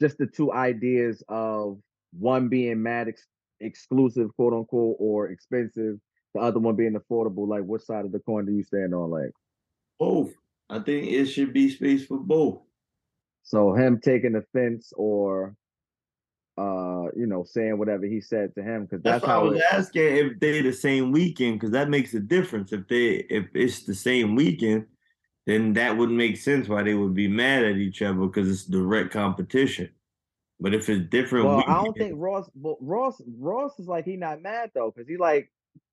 just 0.00 0.18
the 0.18 0.26
two 0.26 0.52
ideas 0.52 1.22
of 1.28 1.78
one 2.18 2.48
being 2.48 2.82
mad 2.82 3.08
ex- 3.08 3.26
exclusive, 3.60 4.34
quote 4.36 4.52
unquote, 4.52 4.96
or 4.98 5.28
expensive, 5.28 5.98
the 6.34 6.40
other 6.40 6.58
one 6.58 6.76
being 6.76 6.94
affordable. 6.98 7.48
Like 7.48 7.64
what 7.64 7.82
side 7.82 8.04
of 8.04 8.12
the 8.12 8.20
coin 8.20 8.46
do 8.46 8.52
you 8.52 8.62
stand 8.62 8.94
on? 8.94 9.10
Like 9.10 9.32
Both. 9.98 10.34
I 10.68 10.80
think 10.80 11.10
it 11.12 11.26
should 11.26 11.52
be 11.52 11.68
space 11.68 12.04
for 12.04 12.18
both. 12.18 12.60
so 13.44 13.72
him 13.72 14.00
taking 14.02 14.34
offense 14.34 14.92
or 14.96 15.54
uh, 16.58 17.08
you 17.14 17.26
know, 17.26 17.44
saying 17.44 17.78
whatever 17.78 18.06
he 18.06 18.20
said 18.20 18.54
to 18.54 18.62
him, 18.62 18.84
because 18.84 19.02
That's, 19.02 19.20
that's, 19.20 19.26
why 19.26 19.32
I 19.32 19.36
how 19.36 19.48
was 19.48 19.58
it, 19.58 19.64
asking 19.72 20.16
if 20.16 20.40
they 20.40 20.62
the 20.62 20.72
same 20.72 21.12
weekend, 21.12 21.60
because 21.60 21.72
that 21.72 21.90
makes 21.90 22.14
a 22.14 22.20
difference. 22.20 22.72
If 22.72 22.88
they 22.88 23.26
if 23.28 23.46
it's 23.54 23.82
the 23.82 23.94
same 23.94 24.34
weekend, 24.34 24.86
then 25.46 25.74
that 25.74 25.96
would 25.96 26.10
make 26.10 26.38
sense 26.38 26.66
why 26.68 26.82
they 26.82 26.94
would 26.94 27.14
be 27.14 27.28
mad 27.28 27.64
at 27.64 27.76
each 27.76 28.00
other 28.02 28.18
because 28.18 28.50
it's 28.50 28.64
direct 28.64 29.12
competition. 29.12 29.90
But 30.58 30.74
if 30.74 30.88
it's 30.88 31.08
different, 31.10 31.46
Well, 31.46 31.64
I 31.66 31.84
don't 31.84 31.96
think 31.96 32.14
Ross. 32.16 32.48
But 32.54 32.76
Ross, 32.80 33.20
Ross 33.38 33.78
is 33.78 33.86
like 33.86 34.04
he 34.04 34.16
not 34.16 34.40
mad 34.40 34.70
though, 34.74 34.90
because 34.94 35.08
he 35.08 35.16
like 35.16 35.50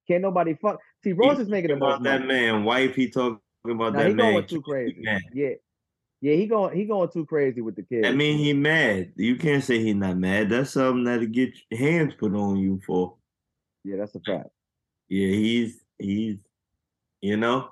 can't 0.08 0.22
nobody 0.22 0.56
fuck. 0.62 0.80
See, 1.04 1.14
Ross 1.14 1.40
is 1.40 1.50
making 1.50 1.72
the 1.72 1.78
most 1.78 2.02
about 2.02 2.04
that 2.04 2.22
money. 2.22 2.42
man 2.42 2.64
wife. 2.64 2.96
He 2.96 3.10
talking 3.10 3.40
about 3.66 3.94
Now 3.94 4.00
that 4.00 4.08
he 4.10 4.14
man. 4.14 4.34
going 4.34 4.48
too 4.48 4.62
crazy. 4.62 4.96
Yeah, 5.34 5.50
yeah, 6.22 6.36
he 6.36 6.48
going 6.48 6.78
he 6.78 6.86
going 6.86 7.10
too 7.10 7.26
crazy 7.26 7.60
with 7.60 7.76
the 7.76 7.84
kids. 7.84 8.08
I 8.08 8.12
mean, 8.14 8.38
he 8.38 8.54
mad. 8.54 9.12
You 9.18 9.36
can't 9.36 9.64
say 9.64 9.80
he 9.80 9.94
not 9.94 10.18
mad. 10.18 10.50
That's 10.50 10.72
something 10.72 11.04
that'll 11.04 11.26
get 11.28 11.54
your 11.70 11.80
hands 11.80 12.14
put 12.18 12.34
on 12.34 12.56
you 12.58 12.80
for. 12.88 13.18
yeah, 13.84 13.98
that's 13.98 14.16
a 14.16 14.22
fact. 14.22 14.50
Yeah, 15.10 15.28
he's 15.28 15.82
he's, 16.00 16.38
you 17.20 17.36
know. 17.36 17.70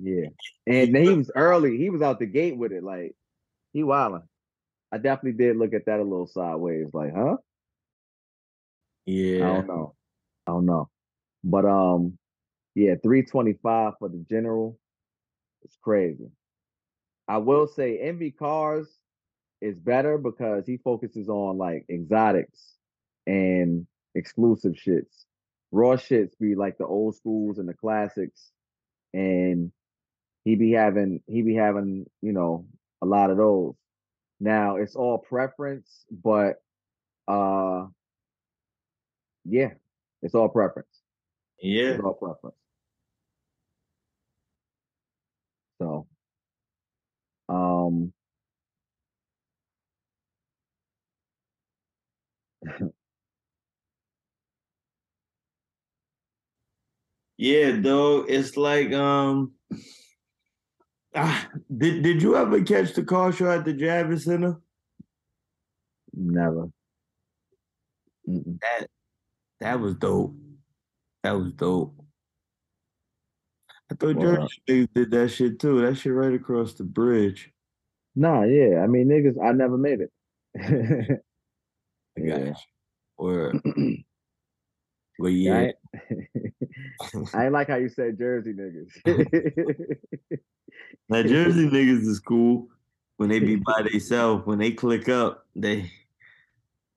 Yeah, 0.00 0.28
and 0.66 0.96
he 0.96 1.10
was 1.10 1.30
early. 1.36 1.76
He 1.76 1.90
was 1.90 2.00
out 2.00 2.18
the 2.18 2.26
gate 2.26 2.56
with 2.56 2.72
it. 2.72 2.82
Like 2.82 3.14
he 3.74 3.82
wilding. 3.82 4.22
I 4.94 4.98
definitely 4.98 5.44
did 5.44 5.56
look 5.56 5.74
at 5.74 5.86
that 5.86 5.98
a 5.98 6.04
little 6.04 6.28
sideways. 6.28 6.86
Like, 6.92 7.12
huh? 7.12 7.38
Yeah. 9.06 9.44
I 9.44 9.54
don't 9.54 9.66
know. 9.66 9.94
I 10.46 10.52
don't 10.52 10.66
know. 10.66 10.88
But 11.42 11.64
um, 11.64 12.16
yeah, 12.76 12.94
three 13.02 13.24
twenty 13.24 13.54
five 13.60 13.94
for 13.98 14.08
the 14.08 14.24
general. 14.30 14.78
It's 15.64 15.76
crazy. 15.82 16.30
I 17.26 17.38
will 17.38 17.66
say, 17.66 17.98
Envy 17.98 18.30
Cars 18.30 18.86
is 19.60 19.80
better 19.80 20.16
because 20.16 20.64
he 20.64 20.76
focuses 20.76 21.28
on 21.28 21.58
like 21.58 21.86
exotics 21.90 22.76
and 23.26 23.88
exclusive 24.14 24.74
shits. 24.74 25.24
Raw 25.72 25.96
shits 25.96 26.38
be 26.38 26.54
like 26.54 26.78
the 26.78 26.86
old 26.86 27.16
schools 27.16 27.58
and 27.58 27.68
the 27.68 27.74
classics, 27.74 28.52
and 29.12 29.72
he 30.44 30.54
be 30.54 30.70
having 30.70 31.20
he 31.26 31.42
be 31.42 31.56
having 31.56 32.06
you 32.22 32.32
know 32.32 32.66
a 33.02 33.06
lot 33.06 33.30
of 33.30 33.38
those. 33.38 33.74
Now 34.40 34.76
it's 34.76 34.96
all 34.96 35.18
preference, 35.18 36.04
but 36.10 36.62
uh, 37.28 37.86
yeah, 39.44 39.70
it's 40.22 40.34
all 40.34 40.48
preference. 40.48 40.88
yeah. 41.60 41.90
It's 41.90 42.02
all 42.02 42.14
preference. 42.14 42.56
So, 45.80 46.06
um, 47.48 48.12
Yeah, 57.36 57.72
though 57.80 58.20
it's 58.22 58.56
like 58.56 58.92
um 58.92 59.52
ah, 61.14 61.48
did 61.76 62.02
did 62.02 62.22
you 62.22 62.36
ever 62.36 62.62
catch 62.62 62.94
the 62.94 63.04
car 63.04 63.32
show 63.32 63.50
at 63.50 63.64
the 63.64 63.74
Javits 63.74 64.22
Center? 64.24 64.60
never. 66.12 66.68
Mm-mm. 68.28 68.58
That 68.60 68.86
that 69.60 69.80
was 69.80 69.94
dope. 69.96 70.34
That 71.22 71.32
was 71.32 71.52
dope. 71.52 71.94
I 73.90 73.94
thought 73.96 74.16
Wow. 74.16 74.22
Jersey 74.22 74.62
niggas 74.68 74.88
did 74.94 75.10
that 75.12 75.28
shit 75.28 75.58
too. 75.58 75.80
That 75.82 75.96
shit 75.96 76.12
right 76.12 76.34
across 76.34 76.74
the 76.74 76.84
bridge. 76.84 77.52
Nah, 78.16 78.44
yeah. 78.44 78.80
I 78.82 78.86
mean, 78.86 79.08
niggas, 79.08 79.42
I 79.44 79.52
never 79.52 79.76
made 79.76 80.00
it. 80.00 80.10
I 82.18 82.20
Yeah. 82.20 82.52
got 82.52 83.54
you. 85.28 85.52
Or 85.52 85.56
I 85.56 85.72
yeah. 87.14 87.22
I 87.34 87.48
like 87.48 87.68
how 87.68 87.76
you 87.76 87.88
said 87.88 88.18
Jersey 88.18 88.52
niggas. 88.52 89.98
Now 91.08 91.22
Jersey 91.22 91.68
niggas 91.68 92.06
is 92.06 92.18
cool 92.18 92.68
when 93.16 93.28
they 93.28 93.38
be 93.38 93.56
by 93.56 93.82
themselves. 93.82 94.46
When 94.46 94.58
they 94.58 94.72
click 94.72 95.08
up, 95.08 95.46
they 95.54 95.90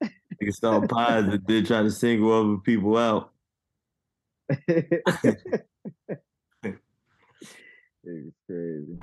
they 0.02 0.10
can 0.40 0.52
start 0.52 0.90
pies 0.90 1.26
and 1.26 1.44
then 1.46 1.66
try 1.66 1.82
to 1.84 1.92
single 1.92 2.32
other 2.32 2.58
people 2.58 2.98
out. 2.98 3.32
it's 4.50 5.04
crazy. 8.48 8.98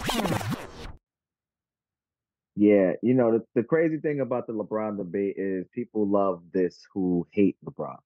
Yeah, 2.57 2.93
you 3.03 3.15
know, 3.15 3.33
the, 3.33 3.45
the 3.55 3.63
crazy 3.65 3.99
thing 3.99 4.21
about 4.21 4.47
the 4.47 4.53
LeBron 4.53 4.97
debate 4.97 5.35
is 5.37 5.67
people 5.75 6.09
love 6.09 6.43
this 6.53 6.87
who 6.93 7.27
hate 7.33 7.57
LeBron. 7.65 7.99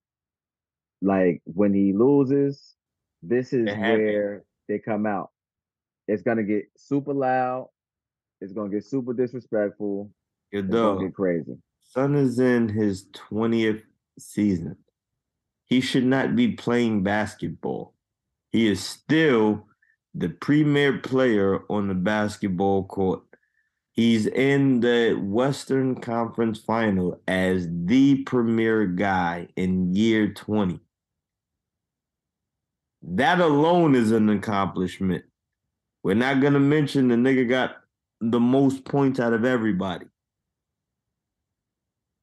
Like 1.01 1.42
when 1.44 1.72
he 1.72 1.92
loses, 1.92 2.74
this 3.22 3.53
is 3.53 3.66
where 3.66 4.44
they 4.68 4.78
come 4.78 5.07
out. 5.07 5.30
It's 6.07 6.22
gonna 6.22 6.42
get 6.42 6.64
super 6.76 7.12
loud. 7.12 7.68
It's 8.40 8.53
gonna 8.53 8.70
get 8.70 8.84
super 8.84 9.12
disrespectful. 9.12 10.11
It's 10.53 10.68
gonna 10.68 11.07
get 11.07 11.14
crazy. 11.14 11.57
Son 11.80 12.14
is 12.14 12.38
in 12.38 12.68
his 12.68 13.07
20th 13.30 13.82
season. 14.18 14.76
He 15.64 15.80
should 15.80 16.07
not 16.07 16.34
be 16.34 16.53
playing 16.53 17.03
basketball. 17.03 17.94
He 18.51 18.68
is 18.68 18.82
still 18.82 19.66
the 20.14 20.30
premier 20.30 20.99
player 20.99 21.61
on 21.68 21.88
the 21.88 21.94
basketball 21.94 22.84
court. 22.84 23.22
He's 23.92 24.26
in 24.26 24.80
the 24.80 25.18
Western 25.20 26.01
Conference 26.01 26.59
final 26.61 27.20
as 27.26 27.68
the 27.70 28.22
premier 28.24 28.86
guy 28.86 29.49
in 29.57 29.94
year 29.94 30.32
20. 30.32 30.80
That 33.03 33.40
alone 33.40 33.94
is 33.94 34.11
an 34.11 34.28
accomplishment. 34.28 35.24
We're 36.03 36.14
not 36.14 36.40
going 36.40 36.55
to 36.55 36.61
mention 36.61 37.09
the 37.09 37.14
nigga 37.14 37.49
got 37.49 37.76
the 38.20 38.40
most 38.40 38.84
points 38.84 39.20
out 39.20 39.32
of 39.32 39.44
everybody. 39.44 40.07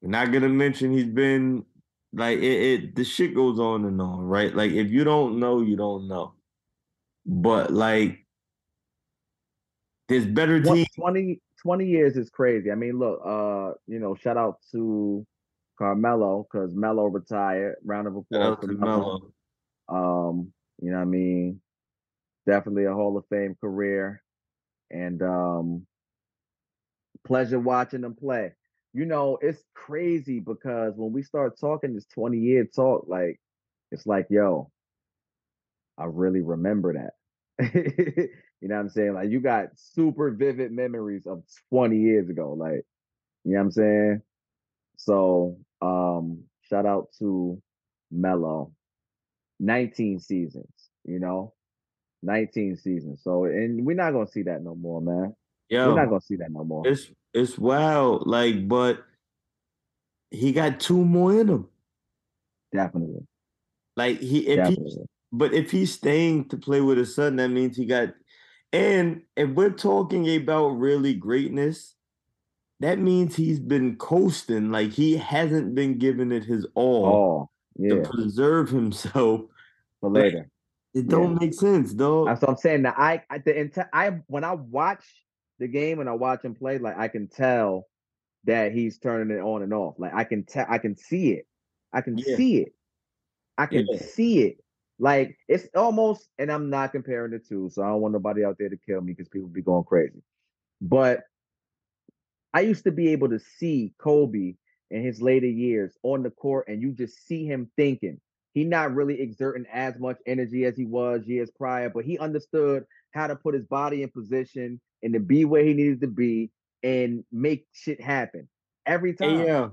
We're 0.02 0.10
not 0.10 0.32
gonna 0.32 0.48
mention 0.48 0.92
he's 0.92 1.06
been 1.06 1.64
like 2.12 2.38
it, 2.38 2.42
it 2.42 2.96
the 2.96 3.04
shit 3.04 3.34
goes 3.34 3.58
on 3.58 3.84
and 3.84 4.00
on, 4.00 4.20
right? 4.20 4.54
Like 4.54 4.72
if 4.72 4.90
you 4.90 5.04
don't 5.04 5.40
know, 5.40 5.62
you 5.62 5.76
don't 5.76 6.06
know. 6.06 6.34
But 7.24 7.72
like 7.72 8.24
there's 10.08 10.26
better 10.26 10.62
teams. 10.62 10.86
20, 10.96 11.40
20 11.62 11.86
years 11.86 12.16
is 12.16 12.30
crazy. 12.30 12.70
I 12.70 12.76
mean, 12.76 12.98
look, 12.98 13.20
uh, 13.24 13.72
you 13.88 13.98
know, 13.98 14.14
shout 14.14 14.36
out 14.36 14.58
to 14.70 15.26
Carmelo 15.76 16.46
because 16.48 16.72
Melo 16.72 17.06
retired. 17.06 17.76
Round 17.84 18.06
of 18.06 18.16
applause 18.16 18.58
for. 18.60 18.66
Melo. 18.68 19.32
Um, 19.88 20.52
you 20.80 20.90
know 20.90 20.98
what 20.98 21.02
I 21.02 21.06
mean? 21.06 21.60
Definitely 22.46 22.84
a 22.84 22.94
Hall 22.94 23.16
of 23.16 23.26
Fame 23.28 23.56
career. 23.60 24.22
And 24.90 25.22
um 25.22 25.86
pleasure 27.26 27.58
watching 27.58 28.02
them 28.02 28.14
play. 28.14 28.52
You 28.92 29.04
know, 29.04 29.38
it's 29.42 29.62
crazy 29.74 30.40
because 30.40 30.94
when 30.96 31.12
we 31.12 31.22
start 31.22 31.58
talking 31.60 31.94
this 31.94 32.06
20 32.14 32.38
year 32.38 32.64
talk, 32.64 33.04
like 33.08 33.40
it's 33.90 34.06
like, 34.06 34.26
yo, 34.30 34.70
I 35.98 36.04
really 36.04 36.40
remember 36.40 36.94
that. 36.94 37.74
you 37.74 38.68
know 38.68 38.74
what 38.76 38.80
I'm 38.80 38.88
saying? 38.88 39.14
Like 39.14 39.30
you 39.30 39.40
got 39.40 39.68
super 39.76 40.30
vivid 40.30 40.72
memories 40.72 41.26
of 41.26 41.42
20 41.70 41.98
years 41.98 42.28
ago. 42.30 42.52
Like, 42.52 42.84
you 43.44 43.52
know 43.52 43.58
what 43.58 43.64
I'm 43.64 43.70
saying? 43.72 44.22
So 44.96 45.58
um 45.82 46.44
shout 46.62 46.86
out 46.86 47.08
to 47.18 47.60
Melo. 48.10 48.72
19 49.60 50.20
seasons, 50.20 50.90
you 51.04 51.18
know, 51.18 51.52
19 52.22 52.76
seasons. 52.76 53.20
So, 53.22 53.44
and 53.44 53.84
we're 53.84 53.96
not 53.96 54.12
gonna 54.12 54.26
see 54.28 54.42
that 54.42 54.62
no 54.62 54.74
more, 54.74 55.00
man. 55.00 55.34
Yeah, 55.68 55.88
We're 55.88 55.96
not 55.96 56.08
gonna 56.08 56.20
see 56.20 56.36
that 56.36 56.50
no 56.50 56.64
more. 56.64 56.86
it's 56.86 57.10
it's 57.34 57.58
wild. 57.58 58.26
Like, 58.26 58.68
but 58.68 59.04
he 60.30 60.52
got 60.52 60.80
two 60.80 61.04
more 61.04 61.38
in 61.40 61.48
him. 61.48 61.68
Definitely, 62.72 63.26
Like 63.96 64.20
he 64.20 64.46
if 64.46 64.68
he. 64.68 64.78
But 65.32 65.52
if 65.52 65.70
he's 65.70 65.92
staying 65.92 66.48
to 66.48 66.56
play 66.56 66.80
with 66.80 66.98
his 66.98 67.14
son, 67.14 67.36
that 67.36 67.48
means 67.48 67.76
he 67.76 67.84
got. 67.84 68.14
And 68.72 69.22
if 69.36 69.50
we're 69.50 69.70
talking 69.70 70.34
about 70.36 70.68
really 70.70 71.14
greatness, 71.14 71.94
that 72.80 72.98
means 72.98 73.34
he's 73.36 73.58
been 73.58 73.96
coasting. 73.96 74.70
Like 74.70 74.92
he 74.92 75.16
hasn't 75.16 75.74
been 75.74 75.98
giving 75.98 76.30
it 76.32 76.44
his 76.44 76.66
all 76.74 77.06
Oh, 77.06 77.50
yeah, 77.78 78.02
to 78.02 78.08
preserve 78.10 78.68
himself. 78.68 79.42
for 80.00 80.10
later. 80.10 80.48
It 80.94 81.08
don't 81.08 81.38
make 81.38 81.52
sense, 81.52 81.92
dog. 81.92 82.26
That's 82.26 82.40
what 82.40 82.50
I'm 82.50 82.56
saying. 82.56 82.82
Now, 82.82 82.94
I, 82.96 83.22
I 83.28 83.38
the 83.38 83.58
entire 83.58 83.88
I 83.92 84.10
when 84.28 84.44
I 84.44 84.54
watch 84.54 85.04
the 85.58 85.68
game 85.68 86.00
and 86.00 86.08
I 86.08 86.12
watch 86.12 86.42
him 86.42 86.54
play, 86.54 86.78
like 86.78 86.98
I 86.98 87.08
can 87.08 87.28
tell 87.28 87.86
that 88.44 88.72
he's 88.72 88.98
turning 88.98 89.36
it 89.36 89.40
on 89.40 89.62
and 89.62 89.74
off. 89.74 89.96
Like 89.98 90.14
I 90.14 90.24
can 90.24 90.44
tell, 90.44 90.66
I 90.68 90.78
can 90.78 90.96
see 90.96 91.32
it. 91.32 91.46
I 91.92 92.00
can 92.00 92.16
Yeah. 92.16 92.36
see 92.36 92.58
it. 92.62 92.74
I 93.58 93.66
can 93.66 93.86
Yeah. 93.90 93.98
see 93.98 94.40
it. 94.40 94.58
Like 94.98 95.36
it's 95.48 95.68
almost, 95.74 96.28
and 96.38 96.50
I'm 96.50 96.70
not 96.70 96.92
comparing 96.92 97.32
the 97.32 97.38
two, 97.38 97.68
so 97.70 97.82
I 97.82 97.88
don't 97.88 98.00
want 98.00 98.12
nobody 98.12 98.44
out 98.44 98.56
there 98.58 98.70
to 98.70 98.76
kill 98.78 99.02
me 99.02 99.12
because 99.12 99.28
people 99.28 99.48
be 99.48 99.62
going 99.62 99.84
crazy. 99.84 100.22
But 100.80 101.24
I 102.54 102.60
used 102.60 102.84
to 102.84 102.92
be 102.92 103.08
able 103.08 103.28
to 103.28 103.38
see 103.38 103.92
Kobe 103.98 104.54
in 104.90 105.02
his 105.02 105.20
later 105.20 105.46
years 105.46 105.96
on 106.02 106.22
the 106.22 106.30
court, 106.30 106.68
and 106.68 106.80
you 106.80 106.92
just 106.92 107.26
see 107.26 107.46
him 107.46 107.70
thinking. 107.76 108.20
He 108.52 108.64
not 108.64 108.94
really 108.94 109.20
exerting 109.20 109.66
as 109.70 109.98
much 109.98 110.16
energy 110.26 110.64
as 110.64 110.76
he 110.76 110.86
was 110.86 111.26
years 111.26 111.50
prior, 111.50 111.90
but 111.90 112.04
he 112.04 112.18
understood 112.18 112.84
how 113.12 113.26
to 113.26 113.36
put 113.36 113.54
his 113.54 113.64
body 113.64 114.02
in 114.02 114.08
position 114.10 114.80
and 115.02 115.12
to 115.12 115.20
be 115.20 115.44
where 115.44 115.62
he 115.62 115.74
needed 115.74 116.00
to 116.00 116.06
be 116.06 116.50
and 116.82 117.24
make 117.30 117.66
shit 117.72 118.00
happen 118.00 118.48
every 118.86 119.14
time. 119.14 119.44
Yeah. 119.44 119.68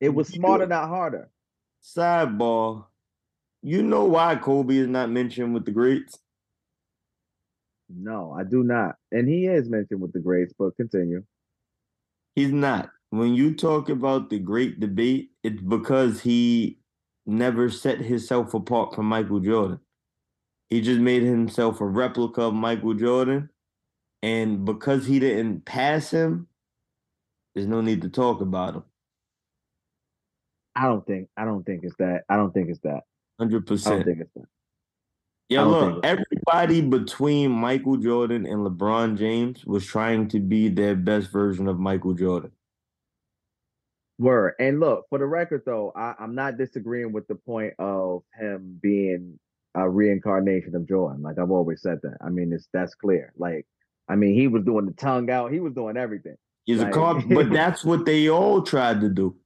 It 0.00 0.08
was 0.08 0.28
smarter, 0.28 0.66
not 0.66 0.88
harder. 0.88 1.30
Sidebar. 1.82 2.86
You 3.62 3.82
know 3.82 4.04
why 4.04 4.36
Kobe 4.36 4.76
is 4.76 4.88
not 4.88 5.10
mentioned 5.10 5.54
with 5.54 5.64
the 5.64 5.70
greats? 5.70 6.18
No, 7.88 8.32
I 8.32 8.44
do 8.44 8.62
not. 8.62 8.96
And 9.12 9.28
he 9.28 9.46
is 9.46 9.68
mentioned 9.68 10.00
with 10.00 10.12
the 10.12 10.20
greats, 10.20 10.54
but 10.58 10.76
continue. 10.76 11.24
He's 12.34 12.52
not. 12.52 12.90
When 13.14 13.32
you 13.32 13.54
talk 13.54 13.90
about 13.90 14.28
the 14.28 14.40
great 14.40 14.80
debate, 14.80 15.30
it's 15.44 15.62
because 15.62 16.20
he 16.20 16.80
never 17.26 17.70
set 17.70 17.98
himself 17.98 18.54
apart 18.54 18.92
from 18.92 19.06
Michael 19.06 19.38
Jordan. 19.38 19.78
He 20.68 20.80
just 20.80 20.98
made 20.98 21.22
himself 21.22 21.80
a 21.80 21.86
replica 21.86 22.42
of 22.42 22.54
Michael 22.54 22.94
Jordan. 22.94 23.50
And 24.24 24.64
because 24.64 25.06
he 25.06 25.20
didn't 25.20 25.64
pass 25.64 26.10
him, 26.10 26.48
there's 27.54 27.68
no 27.68 27.80
need 27.80 28.02
to 28.02 28.08
talk 28.08 28.40
about 28.40 28.74
him. 28.74 28.82
I 30.74 30.86
don't 30.86 31.06
think 31.06 31.28
I 31.36 31.44
don't 31.44 31.62
think 31.62 31.84
it's 31.84 31.94
that. 32.00 32.24
I 32.28 32.34
don't 32.34 32.52
think 32.52 32.68
it's 32.68 32.80
that. 32.80 33.02
I 33.38 33.44
don't 33.44 33.64
100%. 33.64 34.04
think 34.04 34.22
it's 34.22 34.34
that. 34.34 34.46
Yeah, 35.50 35.62
look, 35.62 36.04
everybody 36.04 36.80
between 36.80 37.52
Michael 37.52 37.96
Jordan 37.96 38.44
and 38.44 38.66
LeBron 38.66 39.16
James 39.16 39.64
was 39.64 39.86
trying 39.86 40.26
to 40.30 40.40
be 40.40 40.68
their 40.68 40.96
best 40.96 41.30
version 41.30 41.68
of 41.68 41.78
Michael 41.78 42.14
Jordan. 42.14 42.50
Word. 44.18 44.54
And 44.60 44.78
look, 44.80 45.06
for 45.10 45.18
the 45.18 45.26
record 45.26 45.62
though, 45.66 45.92
I, 45.96 46.14
I'm 46.18 46.34
not 46.34 46.56
disagreeing 46.58 47.12
with 47.12 47.26
the 47.26 47.34
point 47.34 47.74
of 47.78 48.22
him 48.38 48.78
being 48.82 49.38
a 49.74 49.88
reincarnation 49.88 50.74
of 50.76 50.88
Jordan. 50.88 51.22
Like 51.22 51.38
I've 51.38 51.50
always 51.50 51.82
said 51.82 51.98
that. 52.02 52.16
I 52.24 52.28
mean, 52.30 52.52
it's 52.52 52.68
that's 52.72 52.94
clear. 52.94 53.32
Like, 53.36 53.66
I 54.08 54.14
mean, 54.14 54.34
he 54.34 54.46
was 54.46 54.64
doing 54.64 54.86
the 54.86 54.92
tongue 54.92 55.30
out, 55.30 55.52
he 55.52 55.60
was 55.60 55.72
doing 55.74 55.96
everything. 55.96 56.36
He's 56.64 56.80
a 56.80 56.84
Like- 56.84 56.92
cop, 56.94 57.28
but 57.28 57.50
that's 57.52 57.84
what 57.84 58.06
they 58.06 58.28
all 58.28 58.62
tried 58.62 59.00
to 59.00 59.08
do. 59.08 59.36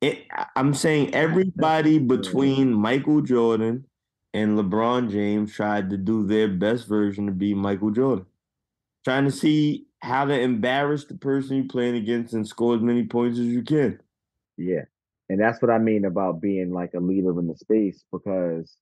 It, 0.00 0.24
I'm 0.56 0.72
saying 0.72 1.14
everybody 1.14 1.98
between 1.98 2.72
Michael 2.72 3.20
Jordan 3.20 3.84
and 4.32 4.58
LeBron 4.58 5.10
James 5.10 5.52
tried 5.52 5.90
to 5.90 5.98
do 5.98 6.26
their 6.26 6.48
best 6.48 6.88
version 6.88 7.26
to 7.26 7.32
be 7.32 7.52
Michael 7.52 7.90
Jordan, 7.90 8.24
trying 9.04 9.24
to 9.26 9.30
see 9.32 9.86
how 10.02 10.24
to 10.24 10.38
embarrass 10.38 11.04
the 11.04 11.14
person 11.14 11.56
you're 11.56 11.66
playing 11.66 11.96
against 11.96 12.32
and 12.34 12.46
score 12.46 12.74
as 12.74 12.82
many 12.82 13.04
points 13.04 13.38
as 13.38 13.46
you 13.46 13.62
can. 13.62 14.00
Yeah. 14.56 14.84
And 15.28 15.40
that's 15.40 15.60
what 15.62 15.70
I 15.70 15.78
mean 15.78 16.04
about 16.04 16.40
being 16.40 16.72
like 16.72 16.94
a 16.94 17.00
leader 17.00 17.38
in 17.38 17.46
the 17.46 17.56
space 17.56 18.04
because 18.12 18.76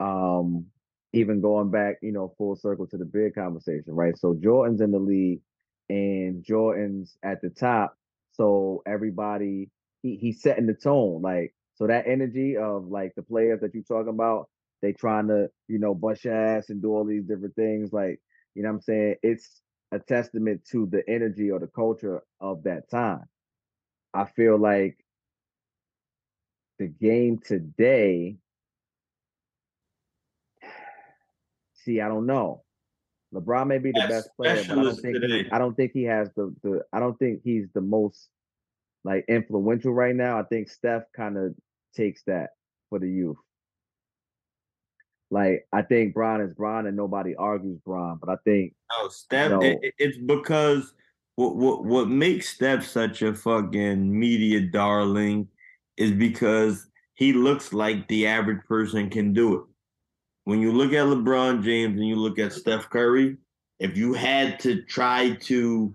um 0.00 0.66
even 1.12 1.40
going 1.40 1.70
back, 1.70 1.98
you 2.02 2.10
know, 2.10 2.34
full 2.36 2.56
circle 2.56 2.86
to 2.88 2.96
the 2.96 3.04
big 3.04 3.34
conversation, 3.34 3.94
right? 3.94 4.18
So 4.18 4.34
Jordan's 4.34 4.80
in 4.80 4.90
the 4.90 4.98
league 4.98 5.40
and 5.88 6.42
Jordan's 6.42 7.16
at 7.22 7.40
the 7.42 7.50
top. 7.50 7.96
So 8.32 8.82
everybody 8.86 9.70
he 10.02 10.16
he's 10.16 10.42
setting 10.42 10.66
the 10.66 10.74
tone. 10.74 11.22
Like 11.22 11.54
so 11.74 11.86
that 11.86 12.06
energy 12.06 12.56
of 12.56 12.86
like 12.86 13.14
the 13.16 13.22
players 13.22 13.60
that 13.60 13.74
you're 13.74 13.82
talking 13.82 14.08
about, 14.14 14.48
they 14.82 14.92
trying 14.92 15.28
to, 15.28 15.48
you 15.68 15.78
know, 15.78 15.94
bust 15.94 16.26
ass 16.26 16.70
and 16.70 16.80
do 16.80 16.94
all 16.94 17.04
these 17.04 17.24
different 17.24 17.56
things. 17.56 17.92
Like, 17.92 18.20
you 18.54 18.62
know 18.62 18.70
I'm 18.70 18.80
saying? 18.80 19.16
It's 19.22 19.60
a 19.94 20.00
testament 20.00 20.64
to 20.72 20.86
the 20.86 21.08
energy 21.08 21.50
or 21.50 21.60
the 21.60 21.68
culture 21.68 22.22
of 22.40 22.64
that 22.64 22.90
time. 22.90 23.24
I 24.12 24.24
feel 24.24 24.58
like 24.58 24.98
the 26.78 26.88
game 26.88 27.38
today. 27.38 28.36
See, 31.74 32.00
I 32.00 32.08
don't 32.08 32.26
know. 32.26 32.62
LeBron 33.34 33.66
may 33.66 33.78
be 33.78 33.92
the 33.92 34.00
Yes, 34.00 34.10
best 34.10 34.30
player, 34.36 34.64
but 34.64 34.78
I 34.78 34.84
don't 34.84 35.00
think 35.00 35.14
today. 35.14 35.48
I 35.52 35.58
don't 35.58 35.74
think 35.74 35.92
he 35.92 36.04
has 36.04 36.28
the 36.36 36.54
the 36.62 36.82
I 36.92 37.00
don't 37.00 37.18
think 37.18 37.40
he's 37.44 37.66
the 37.74 37.80
most 37.80 38.28
like 39.04 39.24
influential 39.28 39.92
right 39.92 40.14
now. 40.14 40.38
I 40.38 40.44
think 40.44 40.68
Steph 40.68 41.04
kind 41.16 41.36
of 41.36 41.54
takes 41.94 42.22
that 42.24 42.50
for 42.90 42.98
the 42.98 43.08
youth. 43.10 43.36
Like 45.34 45.66
I 45.72 45.82
think 45.82 46.14
Bron 46.14 46.40
is 46.40 46.54
Bron 46.54 46.86
and 46.86 46.96
nobody 46.96 47.34
argues 47.34 47.80
Bron, 47.84 48.18
but 48.20 48.30
I 48.30 48.36
think 48.44 48.72
No, 48.96 49.08
Steph. 49.08 49.50
No. 49.50 49.60
it- 49.60 49.80
it- 49.82 49.94
it's 49.98 50.16
because 50.18 50.94
what 51.34 51.56
what 51.56 51.84
what 51.84 52.08
makes 52.08 52.50
Steph 52.50 52.86
such 52.86 53.20
a 53.20 53.34
fucking 53.34 54.16
media 54.16 54.60
darling 54.60 55.48
is 55.96 56.12
because 56.12 56.86
he 57.14 57.32
looks 57.32 57.72
like 57.72 58.06
the 58.06 58.28
average 58.28 58.64
person 58.66 59.10
can 59.10 59.32
do 59.32 59.56
it. 59.56 59.64
When 60.44 60.60
you 60.60 60.70
look 60.70 60.92
at 60.92 61.06
LeBron 61.06 61.64
James 61.64 61.98
and 61.98 62.06
you 62.08 62.14
look 62.16 62.38
at 62.38 62.52
Steph 62.52 62.88
Curry, 62.88 63.36
if 63.80 63.96
you 63.96 64.12
had 64.12 64.60
to 64.60 64.82
try 64.82 65.32
to 65.50 65.94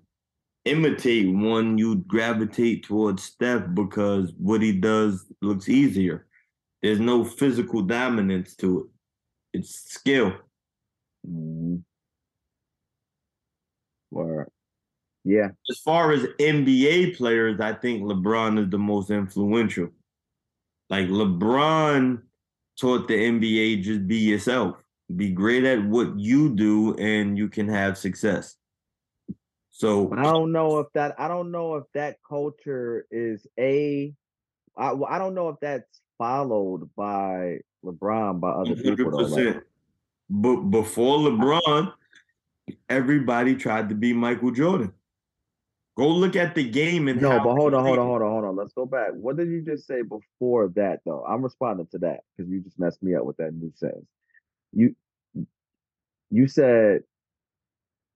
imitate 0.65 1.33
one, 1.33 1.77
you'd 1.77 2.07
gravitate 2.09 2.83
towards 2.83 3.23
Steph 3.23 3.63
because 3.73 4.33
what 4.37 4.61
he 4.61 4.73
does 4.73 5.31
looks 5.41 5.69
easier. 5.69 6.27
There's 6.81 6.99
no 6.99 7.23
physical 7.23 7.81
dominance 7.81 8.55
to 8.57 8.81
it. 8.81 8.87
It's 9.53 9.75
skill. 9.75 10.33
Mhm. 11.27 11.83
Word. 14.11 14.49
Yeah. 15.23 15.49
As 15.69 15.79
far 15.79 16.11
as 16.11 16.25
NBA 16.39 17.17
players, 17.17 17.59
I 17.59 17.73
think 17.73 18.03
LeBron 18.03 18.63
is 18.63 18.69
the 18.69 18.77
most 18.79 19.11
influential. 19.11 19.89
Like 20.89 21.07
LeBron 21.07 22.23
taught 22.79 23.07
the 23.07 23.15
NBA 23.15 23.83
just 23.83 24.07
be 24.07 24.17
yourself. 24.17 24.77
Be 25.15 25.31
great 25.31 25.63
at 25.65 25.83
what 25.83 26.17
you 26.17 26.55
do 26.55 26.95
and 26.95 27.37
you 27.37 27.49
can 27.49 27.67
have 27.67 27.97
success. 27.97 28.55
So 29.69 30.13
I 30.13 30.23
don't 30.23 30.51
know 30.51 30.79
if 30.79 30.87
that 30.93 31.19
I 31.19 31.27
don't 31.27 31.51
know 31.51 31.75
if 31.75 31.85
that 31.93 32.17
culture 32.27 33.05
is 33.11 33.45
a 33.59 34.13
I 34.77 34.91
I 34.91 35.17
don't 35.17 35.35
know 35.35 35.49
if 35.49 35.57
that's 35.61 36.01
followed 36.17 36.89
by 36.95 37.59
LeBron 37.83 38.39
by 38.39 38.49
other 38.49 38.75
people 38.75 39.11
though. 39.11 39.17
Like, 39.17 39.55
100%. 39.55 39.61
But 40.29 40.55
before 40.57 41.17
LeBron, 41.17 41.93
everybody 42.89 43.55
tried 43.55 43.89
to 43.89 43.95
be 43.95 44.13
Michael 44.13 44.51
Jordan. 44.51 44.93
Go 45.97 46.07
look 46.07 46.37
at 46.37 46.55
the 46.55 46.63
game 46.63 47.09
and 47.09 47.21
no, 47.21 47.39
but 47.39 47.55
hold 47.55 47.73
on, 47.73 47.83
hold 47.83 47.99
on, 47.99 48.05
hold 48.05 48.21
on, 48.21 48.31
hold 48.31 48.45
on. 48.45 48.55
Let's 48.55 48.71
go 48.71 48.85
back. 48.85 49.09
What 49.13 49.35
did 49.35 49.49
you 49.49 49.61
just 49.61 49.85
say 49.85 50.01
before 50.01 50.69
that 50.75 51.01
though? 51.05 51.25
I'm 51.27 51.41
responding 51.41 51.87
to 51.87 51.97
that 51.99 52.21
because 52.37 52.49
you 52.49 52.61
just 52.61 52.79
messed 52.79 53.03
me 53.03 53.15
up 53.15 53.25
with 53.25 53.35
that 53.37 53.53
new 53.53 53.71
sentence. 53.75 54.07
You 54.71 54.95
you 56.31 56.47
said 56.47 57.03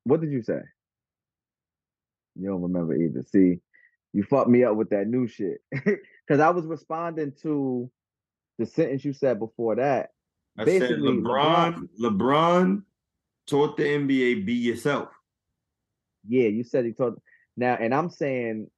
what 0.06 0.22
did 0.22 0.32
you 0.32 0.42
say? 0.44 0.62
You 2.36 2.50
don't 2.50 2.62
remember 2.62 2.96
either. 2.96 3.24
See, 3.24 3.60
you 4.14 4.24
fucked 4.24 4.50
me 4.50 4.64
up 4.64 4.76
with 4.76 4.90
that 4.92 5.08
new 5.08 5.28
shit. 5.28 5.62
Cause 6.28 6.40
I 6.40 6.52
was 6.52 6.66
responding 6.66 7.34
to 7.42 7.92
the 8.58 8.66
sentence 8.66 9.04
you 9.04 9.14
said 9.14 9.40
before 9.40 9.76
that. 9.76 10.10
I 10.58 10.66
said 10.66 10.80
basically, 10.82 11.18
LeBron, 11.18 11.90
LeBron 12.00 12.84
taught 13.48 13.78
the 13.78 13.84
NBA 13.84 14.46
be 14.46 14.54
yourself. 14.54 15.10
Yeah, 16.28 16.48
you 16.48 16.64
said 16.64 16.86
he 16.86 16.92
taught 16.94 17.20
now, 17.58 17.76
and 17.80 17.94
I'm 17.94 18.10
saying 18.10 18.70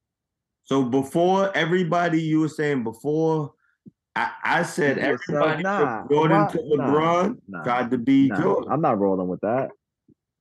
So 0.64 0.84
before 0.84 1.56
everybody, 1.56 2.22
you 2.22 2.40
were 2.42 2.50
saying 2.50 2.84
before, 2.84 3.54
I, 4.16 4.32
I 4.44 4.64
said 4.64 4.98
everybody 4.98 5.64
Nah, 5.64 6.08
Jordan 6.08 6.46
why- 6.46 6.52
to 6.52 6.58
LeBron 6.60 7.38
nah, 7.48 7.64
tried 7.64 7.92
to 7.92 7.98
be 7.98 8.30
nah, 8.30 8.38
Jordan 8.42 8.72
I'm 8.72 8.82
not 8.82 8.98
rolling 9.00 9.28
with 9.28 9.42
that. 9.42 9.72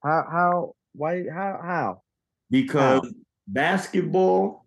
How 0.02 0.26
how 0.30 0.74
why 0.94 1.24
how 1.28 1.60
how? 1.62 2.02
because 2.50 3.12
basketball, 3.48 4.66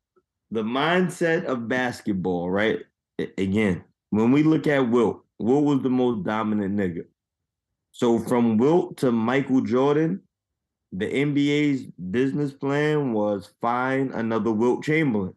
the 0.51 0.63
mindset 0.63 1.45
of 1.45 1.68
basketball, 1.70 2.49
right? 2.49 2.80
Again, 3.38 3.84
when 4.10 4.32
we 4.32 4.43
look 4.43 4.68
at 4.68 4.89
Wilt, 4.89 5.24
Wilt 5.39 5.64
was 5.64 5.82
the 5.82 5.89
most 5.89 6.24
dominant 6.24 6.76
nigga. 6.76 7.05
So 7.91 8.20
from 8.20 8.58
Wilt 8.58 8.97
to 8.97 9.12
Michael 9.12 9.62
Jordan, 9.62 10.22
the 10.91 11.05
NBA's 11.05 11.86
business 12.12 12.53
plan 12.53 13.14
was 13.14 13.49
find 13.62 14.12
another 14.12 14.51
Wilt 14.51 14.84
Chamberlain. 14.84 15.34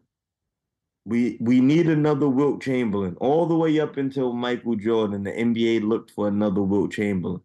We 1.05 1.37
we 1.41 1.59
need 1.59 1.87
another 1.87 2.29
Wilt 2.29 2.61
Chamberlain. 2.61 3.17
All 3.19 3.47
the 3.47 3.55
way 3.55 3.79
up 3.79 3.97
until 3.97 4.33
Michael 4.33 4.75
Jordan, 4.75 5.23
the 5.23 5.31
NBA 5.31 5.87
looked 5.87 6.11
for 6.11 6.27
another 6.27 6.61
Wilt 6.61 6.91
Chamberlain. 6.91 7.41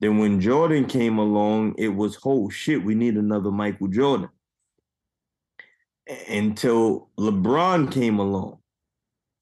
Then 0.00 0.18
when 0.18 0.40
Jordan 0.40 0.84
came 0.86 1.18
along, 1.18 1.76
it 1.78 1.88
was 1.88 2.18
oh 2.24 2.50
shit, 2.50 2.84
we 2.84 2.94
need 2.94 3.14
another 3.14 3.50
Michael 3.50 3.88
Jordan. 3.88 4.28
Until 6.28 7.08
LeBron 7.18 7.90
came 7.92 8.18
along. 8.18 8.58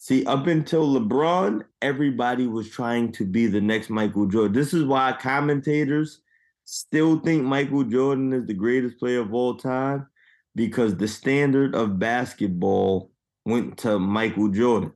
See, 0.05 0.27
up 0.27 0.49
until 0.49 0.87
LeBron, 0.87 1.63
everybody 1.81 2.47
was 2.47 2.69
trying 2.69 3.11
to 3.13 3.25
be 3.25 3.47
the 3.47 3.63
next 3.63 3.89
Michael 3.89 4.27
Jordan. 4.27 4.53
This 4.53 4.75
is 4.75 4.85
why 4.85 5.17
commentators 5.19 6.21
still 6.67 7.21
think 7.21 7.43
Michael 7.43 7.85
Jordan 7.85 8.35
is 8.35 8.45
the 8.45 8.53
greatest 8.53 8.99
player 8.99 9.21
of 9.21 9.33
all 9.33 9.57
time 9.57 10.07
because 10.55 10.95
the 10.95 11.09
standard 11.09 11.75
of 11.75 11.99
basketball 11.99 13.13
went 13.47 13.79
to 13.79 13.99
Michael 13.99 14.49
Jordan. 14.49 14.93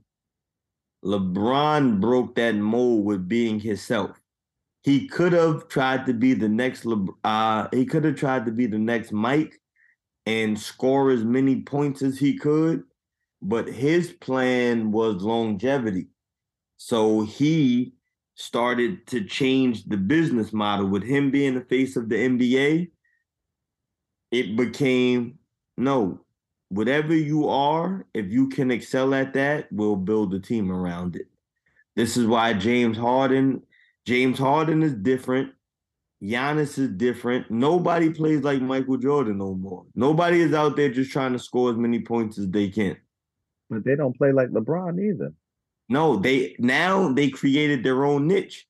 LeBron 1.02 2.02
broke 2.02 2.34
that 2.34 2.56
mold 2.56 3.06
with 3.06 3.26
being 3.26 3.58
himself. 3.58 4.20
He 4.82 5.08
could 5.08 5.32
have 5.32 5.68
tried 5.68 6.04
to 6.04 6.12
be 6.12 6.34
the 6.34 6.50
next 6.50 6.84
Le- 6.84 7.06
uh 7.24 7.68
he 7.72 7.86
could 7.86 8.04
have 8.04 8.16
tried 8.16 8.44
to 8.44 8.52
be 8.52 8.66
the 8.66 8.76
next 8.76 9.10
Mike 9.12 9.58
and 10.26 10.58
score 10.60 11.10
as 11.10 11.24
many 11.24 11.62
points 11.62 12.02
as 12.02 12.18
he 12.18 12.36
could, 12.36 12.84
but 13.40 13.68
his 13.68 14.12
plan 14.12 14.90
was 14.90 15.22
longevity. 15.22 16.08
So 16.76 17.22
he 17.22 17.94
started 18.34 19.06
to 19.08 19.24
change 19.24 19.84
the 19.84 19.96
business 19.96 20.52
model 20.52 20.86
with 20.86 21.02
him 21.02 21.30
being 21.30 21.54
the 21.54 21.64
face 21.64 21.96
of 21.96 22.08
the 22.08 22.16
NBA. 22.16 22.90
It 24.30 24.56
became 24.56 25.38
no, 25.76 26.20
whatever 26.68 27.14
you 27.14 27.48
are, 27.48 28.06
if 28.14 28.26
you 28.30 28.48
can 28.48 28.70
excel 28.70 29.14
at 29.14 29.34
that, 29.34 29.68
we'll 29.72 29.96
build 29.96 30.34
a 30.34 30.40
team 30.40 30.70
around 30.70 31.16
it. 31.16 31.26
This 31.96 32.16
is 32.16 32.26
why 32.26 32.52
James 32.52 32.96
Harden, 32.96 33.62
James 34.06 34.38
Harden 34.38 34.82
is 34.82 34.94
different. 34.94 35.52
Giannis 36.22 36.78
is 36.78 36.90
different. 36.90 37.50
Nobody 37.50 38.10
plays 38.10 38.42
like 38.42 38.60
Michael 38.60 38.96
Jordan 38.96 39.38
no 39.38 39.54
more. 39.54 39.84
Nobody 39.94 40.40
is 40.40 40.52
out 40.52 40.76
there 40.76 40.90
just 40.90 41.12
trying 41.12 41.32
to 41.32 41.38
score 41.38 41.70
as 41.70 41.76
many 41.76 42.00
points 42.00 42.38
as 42.38 42.48
they 42.48 42.68
can. 42.68 42.96
But 43.70 43.84
they 43.84 43.96
don't 43.96 44.16
play 44.16 44.32
like 44.32 44.48
LeBron 44.48 45.00
either. 45.00 45.32
No, 45.88 46.16
they 46.16 46.56
now 46.58 47.12
they 47.12 47.30
created 47.30 47.82
their 47.82 48.04
own 48.04 48.26
niche. 48.26 48.66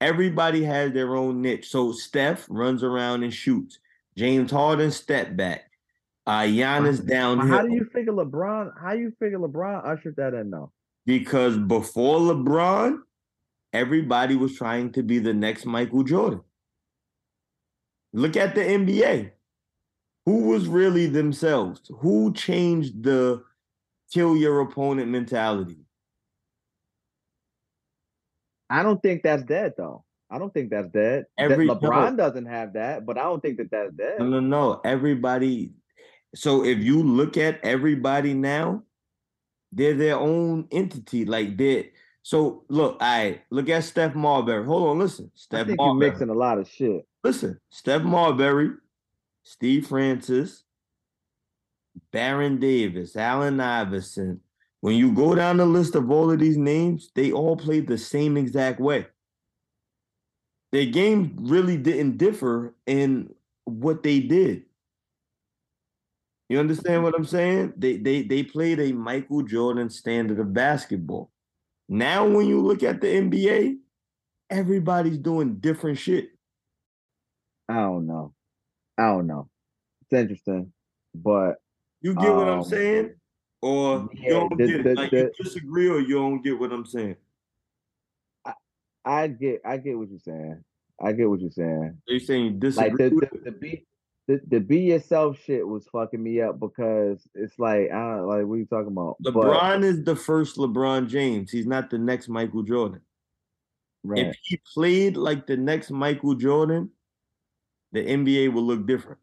Everybody 0.00 0.64
has 0.64 0.92
their 0.92 1.16
own 1.16 1.40
niche. 1.40 1.68
So 1.68 1.92
Steph 1.92 2.46
runs 2.48 2.82
around 2.82 3.22
and 3.22 3.32
shoots. 3.32 3.78
James 4.16 4.50
Harden 4.50 4.90
step 4.90 5.36
back. 5.36 5.70
Uh 6.26 6.42
Giannis 6.42 7.06
downhill. 7.06 7.48
how 7.48 7.62
do 7.62 7.74
you 7.74 7.86
figure 7.92 8.12
LeBron? 8.12 8.72
How 8.80 8.92
you 8.92 9.12
figure 9.18 9.38
LeBron 9.38 9.86
ushered 9.86 10.16
that 10.16 10.34
in 10.34 10.50
though? 10.50 10.72
because 11.06 11.56
before 11.58 12.18
LeBron, 12.18 12.98
everybody 13.72 14.36
was 14.36 14.54
trying 14.54 14.92
to 14.92 15.02
be 15.02 15.18
the 15.18 15.34
next 15.34 15.66
Michael 15.66 16.02
Jordan. 16.02 16.40
Look 18.12 18.36
at 18.36 18.54
the 18.54 18.60
NBA. 18.62 19.32
Who 20.26 20.48
was 20.48 20.66
really 20.66 21.06
themselves? 21.06 21.80
Who 22.00 22.32
changed 22.32 23.02
the 23.02 23.42
kill 24.14 24.36
your 24.36 24.60
opponent 24.60 25.10
mentality? 25.10 25.78
I 28.70 28.82
don't 28.82 29.02
think 29.02 29.22
that's 29.22 29.42
dead 29.42 29.74
though. 29.76 30.04
I 30.30 30.38
don't 30.38 30.54
think 30.54 30.70
that's 30.70 30.88
dead. 30.88 31.26
That 31.36 31.50
Every- 31.52 31.68
LeBron 31.68 32.16
doesn't 32.16 32.46
have 32.46 32.72
that, 32.74 33.04
but 33.04 33.18
I 33.18 33.24
don't 33.24 33.40
think 33.40 33.58
that 33.58 33.70
that's 33.70 33.92
dead. 33.92 34.20
No, 34.20 34.26
no, 34.26 34.40
no. 34.40 34.80
Everybody. 34.84 35.74
So 36.34 36.64
if 36.64 36.78
you 36.78 37.02
look 37.02 37.36
at 37.36 37.60
everybody 37.62 38.34
now, 38.34 38.82
they're 39.70 39.94
their 39.94 40.16
own 40.16 40.66
entity. 40.70 41.24
Like 41.24 41.56
they 41.56 41.92
So 42.22 42.64
look, 42.68 42.96
I 43.00 43.42
look 43.50 43.68
at 43.68 43.84
Steph 43.84 44.14
Marbury. 44.14 44.64
Hold 44.64 44.88
on, 44.88 44.98
listen. 44.98 45.26
I 45.26 45.30
Steph 45.34 45.66
think 45.66 45.80
you're 45.80 45.94
mixing 45.94 46.30
a 46.30 46.34
lot 46.34 46.58
of 46.58 46.68
shit. 46.68 47.06
Listen, 47.22 47.60
Steph 47.70 48.02
Marbury, 48.02 48.70
Steve 49.42 49.86
Francis, 49.86 50.63
Baron 52.12 52.58
Davis, 52.58 53.16
Allen 53.16 53.60
Iverson. 53.60 54.40
When 54.80 54.96
you 54.96 55.12
go 55.12 55.34
down 55.34 55.56
the 55.56 55.66
list 55.66 55.94
of 55.94 56.10
all 56.10 56.30
of 56.30 56.38
these 56.38 56.58
names, 56.58 57.10
they 57.14 57.32
all 57.32 57.56
played 57.56 57.86
the 57.86 57.98
same 57.98 58.36
exact 58.36 58.80
way. 58.80 59.06
Their 60.72 60.86
game 60.86 61.36
really 61.40 61.76
didn't 61.76 62.18
differ 62.18 62.74
in 62.86 63.32
what 63.64 64.02
they 64.02 64.20
did. 64.20 64.64
You 66.48 66.58
understand 66.58 67.02
what 67.02 67.14
I'm 67.16 67.24
saying? 67.24 67.72
They 67.76 67.96
they 67.96 68.22
they 68.22 68.42
played 68.42 68.78
a 68.80 68.92
Michael 68.92 69.42
Jordan 69.42 69.88
standard 69.88 70.38
of 70.38 70.52
basketball. 70.52 71.30
Now 71.88 72.26
when 72.26 72.46
you 72.46 72.60
look 72.60 72.82
at 72.82 73.00
the 73.00 73.06
NBA, 73.06 73.76
everybody's 74.50 75.18
doing 75.18 75.56
different 75.56 75.98
shit. 75.98 76.28
I 77.68 77.74
don't 77.74 78.06
know. 78.06 78.34
I 78.98 79.06
don't 79.06 79.26
know. 79.26 79.48
It's 80.02 80.12
interesting, 80.12 80.72
but 81.14 81.56
You 82.04 82.14
get 82.14 82.34
what 82.34 82.48
I'm 82.48 82.58
Um, 82.58 82.64
saying? 82.64 83.14
Or 83.62 84.10
you 84.12 84.28
don't 84.28 84.58
the- 84.58 84.66
get 84.66 84.80
it. 84.80 84.82
the- 84.84 84.94
like 84.94 85.10
the- 85.10 85.32
you 85.38 85.44
disagree 85.44 85.88
or 85.88 86.00
you 86.00 86.14
don't 86.16 86.42
get 86.42 86.58
what 86.58 86.70
I'm 86.70 86.84
saying. 86.84 87.16
I 89.06 89.26
get 89.28 89.60
I 89.64 89.76
get 89.78 89.98
what 89.98 90.08
you're 90.10 90.18
saying. 90.18 90.62
I 91.00 91.12
get 91.12 91.28
what 91.28 91.40
you're 91.40 91.50
saying. 91.50 91.98
Are 92.08 92.12
you 92.12 92.18
saying 92.20 92.44
you 92.44 92.50
Like 92.52 92.60
disagree 92.60 93.08
the 93.08 93.14
with 93.16 93.30
the, 93.30 93.50
the 93.50 93.52
beat 93.52 93.86
the, 94.26 94.40
the 94.48 94.60
be 94.60 94.80
yourself 94.80 95.38
shit 95.44 95.66
was 95.66 95.86
fucking 95.88 96.22
me 96.22 96.40
up 96.40 96.58
because 96.60 97.26
it's 97.34 97.58
like 97.58 97.90
I 97.90 98.16
don't 98.16 98.26
like 98.26 98.44
what 98.46 98.54
are 98.54 98.58
you 98.58 98.66
talking 98.66 98.88
about? 98.92 99.16
But- 99.20 99.34
LeBron 99.34 99.82
is 99.82 100.04
the 100.04 100.16
first 100.16 100.56
LeBron 100.56 101.08
James. 101.08 101.50
He's 101.50 101.66
not 101.66 101.90
the 101.90 101.98
next 101.98 102.28
Michael 102.28 102.62
Jordan. 102.62 103.00
right. 104.02 104.26
If 104.26 104.36
he 104.42 104.58
played 104.74 105.16
like 105.16 105.46
the 105.46 105.56
next 105.56 105.90
Michael 105.90 106.34
Jordan, 106.34 106.90
the 107.92 108.00
NBA 108.06 108.52
will 108.52 108.64
look 108.64 108.86
different. 108.86 109.20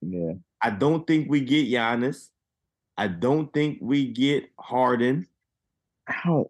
yeah. 0.00 0.32
I 0.62 0.70
don't 0.70 1.06
think 1.06 1.28
we 1.28 1.40
get 1.40 1.68
Giannis. 1.68 2.28
I 2.96 3.08
don't 3.08 3.52
think 3.52 3.78
we 3.82 4.06
get 4.12 4.48
Harden. 4.58 5.26
I 6.06 6.14
don't 6.24 6.48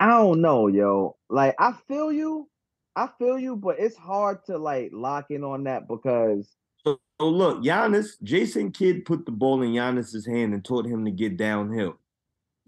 I 0.00 0.08
don't 0.08 0.40
know, 0.40 0.68
yo. 0.68 1.16
Like 1.28 1.54
I 1.58 1.72
feel 1.88 2.12
you. 2.12 2.48
I 2.94 3.08
feel 3.18 3.38
you, 3.38 3.56
but 3.56 3.76
it's 3.78 3.96
hard 3.96 4.44
to 4.46 4.58
like 4.58 4.90
lock 4.92 5.30
in 5.30 5.44
on 5.44 5.64
that 5.64 5.88
because 5.88 6.56
So, 6.84 7.00
so 7.20 7.28
look, 7.28 7.62
Giannis, 7.62 8.20
Jason 8.22 8.72
Kidd 8.72 9.04
put 9.04 9.24
the 9.24 9.32
ball 9.32 9.62
in 9.62 9.70
Giannis's 9.70 10.26
hand 10.26 10.52
and 10.52 10.64
taught 10.64 10.86
him 10.86 11.04
to 11.04 11.10
get 11.10 11.36
downhill. 11.36 11.98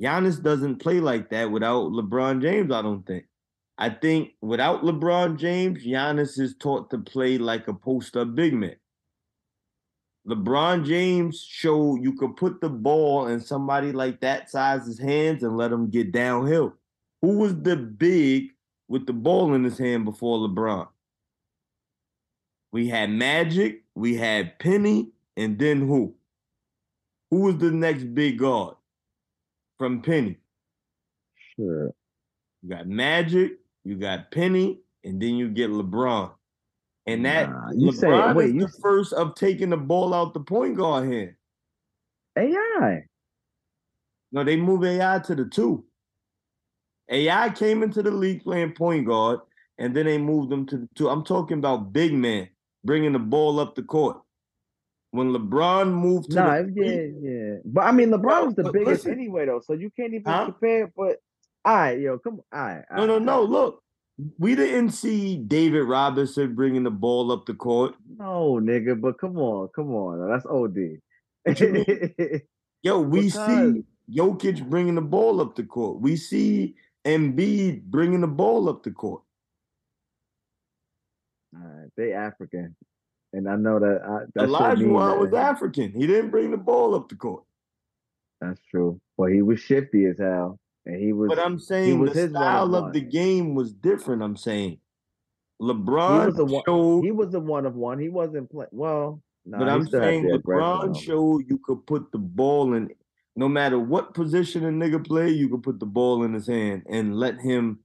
Giannis 0.01 0.43
doesn't 0.43 0.77
play 0.77 1.01
like 1.01 1.31
that 1.31 1.51
without 1.51 1.91
LeBron 1.91 2.41
James, 2.41 2.73
I 2.73 2.81
don't 2.81 3.07
think. 3.07 3.27
I 3.77 3.91
think 3.91 4.33
without 4.41 4.83
LeBron 4.83 5.37
James, 5.37 5.85
Giannis 5.85 6.39
is 6.39 6.55
taught 6.59 6.91
to 6.91 6.99
play 6.99 7.39
like 7.39 7.67
a 7.69 7.75
post-up 7.75 8.35
big 8.35 8.55
man. 8.55 8.77
LeBron 10.29 10.85
James 10.85 11.43
showed 11.43 12.03
you 12.03 12.15
could 12.15 12.37
put 12.37 12.61
the 12.61 12.69
ball 12.69 13.29
in 13.29 13.41
somebody 13.41 13.93
like 13.93 14.21
that 14.21 14.51
size's 14.51 14.99
hands 14.99 15.43
and 15.43 15.57
let 15.57 15.73
him 15.73 15.89
get 15.89 16.13
downhill. 16.13 16.75
Who 17.23 17.39
was 17.39 17.61
the 17.63 17.77
big 17.77 18.51
with 18.89 19.07
the 19.07 19.13
ball 19.13 19.55
in 19.55 19.65
his 19.65 19.79
hand 19.79 20.05
before 20.05 20.39
LeBron? 20.39 20.89
We 22.73 22.89
had 22.89 23.11
Magic, 23.11 23.83
we 23.95 24.15
had 24.15 24.59
Penny, 24.59 25.11
and 25.37 25.59
then 25.59 25.81
who? 25.81 26.15
Who 27.31 27.41
was 27.43 27.59
the 27.59 27.71
next 27.71 28.15
big 28.15 28.39
guard 28.39 28.77
from 29.79 30.03
Penny? 30.03 30.37
sure. 31.57 31.95
You 32.63 32.69
got 32.69 32.87
Magic, 32.87 33.59
you 33.85 33.97
got 33.97 34.31
Penny, 34.31 34.81
and 35.05 35.21
then 35.21 35.37
you 35.37 35.49
get 35.49 35.71
LeBron. 35.71 36.31
And 37.11 37.25
that 37.27 37.51
Nah, 37.51 37.71
you 37.75 37.93
say- 37.93 38.07
LeBron 38.07 38.35
wait, 38.37 38.49
is 38.51 38.55
you 38.55 38.61
the 38.63 38.69
first 38.81 39.13
of 39.13 39.35
taking 39.35 39.71
the 39.71 39.77
ball 39.77 40.15
out 40.15 40.33
the 40.35 40.41
point 40.41 40.77
guard 40.77 41.09
hand. 41.11 41.35
AI. 42.37 43.05
No, 44.33 44.45
they 44.45 44.57
move 44.57 44.85
AI 44.85 45.19
to 45.21 45.35
the 45.35 45.45
two. 45.45 45.85
AI 47.09 47.51
came 47.51 47.83
into 47.83 48.03
the 48.03 48.11
league 48.13 48.43
playing 48.45 48.73
point 48.73 49.07
guard, 49.07 49.41
and 49.79 49.95
then 49.97 50.07
they 50.07 50.19
moved 50.19 50.51
them 50.51 50.67
to 50.67 50.79
the 50.79 50.89
two. 50.95 51.09
I'm 51.09 51.25
talking 51.25 51.59
about 51.59 51.93
big 51.93 52.13
man 52.13 52.49
bringing 52.85 53.13
the 53.13 53.19
ball 53.19 53.59
up 53.59 53.75
the 53.75 53.83
court. 53.83 54.21
When 55.11 55.33
LeBron 55.33 55.93
moved 55.93 56.31
to 56.31 56.37
Nah, 56.37 56.63
the 56.63 56.73
yeah, 56.73 57.07
yeah. 57.21 57.57
But 57.65 57.81
I 57.83 57.91
mean 57.91 58.11
LeBron 58.11 58.47
was 58.47 58.55
the 58.55 58.71
biggest 58.73 58.87
listen. 59.07 59.13
anyway 59.13 59.47
though, 59.47 59.59
so 59.61 59.73
you 59.73 59.91
can't 59.91 60.15
even 60.15 60.33
Huh? 60.33 60.45
compare. 60.45 60.87
But 60.97 61.19
all 61.65 61.75
right, 61.75 61.99
yo, 61.99 62.19
come 62.21 62.41
on. 62.53 62.59
All 62.61 62.67
right, 62.77 62.85
No, 62.97 63.07
no, 63.07 63.19
no. 63.19 63.43
Look, 63.43 63.83
we 64.39 64.55
didn't 64.55 64.91
see 64.91 65.37
David 65.37 65.83
Robinson 65.85 66.55
bringing 66.55 66.83
the 66.83 66.91
ball 66.91 67.31
up 67.33 67.47
the 67.47 67.55
court. 67.55 67.95
No, 68.19 68.61
nigga, 68.63 69.01
but 69.01 69.19
come 69.19 69.39
on, 69.39 69.69
come 69.75 69.91
on. 69.95 70.29
That's 70.29 70.47
OD. 70.47 71.01
Yo, 72.83 73.01
we 73.01 73.27
Because- 73.27 73.75
see 73.75 73.85
Jokic 74.13 74.69
bringing 74.69 74.95
the 74.97 75.01
ball 75.03 75.41
up 75.41 75.55
the 75.55 75.65
court. 75.65 76.01
We 76.01 76.17
see 76.17 76.75
Embiid 77.05 77.83
bringing 77.85 78.21
the 78.21 78.27
ball 78.27 78.69
up 78.69 78.83
the 78.83 78.91
court. 78.91 79.23
All 81.55 81.63
right, 81.63 81.89
they 81.97 82.13
African, 82.13 82.77
and 83.33 83.49
I 83.49 83.57
know 83.57 83.79
that. 83.81 84.03
I, 84.03 84.19
that 84.35 84.49
Olajuwon 84.49 85.19
was 85.19 85.33
African. 85.35 85.93
He 85.93 86.07
didn't 86.07 86.31
bring 86.31 86.51
the 86.53 86.57
ball 86.57 86.95
up 86.95 87.09
the 87.09 87.17
court. 87.17 87.43
That's 88.41 88.61
true. 88.71 89.01
But 89.19 89.33
he 89.33 89.43
was 89.43 89.61
shifty 89.61 90.07
as 90.07 90.19
hell, 90.19 90.59
and 90.91 91.03
he 91.03 91.13
was. 91.13 91.29
But 91.29 91.39
I'm 91.39 91.59
saying 91.59 91.99
was 91.99 92.13
the 92.13 92.21
his 92.21 92.31
style 92.31 92.65
of 92.65 92.71
one-on-one. 92.71 92.93
the 92.93 93.01
game 93.01 93.55
was 93.55 93.73
different. 93.73 94.23
I'm 94.23 94.37
saying 94.37 94.79
he 95.59 95.65
LeBron 95.65 96.27
was 96.27 96.39
a 96.39 96.45
one. 96.45 96.63
showed, 96.67 97.05
He 97.05 97.13
was 97.13 97.31
the 97.31 97.41
one 97.41 97.67
of 97.67 97.75
one. 97.75 97.99
He 97.99 98.09
wasn't 98.09 98.51
playing 98.51 98.69
well. 98.73 99.23
Nah, 99.47 99.59
but 99.59 99.69
I'm 99.69 99.87
saying 99.87 100.27
the 100.27 100.39
LeBron 100.39 101.01
showed 101.01 101.45
you 101.49 101.59
could 101.65 101.87
put 101.87 102.11
the 102.13 102.19
ball 102.19 102.75
in. 102.75 102.91
No 103.37 103.49
matter 103.49 103.79
what 103.79 104.13
position 104.13 104.65
a 104.65 104.69
nigga 104.69 105.05
play, 105.05 105.31
you 105.31 105.49
could 105.49 105.63
put 105.63 105.79
the 105.79 105.87
ball 105.87 106.25
in 106.25 106.35
his 106.35 106.49
hand 106.49 106.83
and 106.91 107.17
let 107.17 107.41
him 107.41 107.79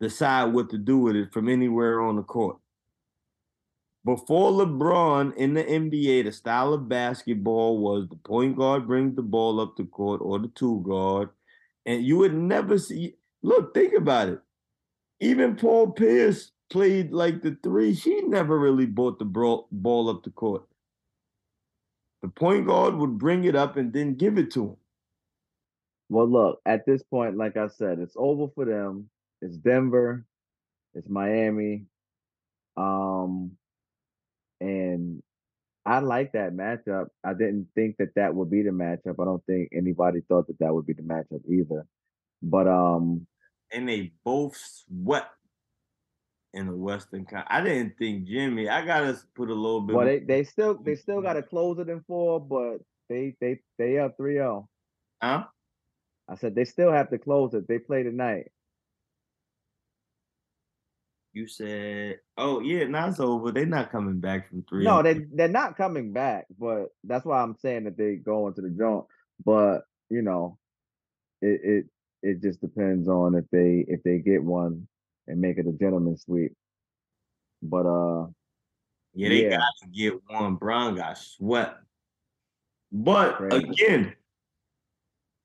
decide 0.00 0.52
what 0.52 0.70
to 0.70 0.78
do 0.78 0.98
with 0.98 1.16
it 1.16 1.32
from 1.32 1.48
anywhere 1.48 2.00
on 2.02 2.16
the 2.16 2.22
court. 2.22 2.58
Before 4.04 4.52
LeBron 4.52 5.34
in 5.36 5.54
the 5.54 5.64
NBA, 5.64 6.24
the 6.24 6.32
style 6.32 6.72
of 6.72 6.88
basketball 6.88 7.78
was 7.78 8.06
the 8.08 8.16
point 8.16 8.56
guard 8.56 8.86
brings 8.86 9.16
the 9.16 9.22
ball 9.22 9.58
up 9.58 9.76
the 9.76 9.84
court 9.84 10.20
or 10.22 10.38
the 10.38 10.48
two 10.54 10.84
guard, 10.86 11.30
and 11.86 12.04
you 12.04 12.18
would 12.18 12.34
never 12.34 12.78
see. 12.78 13.14
Look, 13.42 13.72
think 13.72 13.94
about 13.94 14.28
it. 14.28 14.40
Even 15.20 15.56
Paul 15.56 15.92
Pierce 15.92 16.50
played 16.68 17.12
like 17.12 17.42
the 17.42 17.56
three. 17.62 17.92
He 17.92 18.20
never 18.22 18.58
really 18.58 18.86
brought 18.86 19.18
the 19.18 19.24
ball 19.24 20.10
up 20.10 20.24
the 20.24 20.30
court. 20.30 20.64
The 22.22 22.28
point 22.28 22.66
guard 22.66 22.96
would 22.96 23.18
bring 23.18 23.44
it 23.44 23.54
up 23.54 23.76
and 23.76 23.92
then 23.92 24.16
give 24.16 24.36
it 24.36 24.50
to 24.52 24.64
him. 24.64 24.76
Well, 26.08 26.28
look, 26.28 26.60
at 26.66 26.86
this 26.86 27.02
point, 27.02 27.36
like 27.36 27.56
I 27.56 27.68
said, 27.68 27.98
it's 27.98 28.16
over 28.16 28.50
for 28.54 28.64
them. 28.64 29.08
It's 29.40 29.56
Denver, 29.56 30.24
it's 30.94 31.08
Miami. 31.08 31.84
Um, 32.76 33.52
and 34.60 35.22
I 35.86 36.00
like 36.00 36.32
that 36.32 36.52
matchup. 36.52 37.06
I 37.22 37.32
didn't 37.32 37.68
think 37.76 37.98
that 37.98 38.16
that 38.16 38.34
would 38.34 38.50
be 38.50 38.62
the 38.62 38.70
matchup. 38.70 39.20
I 39.20 39.24
don't 39.24 39.44
think 39.46 39.68
anybody 39.72 40.20
thought 40.26 40.48
that 40.48 40.58
that 40.58 40.74
would 40.74 40.84
be 40.84 40.94
the 40.94 41.02
matchup 41.02 41.42
either. 41.48 41.86
But 42.42 42.66
um, 42.66 43.26
and 43.72 43.88
they 43.88 44.12
both 44.24 44.56
swept 44.56 45.30
in 46.52 46.66
the 46.66 46.76
Western. 46.76 47.24
I 47.46 47.60
didn't 47.60 47.96
think 47.98 48.26
Jimmy. 48.26 48.68
I 48.68 48.84
gotta 48.84 49.16
put 49.36 49.48
a 49.48 49.54
little 49.54 49.80
bit. 49.80 49.94
well, 49.94 50.06
they 50.06 50.18
they 50.18 50.42
still 50.42 50.74
they 50.74 50.96
still 50.96 51.22
got 51.22 51.34
to 51.34 51.42
close 51.42 51.78
it 51.78 51.88
in 51.88 52.02
four, 52.08 52.40
but 52.40 52.78
they 53.08 53.36
they 53.40 53.60
they 53.78 53.98
up 53.98 54.18
3-0. 54.18 54.66
huh? 55.22 55.44
I 56.28 56.34
said 56.34 56.56
they 56.56 56.64
still 56.64 56.90
have 56.90 57.10
to 57.10 57.18
close 57.18 57.54
it. 57.54 57.68
They 57.68 57.78
play 57.78 58.02
tonight. 58.02 58.50
You 61.36 61.46
said, 61.46 62.20
"Oh 62.38 62.60
yeah, 62.60 62.84
now 62.84 63.08
it's 63.08 63.20
over. 63.20 63.52
They're 63.52 63.66
not 63.66 63.92
coming 63.92 64.20
back 64.20 64.48
from 64.48 64.64
three. 64.66 64.84
No, 64.84 65.02
they 65.02 65.26
they're 65.34 65.48
not 65.48 65.76
coming 65.76 66.14
back, 66.14 66.46
but 66.58 66.86
that's 67.04 67.26
why 67.26 67.42
I'm 67.42 67.54
saying 67.56 67.84
that 67.84 67.98
they 67.98 68.14
go 68.16 68.48
into 68.48 68.62
the 68.62 68.70
joint. 68.70 69.04
But 69.44 69.82
you 70.08 70.22
know, 70.22 70.56
it 71.42 71.60
it 71.62 71.84
it 72.22 72.42
just 72.42 72.62
depends 72.62 73.06
on 73.06 73.34
if 73.34 73.44
they 73.52 73.84
if 73.86 74.02
they 74.02 74.16
get 74.16 74.42
one 74.42 74.88
and 75.28 75.38
make 75.38 75.58
it 75.58 75.66
a 75.66 75.72
gentleman 75.72 76.16
sweep. 76.16 76.54
But 77.60 77.84
uh, 77.84 78.28
yeah, 79.12 79.28
they 79.28 79.42
yeah. 79.42 79.58
got 79.58 79.74
to 79.82 79.88
get 79.88 80.14
one. 80.28 80.54
Bron 80.54 80.96
got 80.96 81.18
swept. 81.18 81.84
But 82.90 83.36
Crazy. 83.36 83.68
again, 83.68 84.14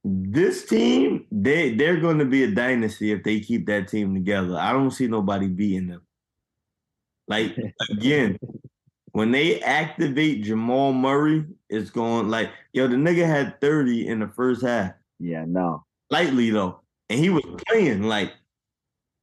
this 0.03 0.65
team 0.65 1.27
they 1.31 1.75
they're 1.75 1.99
going 1.99 2.17
to 2.17 2.25
be 2.25 2.43
a 2.43 2.51
dynasty 2.51 3.11
if 3.11 3.23
they 3.23 3.39
keep 3.39 3.67
that 3.67 3.87
team 3.87 4.13
together. 4.13 4.57
I 4.57 4.71
don't 4.73 4.91
see 4.91 5.07
nobody 5.07 5.47
beating 5.47 5.87
them. 5.87 6.01
Like 7.27 7.55
again, 7.91 8.37
when 9.11 9.31
they 9.31 9.61
activate 9.61 10.43
Jamal 10.43 10.93
Murray, 10.93 11.45
it's 11.69 11.89
going 11.89 12.29
like 12.29 12.49
yo. 12.73 12.87
The 12.87 12.95
nigga 12.95 13.25
had 13.25 13.61
thirty 13.61 14.07
in 14.07 14.19
the 14.19 14.27
first 14.27 14.63
half. 14.63 14.93
yeah, 15.19 15.45
no, 15.47 15.85
lightly 16.09 16.49
though, 16.49 16.81
and 17.09 17.19
he 17.19 17.29
was 17.29 17.43
playing 17.67 18.03
like, 18.03 18.33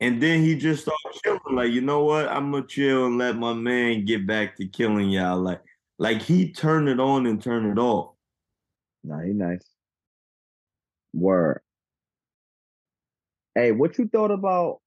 and 0.01 0.23
then 0.23 0.43
he 0.43 0.57
just 0.57 0.83
started 0.83 1.21
chilling. 1.25 1.41
Like, 1.57 1.73
you 1.73 1.81
know 1.81 2.05
what? 2.05 2.29
I'm 2.29 2.53
gonna 2.53 2.67
chill 2.67 3.07
and 3.07 3.19
let 3.19 3.37
my 3.37 3.53
man 3.53 4.05
get 4.05 4.27
back 4.27 4.57
to 4.57 4.67
killing 4.67 5.11
y'all. 5.11 5.41
Like, 5.41 5.61
like 5.99 6.23
he 6.23 6.53
turned 6.53 6.89
it 6.89 7.01
on 7.01 7.27
and 7.27 7.43
turned 7.43 7.67
it 7.67 7.81
off. 7.81 8.15
no, 9.03 9.19
he 9.19 9.33
nice. 9.33 9.65
Word. 11.21 11.61
Hey, 13.55 13.73
what 13.73 13.99
you 13.99 14.09
thought 14.09 14.31
about 14.31 14.81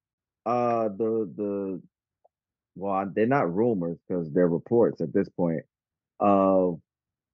uh 0.46 0.90
the 0.90 1.32
the 1.36 1.82
well, 2.76 3.12
they're 3.14 3.26
not 3.26 3.54
rumors 3.54 3.98
because 4.08 4.32
they're 4.32 4.48
reports 4.48 5.02
at 5.02 5.14
this 5.14 5.30
point 5.30 5.64
of 6.20 6.80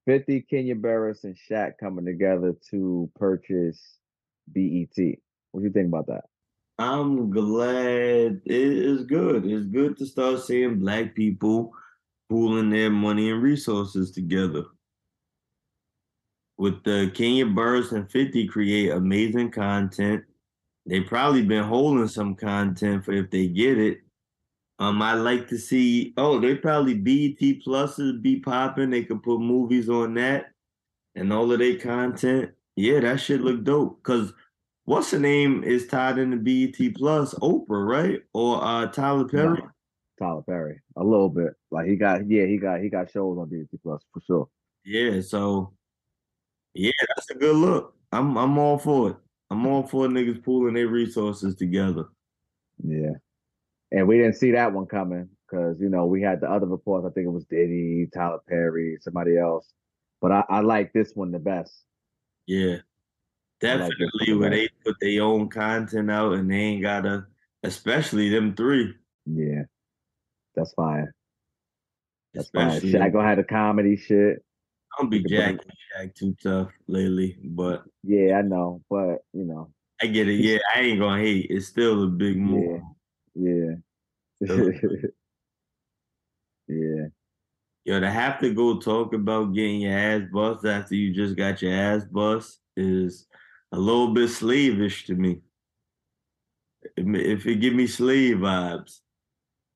50 0.07 0.45
Kenya 0.49 0.75
Barris 0.75 1.23
and 1.25 1.37
Shaq 1.49 1.73
coming 1.79 2.05
together 2.05 2.55
to 2.71 3.11
purchase 3.15 3.99
BET. 4.47 4.97
What 5.51 5.61
do 5.61 5.67
you 5.67 5.71
think 5.71 5.87
about 5.87 6.07
that? 6.07 6.23
I'm 6.79 7.29
glad 7.31 8.41
it 8.45 8.45
is 8.45 9.03
good. 9.03 9.45
It's 9.45 9.65
good 9.65 9.97
to 9.97 10.05
start 10.05 10.41
seeing 10.41 10.79
black 10.79 11.15
people 11.15 11.71
pooling 12.29 12.69
their 12.69 12.89
money 12.89 13.31
and 13.31 13.41
resources 13.41 14.11
together. 14.11 14.63
With 16.57 16.83
the 16.83 17.11
Kenya 17.13 17.45
Barris 17.45 17.91
and 17.91 18.09
50 18.09 18.47
create 18.47 18.91
amazing 18.91 19.51
content. 19.51 20.23
They 20.85 21.01
probably 21.01 21.43
been 21.43 21.63
holding 21.63 22.07
some 22.07 22.35
content 22.35 23.03
for 23.05 23.11
if 23.11 23.29
they 23.29 23.47
get 23.47 23.77
it. 23.77 23.99
Um, 24.79 25.01
I 25.01 25.13
like 25.13 25.47
to 25.49 25.57
see. 25.57 26.13
Oh, 26.17 26.39
they 26.39 26.55
probably 26.55 26.93
BET 26.93 27.39
Pluses 27.65 28.21
be 28.21 28.39
popping. 28.39 28.89
They 28.89 29.03
could 29.03 29.23
put 29.23 29.39
movies 29.39 29.89
on 29.89 30.13
that 30.15 30.51
and 31.15 31.33
all 31.33 31.51
of 31.51 31.59
their 31.59 31.77
content. 31.77 32.51
Yeah, 32.75 32.99
that 33.01 33.19
shit 33.19 33.41
look 33.41 33.63
dope. 33.63 34.01
Cause 34.03 34.33
what's 34.85 35.11
the 35.11 35.19
name 35.19 35.63
is 35.63 35.87
tied 35.87 36.19
into 36.19 36.37
BET 36.37 36.95
Plus? 36.95 37.33
Oprah, 37.35 37.87
right? 37.87 38.21
Or 38.33 38.63
uh 38.63 38.85
Tyler 38.87 39.27
Perry? 39.27 39.59
No, 39.59 39.69
Tyler 40.19 40.43
Perry, 40.43 40.81
a 40.95 41.03
little 41.03 41.29
bit. 41.29 41.53
Like 41.71 41.87
he 41.87 41.95
got, 41.95 42.29
yeah, 42.29 42.45
he 42.45 42.57
got, 42.57 42.79
he 42.81 42.89
got 42.89 43.11
shows 43.11 43.37
on 43.37 43.49
BET 43.49 43.67
Plus 43.81 44.01
for 44.13 44.21
sure. 44.21 44.49
Yeah, 44.85 45.21
so 45.21 45.73
yeah, 46.77 46.91
that's 47.15 47.29
a 47.31 47.35
good 47.35 47.55
look. 47.55 47.95
I'm, 48.11 48.37
I'm 48.37 48.57
all 48.57 48.77
for 48.77 49.09
it. 49.11 49.15
I'm 49.49 49.65
all 49.65 49.83
for 49.83 50.07
niggas 50.07 50.43
pooling 50.43 50.73
their 50.73 50.87
resources 50.87 51.55
together. 51.55 52.05
Yeah, 52.83 53.13
and 53.91 54.07
we 54.07 54.17
didn't 54.17 54.35
see 54.35 54.51
that 54.51 54.73
one 54.73 54.85
coming 54.85 55.29
because 55.47 55.79
you 55.79 55.89
know 55.89 56.05
we 56.05 56.21
had 56.21 56.41
the 56.41 56.51
other 56.51 56.67
reports. 56.67 57.07
I 57.07 57.13
think 57.13 57.25
it 57.25 57.31
was 57.31 57.45
Diddy, 57.45 58.07
Tyler 58.13 58.39
Perry, 58.47 58.97
somebody 59.01 59.37
else. 59.37 59.73
But 60.21 60.31
I, 60.31 60.43
I 60.49 60.59
like 60.61 60.93
this 60.93 61.11
one 61.15 61.31
the 61.31 61.39
best. 61.39 61.83
Yeah, 62.45 62.77
definitely. 63.59 64.07
Like 64.27 64.39
where 64.39 64.49
they 64.49 64.69
put 64.85 64.95
their 64.99 65.23
own 65.23 65.49
content 65.49 66.11
out 66.11 66.33
and 66.33 66.51
they 66.51 66.55
ain't 66.55 66.83
gotta, 66.83 67.25
especially 67.63 68.29
them 68.29 68.55
three. 68.55 68.93
Yeah, 69.25 69.63
that's 70.55 70.73
fine. 70.73 71.11
That's 72.33 72.45
especially 72.45 72.91
fine. 72.91 73.11
Shaq 73.11 73.23
had 73.23 73.39
a 73.39 73.43
comedy 73.43 73.97
shit. 73.97 74.43
Don't 74.97 75.09
be 75.09 75.23
Jack 75.23 75.57
Shaq 75.95 76.15
too 76.15 76.35
tough 76.41 76.69
lately, 76.87 77.37
but 77.43 77.83
yeah, 78.03 78.37
I 78.37 78.41
know. 78.41 78.81
But 78.89 79.19
you 79.33 79.43
know, 79.45 79.71
I 80.01 80.07
get 80.07 80.27
it. 80.27 80.39
Yeah, 80.39 80.57
I 80.73 80.81
ain't 80.81 80.99
gonna 80.99 81.21
hate. 81.21 81.47
It's 81.49 81.67
still 81.67 82.03
a 82.03 82.07
big 82.07 82.37
move. 82.37 82.81
Yeah, 83.35 83.75
yeah, 84.41 84.47
yeah. 86.67 87.07
Yo, 87.85 87.99
to 87.99 88.09
have 88.09 88.39
to 88.39 88.53
go 88.53 88.79
talk 88.79 89.13
about 89.13 89.53
getting 89.53 89.81
your 89.81 89.97
ass 89.97 90.23
bust 90.31 90.65
after 90.65 90.95
you 90.95 91.13
just 91.13 91.35
got 91.35 91.61
your 91.61 91.73
ass 91.73 92.03
bust 92.03 92.59
is 92.75 93.27
a 93.71 93.77
little 93.77 94.13
bit 94.13 94.29
slavish 94.29 95.05
to 95.05 95.15
me. 95.15 95.41
If 96.95 97.45
it 97.45 97.55
give 97.55 97.73
me 97.73 97.87
slave 97.87 98.37
vibes. 98.37 98.99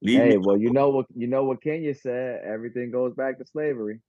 hey, 0.02 0.38
well, 0.38 0.58
you 0.58 0.72
know 0.72 0.90
what 0.90 1.06
you 1.16 1.28
know 1.28 1.44
what 1.44 1.62
Kenya 1.62 1.94
said. 1.94 2.42
Everything 2.44 2.90
goes 2.90 3.14
back 3.14 3.38
to 3.38 3.46
slavery. 3.46 4.02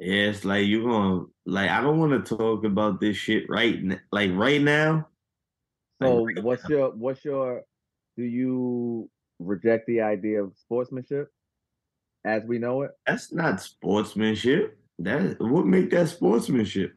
Yeah, 0.00 0.30
it's 0.30 0.44
like 0.44 0.66
you're 0.66 0.84
gonna 0.84 1.26
like. 1.46 1.70
I 1.70 1.80
don't 1.80 2.00
want 2.00 2.24
to 2.24 2.36
talk 2.36 2.64
about 2.64 3.00
this 3.00 3.16
shit 3.16 3.48
right 3.48 3.78
like 4.10 4.30
right 4.32 4.60
now. 4.60 5.06
So, 6.02 6.22
like, 6.22 6.36
right 6.36 6.44
what's 6.44 6.62
now. 6.64 6.76
your 6.76 6.90
what's 6.90 7.24
your? 7.24 7.62
Do 8.16 8.22
you 8.24 9.08
reject 9.38 9.86
the 9.86 10.00
idea 10.00 10.42
of 10.42 10.52
sportsmanship? 10.56 11.30
as 12.24 12.44
we 12.44 12.58
know 12.58 12.82
it? 12.82 12.92
That's 13.06 13.32
not 13.32 13.60
sportsmanship. 13.60 14.78
That 14.98 15.40
what 15.40 15.66
make 15.66 15.90
that 15.90 16.08
sportsmanship? 16.08 16.94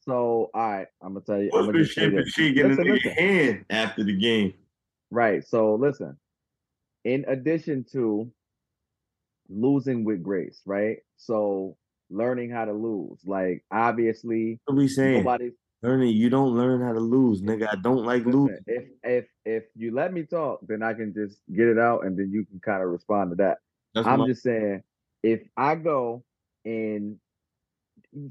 So, 0.00 0.50
all 0.54 0.72
right, 0.72 0.86
I'm 1.02 1.14
gonna 1.14 1.24
tell 1.24 1.42
you. 1.42 1.50
Sportsmanship 1.50 2.14
is 2.14 2.28
she 2.30 2.52
getting 2.52 2.78
in 2.78 2.86
your 2.86 3.12
hand 3.12 3.64
after 3.70 4.04
the 4.04 4.16
game. 4.16 4.54
Right. 5.10 5.46
So, 5.46 5.74
listen. 5.74 6.16
In 7.04 7.24
addition 7.28 7.84
to 7.92 8.30
losing 9.48 10.04
with 10.04 10.22
grace, 10.22 10.60
right? 10.64 10.98
So, 11.16 11.76
learning 12.10 12.50
how 12.50 12.64
to 12.64 12.72
lose, 12.72 13.20
like 13.24 13.64
obviously, 13.70 14.60
what 14.64 14.74
are 14.74 14.76
we 14.76 14.88
saying? 14.88 15.18
Nobody, 15.24 15.50
learning. 15.82 16.14
You 16.16 16.30
don't 16.30 16.54
learn 16.56 16.80
how 16.82 16.92
to 16.92 17.00
lose, 17.00 17.42
nigga. 17.42 17.68
I 17.70 17.76
don't 17.76 18.04
like 18.04 18.24
listen, 18.24 18.40
losing. 18.40 18.64
If 18.66 18.84
if 19.02 19.24
if 19.44 19.64
you 19.74 19.94
let 19.94 20.12
me 20.12 20.24
talk, 20.24 20.60
then 20.66 20.82
I 20.82 20.94
can 20.94 21.12
just 21.14 21.40
get 21.54 21.68
it 21.68 21.78
out, 21.78 22.04
and 22.04 22.18
then 22.18 22.30
you 22.32 22.44
can 22.44 22.60
kind 22.60 22.82
of 22.82 22.88
respond 22.88 23.30
to 23.30 23.36
that. 23.36 23.58
That's 23.94 24.06
I'm 24.06 24.20
my- 24.20 24.26
just 24.26 24.42
saying, 24.42 24.82
if 25.22 25.42
I 25.56 25.74
go 25.74 26.24
and 26.64 27.18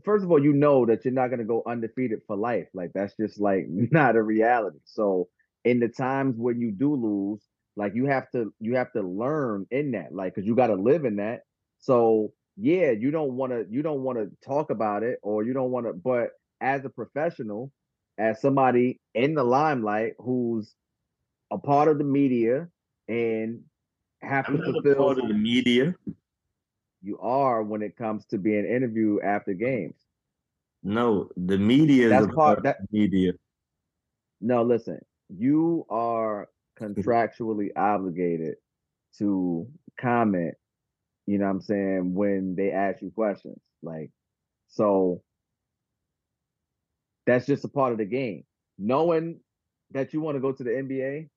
first 0.03 0.23
of 0.23 0.31
all, 0.31 0.43
you 0.43 0.53
know 0.53 0.85
that 0.85 1.05
you're 1.05 1.13
not 1.13 1.29
gonna 1.29 1.43
go 1.43 1.63
undefeated 1.65 2.21
for 2.27 2.35
life. 2.35 2.67
Like 2.73 2.91
that's 2.93 3.15
just 3.15 3.39
like 3.39 3.65
not 3.69 4.15
a 4.15 4.21
reality. 4.21 4.79
So 4.85 5.29
in 5.63 5.79
the 5.79 5.87
times 5.87 6.35
when 6.37 6.59
you 6.59 6.71
do 6.71 6.95
lose, 6.95 7.41
like 7.75 7.93
you 7.95 8.05
have 8.05 8.29
to 8.31 8.53
you 8.59 8.75
have 8.75 8.91
to 8.93 9.01
learn 9.01 9.65
in 9.71 9.91
that, 9.91 10.13
like 10.13 10.35
because 10.35 10.47
you 10.47 10.55
got 10.55 10.67
to 10.67 10.75
live 10.75 11.05
in 11.05 11.17
that. 11.17 11.41
So 11.79 12.33
yeah, 12.57 12.91
you 12.91 13.11
don't 13.11 13.33
want 13.33 13.51
to 13.51 13.65
you 13.69 13.81
don't 13.81 14.03
want 14.03 14.17
to 14.17 14.29
talk 14.45 14.69
about 14.69 15.03
it 15.03 15.19
or 15.21 15.43
you 15.43 15.53
don't 15.53 15.71
want 15.71 15.85
to. 15.85 15.93
But 15.93 16.29
as 16.61 16.85
a 16.85 16.89
professional, 16.89 17.71
as 18.17 18.41
somebody 18.41 18.99
in 19.13 19.33
the 19.33 19.43
limelight 19.43 20.13
who's 20.19 20.73
a 21.51 21.57
part 21.57 21.87
of 21.87 21.97
the 21.97 22.03
media 22.03 22.67
and 23.07 23.61
have 24.21 24.45
I'm 24.47 24.57
to 24.57 24.63
fulfill 24.63 24.95
part 24.95 25.19
of 25.19 25.27
the 25.27 25.33
media. 25.33 25.95
You 27.01 27.19
are 27.19 27.61
when 27.61 27.81
it 27.81 27.95
comes 27.95 28.25
to 28.27 28.37
being 28.37 28.65
interviewed 28.65 29.21
after 29.23 29.53
games. 29.53 29.95
No, 30.81 31.29
the 31.35 31.57
media 31.57 32.09
That's 32.09 32.27
part, 32.27 32.35
part 32.35 32.63
that 32.63 32.77
media. 32.91 33.33
No, 34.41 34.63
listen, 34.63 34.99
you 35.29 35.85
are 35.89 36.49
contractually 36.79 37.69
obligated 37.75 38.55
to 39.17 39.67
comment, 39.99 40.55
you 41.25 41.37
know 41.37 41.45
what 41.45 41.51
I'm 41.51 41.61
saying, 41.61 42.13
when 42.13 42.55
they 42.55 42.71
ask 42.71 43.01
you 43.01 43.11
questions. 43.11 43.59
Like, 43.81 44.11
so 44.67 45.21
that's 47.25 47.45
just 47.45 47.65
a 47.65 47.69
part 47.69 47.91
of 47.91 47.97
the 47.97 48.05
game. 48.05 48.43
Knowing 48.77 49.39
that 49.91 50.13
you 50.13 50.21
want 50.21 50.35
to 50.35 50.41
go 50.41 50.51
to 50.51 50.63
the 50.63 50.71
NBA 50.71 51.29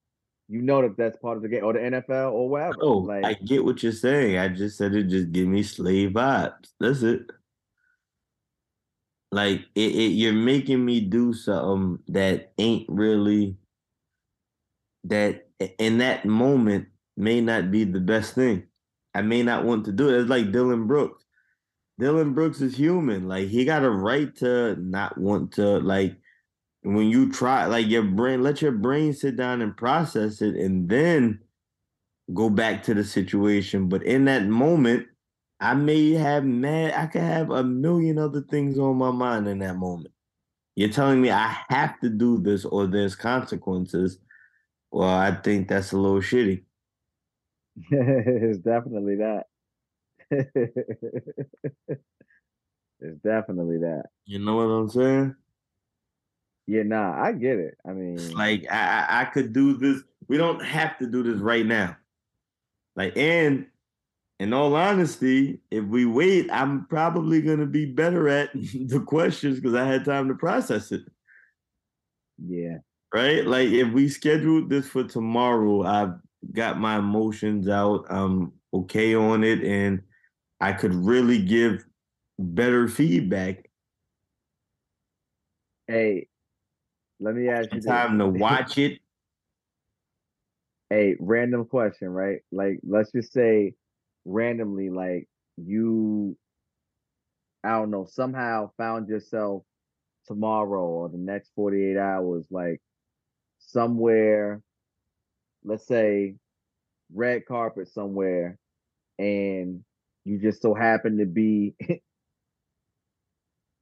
you 0.49 0.62
know 0.62 0.80
that 0.82 0.97
that's 0.97 1.18
part 1.18 1.36
of 1.36 1.43
the 1.43 1.49
game 1.49 1.62
or 1.62 1.74
the 1.74 1.78
NFL 1.78 2.32
or 2.32 2.49
whatever. 2.49 2.76
Oh, 2.80 2.99
like, 2.99 3.24
I 3.24 3.34
get 3.34 3.64
what 3.64 3.82
you're 3.82 3.93
saying. 3.93 4.39
I 4.39 4.49
just 4.49 4.78
said 4.78 4.95
it 4.95 5.09
just 5.09 5.30
give 5.30 5.47
me 5.47 5.62
slave 5.62 6.11
vibes. 6.11 6.70
That's 6.80 7.03
it. 7.03 7.26
Like 9.30 9.66
it, 9.74 9.95
it, 9.95 10.12
you're 10.12 10.32
making 10.32 10.82
me 10.82 11.01
do 11.01 11.34
something 11.34 11.99
that 12.09 12.53
ain't 12.57 12.86
really 12.89 13.57
that 15.05 15.49
in 15.78 15.99
that 15.99 16.24
moment 16.24 16.89
may 17.14 17.43
not 17.43 17.70
be 17.70 17.84
the 17.84 18.01
best 18.01 18.34
thing. 18.34 18.68
I 19.19 19.23
may 19.23 19.43
not 19.43 19.64
want 19.64 19.85
to 19.87 19.93
do 19.93 20.09
it. 20.09 20.21
It's 20.21 20.31
like 20.31 20.53
Dillon 20.53 20.87
Brooks. 20.87 21.25
Dillon 21.99 22.35
Brooks 22.35 22.61
is 22.61 22.77
human. 22.77 23.27
Like 23.27 23.49
he 23.49 23.64
got 23.64 23.85
a 23.85 23.91
right 23.91 24.35
to 24.37 24.77
not 24.77 25.19
want 25.19 25.53
to 25.55 25.81
like 25.81 26.16
when 26.83 27.09
you 27.09 27.31
try 27.31 27.66
like 27.66 27.89
your 27.89 28.03
brain 28.03 28.43
let 28.43 28.62
your 28.62 28.73
brain 28.73 29.12
sit 29.12 29.37
down 29.37 29.61
and 29.61 29.77
process 29.77 30.41
it 30.41 30.55
and 30.55 30.89
then 30.89 31.41
go 32.33 32.49
back 32.49 32.83
to 32.83 32.95
the 32.95 33.03
situation 33.03 33.89
but 33.89 34.03
in 34.05 34.25
that 34.27 34.47
moment 34.47 35.07
i 35.61 35.75
may 35.75 36.12
have 36.12 36.45
mad 36.45 36.95
i 36.95 37.07
could 37.07 37.23
have 37.23 37.51
a 37.51 37.64
million 37.64 38.19
other 38.19 38.43
things 38.43 38.79
on 38.79 38.97
my 38.97 39.11
mind 39.11 39.49
in 39.49 39.59
that 39.59 39.77
moment 39.77 40.12
you're 40.77 40.89
telling 40.89 41.21
me 41.21 41.31
i 41.31 41.57
have 41.69 41.99
to 42.01 42.09
do 42.09 42.39
this 42.39 42.64
or 42.64 42.87
there's 42.87 43.16
consequences 43.16 44.19
well 44.93 45.09
i 45.09 45.31
think 45.31 45.69
that's 45.69 45.93
a 45.93 45.97
little 45.97 46.21
shitty 46.21 46.62
it's 47.91 48.59
definitely 48.59 49.16
that 49.16 49.45
it's 53.01 53.20
definitely 53.24 53.79
that 53.79 54.05
you 54.26 54.39
know 54.39 54.57
what 54.57 54.62
i'm 54.64 54.89
saying 54.89 55.35
yeah, 56.68 56.83
nah, 56.83 57.18
I 57.18 57.33
get 57.33 57.59
it. 57.59 57.79
I 57.89 57.93
mean, 57.93 58.16
it's 58.16 58.35
like 58.35 58.70
I, 58.70 59.22
I 59.22 59.24
could 59.24 59.55
do 59.55 59.79
this. 59.79 60.03
We 60.29 60.37
don't 60.37 60.62
have 60.62 60.99
to 60.99 61.07
do 61.07 61.22
this 61.22 61.41
right 61.41 61.64
now. 61.64 61.97
Like, 62.95 63.16
and 63.16 63.66
in 64.39 64.53
all 64.53 64.76
honesty, 64.76 65.61
if 65.70 65.83
we 65.85 66.05
wait, 66.05 66.51
I'm 66.53 66.85
probably 66.85 67.41
gonna 67.41 67.64
be 67.64 67.87
better 67.87 68.29
at 68.29 68.51
the 68.55 69.01
questions 69.01 69.59
because 69.59 69.74
I 69.74 69.87
had 69.87 70.05
time 70.05 70.29
to 70.29 70.35
process 70.35 70.93
it. 70.93 71.01
Yeah. 72.37 72.76
Right? 73.14 73.47
Like 73.47 73.68
if 73.68 73.91
we 73.95 74.11
scheduled 74.11 74.68
this 74.68 74.87
for 74.87 75.05
tomorrow, 75.05 75.85
I've 75.85 76.16
got 76.53 76.78
my 76.78 76.99
emotions 76.99 77.68
out. 77.68 78.07
I'm 78.09 78.53
okay 78.72 79.14
on 79.14 79.45
it, 79.45 79.62
and 79.62 80.03
I 80.61 80.72
could 80.72 80.95
really 80.95 81.43
give 81.43 81.84
better 82.39 82.89
feedback. 82.89 83.70
Hey, 85.86 86.28
let 87.20 87.34
me 87.34 87.49
ask 87.49 87.72
you 87.72 87.80
time 87.80 88.18
this. 88.18 88.24
to 88.24 88.28
watch 88.28 88.78
it. 88.78 89.01
Hey, 90.91 91.16
random 91.18 91.66
question, 91.66 92.09
right? 92.09 92.41
Like, 92.53 92.80
let's 92.82 93.12
just 93.12 93.32
say 93.32 93.74
randomly, 94.24 94.91
like 94.91 95.28
you, 95.57 96.36
I 97.64 97.70
don't 97.70 97.91
know, 97.91 98.07
somehow 98.09 98.70
found 98.76 99.09
yourself 99.09 99.64
tomorrow 100.26 100.84
or 100.84 101.09
the 101.09 101.18
next 101.18 101.51
48 101.55 101.97
hours, 101.97 102.47
like 102.51 102.80
somewhere, 103.59 104.62
let's 105.69 105.87
say 105.87 106.35
red 107.14 107.47
carpet 107.47 107.89
somewhere, 107.89 108.59
and 109.19 109.85
you 110.25 110.39
just 110.39 110.62
so 110.62 110.75
happen 110.75 111.19
to 111.19 111.27
be 111.27 111.75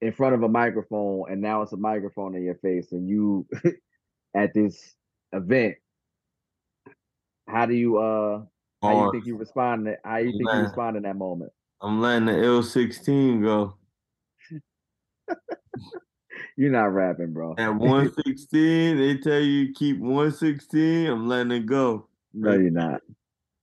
in 0.00 0.12
front 0.12 0.34
of 0.34 0.42
a 0.42 0.48
microphone 0.48 1.24
and 1.30 1.40
now 1.40 1.62
it's 1.62 1.72
a 1.72 1.76
microphone 1.76 2.34
in 2.36 2.42
your 2.42 2.56
face 2.56 2.92
and 2.92 3.08
you 3.08 3.46
at 4.36 4.52
this 4.52 4.94
event 5.32 5.74
How 7.48 7.66
do 7.66 7.74
you 7.74 7.98
uh 7.98 8.42
how 8.82 9.04
you 9.04 9.10
think 9.10 9.26
you 9.26 9.36
respond 9.36 9.86
to, 9.86 9.96
how 10.04 10.18
you 10.18 10.32
think 10.32 10.42
you 10.52 10.60
respond 10.60 10.96
in 10.96 11.02
that 11.04 11.16
moment? 11.16 11.50
I'm 11.80 12.00
letting 12.00 12.26
the 12.26 12.44
L 12.44 12.62
sixteen 12.62 13.42
go. 13.42 13.74
You're 16.56 16.70
not 16.70 16.94
rapping, 16.94 17.32
bro. 17.32 17.54
At 17.58 17.74
one 17.74 18.12
sixteen, 18.24 18.96
they 18.96 19.18
tell 19.18 19.40
you 19.40 19.72
keep 19.74 19.98
one 19.98 20.32
sixteen. 20.32 21.06
I'm 21.06 21.28
letting 21.28 21.52
it 21.52 21.66
go. 21.66 22.08
No, 22.32 22.52
you're 22.52 22.70
not. 22.70 23.02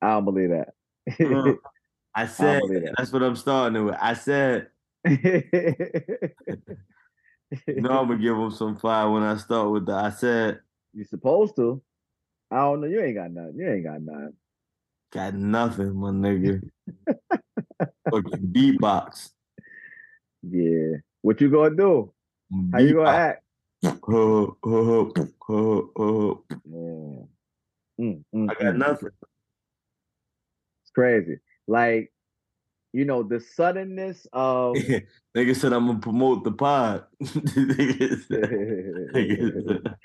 I 0.02 0.10
don't 0.12 0.26
believe 0.26 0.50
that. 0.50 0.74
Uh, 1.20 1.54
I 2.16 2.28
said 2.28 2.62
believe 2.62 2.84
that. 2.84 2.94
that's 2.98 3.12
what 3.12 3.24
I'm 3.24 3.36
starting 3.36 3.86
with. 3.86 3.96
I 4.00 4.14
said 4.14 4.68
no, 5.06 5.10
I'm 7.68 8.08
gonna 8.08 8.18
give 8.18 8.38
them 8.38 8.52
some 8.52 8.76
fire 8.78 9.10
when 9.10 9.24
I 9.24 9.38
start 9.38 9.72
with 9.72 9.86
the 9.88 9.94
I 9.94 10.12
said 10.12 10.60
You're 10.94 11.06
supposed 11.06 11.56
to. 11.58 11.82
I 12.52 12.58
don't 12.58 12.82
know. 12.82 12.88
You 12.88 13.02
ain't 13.02 13.16
got 13.16 13.32
nothing. 13.32 13.56
You 13.58 13.72
ain't 13.72 13.84
got 13.84 14.02
nothing. 14.02 14.34
got 15.12 15.34
nothing, 15.34 15.96
my 15.96 16.10
nigga. 16.12 16.62
Fucking 18.12 18.48
beatbox. 18.54 19.32
Yeah. 20.44 20.98
What 21.22 21.42
you 21.42 21.50
gonna 21.50 21.76
do? 21.76 22.13
How 22.72 22.80
you 22.80 22.94
gonna 22.94 23.10
act? 23.10 23.44
Ho, 23.84 24.58
ho, 24.64 24.64
ho, 24.64 25.14
ho, 25.42 25.92
ho. 25.96 26.44
Yeah. 26.50 27.26
Mm, 28.06 28.24
mm, 28.34 28.50
I 28.50 28.64
got 28.64 28.76
nothing. 28.76 29.10
It's 30.84 30.92
crazy. 30.94 31.38
Like, 31.68 32.12
you 32.92 33.06
know, 33.06 33.24
the 33.24 33.40
suddenness 33.40 34.28
of 34.34 34.76
Nigga 35.36 35.56
said 35.56 35.74
I'm 35.74 35.88
gonna 35.88 36.00
promote 36.00 36.44
the 36.44 36.52
pod. 36.52 37.06
Nigga 37.24 38.22
said- 38.28 38.50
nigga 39.14 39.96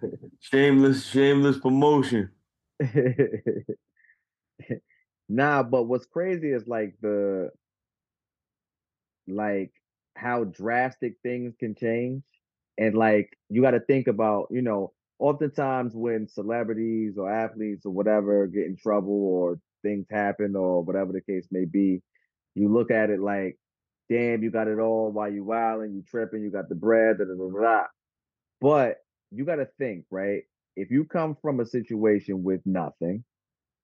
said, 0.00 0.08
shameless, 0.40 1.06
shameless 1.06 1.58
promotion. 1.58 2.30
nah, 5.28 5.62
but 5.62 5.84
what's 5.84 6.06
crazy 6.06 6.50
is 6.50 6.66
like 6.66 6.94
the 7.00 7.50
like 9.26 9.72
how 10.18 10.44
drastic 10.44 11.14
things 11.22 11.54
can 11.58 11.74
change. 11.74 12.22
And 12.76 12.94
like 12.94 13.36
you 13.48 13.62
got 13.62 13.72
to 13.72 13.80
think 13.80 14.06
about, 14.06 14.48
you 14.50 14.62
know, 14.62 14.92
oftentimes 15.18 15.94
when 15.94 16.28
celebrities 16.28 17.16
or 17.18 17.30
athletes 17.30 17.86
or 17.86 17.92
whatever 17.92 18.46
get 18.46 18.66
in 18.66 18.76
trouble 18.76 19.12
or 19.12 19.60
things 19.82 20.06
happen 20.10 20.56
or 20.56 20.82
whatever 20.82 21.12
the 21.12 21.20
case 21.20 21.46
may 21.50 21.64
be, 21.64 22.02
you 22.54 22.72
look 22.72 22.90
at 22.90 23.10
it 23.10 23.20
like, 23.20 23.58
damn, 24.08 24.42
you 24.42 24.50
got 24.50 24.68
it 24.68 24.78
all 24.78 25.10
while 25.10 25.32
you 25.32 25.44
wilding, 25.44 25.94
you 25.94 26.02
tripping, 26.08 26.42
you 26.42 26.50
got 26.50 26.68
the 26.68 26.74
bread, 26.74 27.18
da, 27.18 27.24
da, 27.24 27.34
da, 27.34 27.60
da. 27.60 27.84
But 28.60 28.98
you 29.30 29.44
got 29.44 29.56
to 29.56 29.68
think, 29.78 30.04
right? 30.10 30.42
If 30.76 30.90
you 30.90 31.04
come 31.04 31.36
from 31.42 31.60
a 31.60 31.66
situation 31.66 32.42
with 32.42 32.60
nothing, 32.64 33.24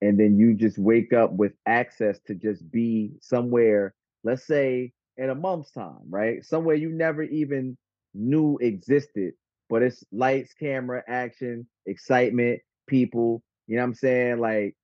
and 0.01 0.19
then 0.19 0.37
you 0.37 0.53
just 0.53 0.77
wake 0.77 1.13
up 1.13 1.31
with 1.31 1.53
access 1.65 2.19
to 2.27 2.35
just 2.35 2.69
be 2.71 3.11
somewhere, 3.21 3.93
let's 4.23 4.45
say 4.45 4.91
in 5.17 5.29
a 5.29 5.35
month's 5.35 5.71
time, 5.71 6.03
right? 6.09 6.43
Somewhere 6.43 6.75
you 6.75 6.89
never 6.91 7.23
even 7.23 7.77
knew 8.13 8.57
existed, 8.61 9.33
but 9.69 9.81
it's 9.81 10.03
lights, 10.11 10.53
camera, 10.53 11.03
action, 11.07 11.67
excitement, 11.85 12.59
people, 12.87 13.43
you 13.67 13.75
know 13.75 13.83
what 13.83 13.89
I'm 13.89 13.93
saying? 13.95 14.39
Like 14.39 14.75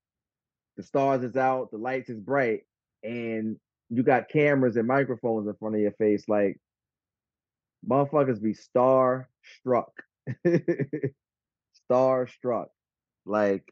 the 0.77 0.83
stars 0.83 1.23
is 1.23 1.35
out, 1.35 1.71
the 1.71 1.77
lights 1.77 2.09
is 2.09 2.19
bright, 2.19 2.61
and 3.03 3.57
you 3.89 4.03
got 4.03 4.29
cameras 4.29 4.77
and 4.77 4.87
microphones 4.87 5.47
in 5.47 5.53
front 5.55 5.75
of 5.75 5.81
your 5.81 5.91
face, 5.93 6.23
like 6.27 6.59
motherfuckers 7.87 8.41
be 8.41 8.53
star 8.53 9.29
struck. 9.59 9.91
star 11.85 12.27
struck. 12.27 12.69
Like 13.25 13.63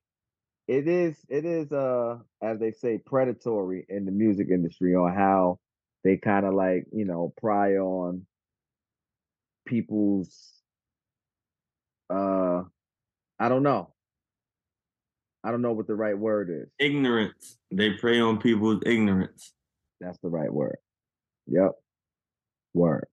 it 0.68 0.88
is 0.88 1.18
it 1.30 1.46
is 1.46 1.72
uh 1.72 2.18
as 2.44 2.60
they 2.60 2.72
say 2.72 3.00
predatory 3.00 3.86
in 3.90 4.06
the 4.06 4.12
music 4.12 4.50
industry 4.52 4.96
on 4.96 5.14
how 5.16 5.58
they 6.04 6.18
kind 6.18 6.46
of 6.46 6.54
like 6.54 6.86
you 6.92 7.06
know 7.06 7.34
pry 7.42 7.74
on 7.76 8.26
people's 9.66 10.52
uh 12.10 12.64
i 13.40 13.48
don't 13.50 13.64
know. 13.64 13.94
I 15.42 15.52
don't 15.52 15.62
know 15.62 15.72
what 15.72 15.88
the 15.88 15.96
right 15.96 16.18
word 16.18 16.50
is. 16.50 16.70
Ignorance. 16.80 17.58
They 17.72 17.92
prey 17.92 18.20
on 18.20 18.40
people's 18.40 18.82
ignorance. 18.86 19.54
that's 20.02 20.18
the 20.20 20.28
right 20.28 20.52
word. 20.52 20.78
Yep 21.48 21.72
word. 22.74 23.08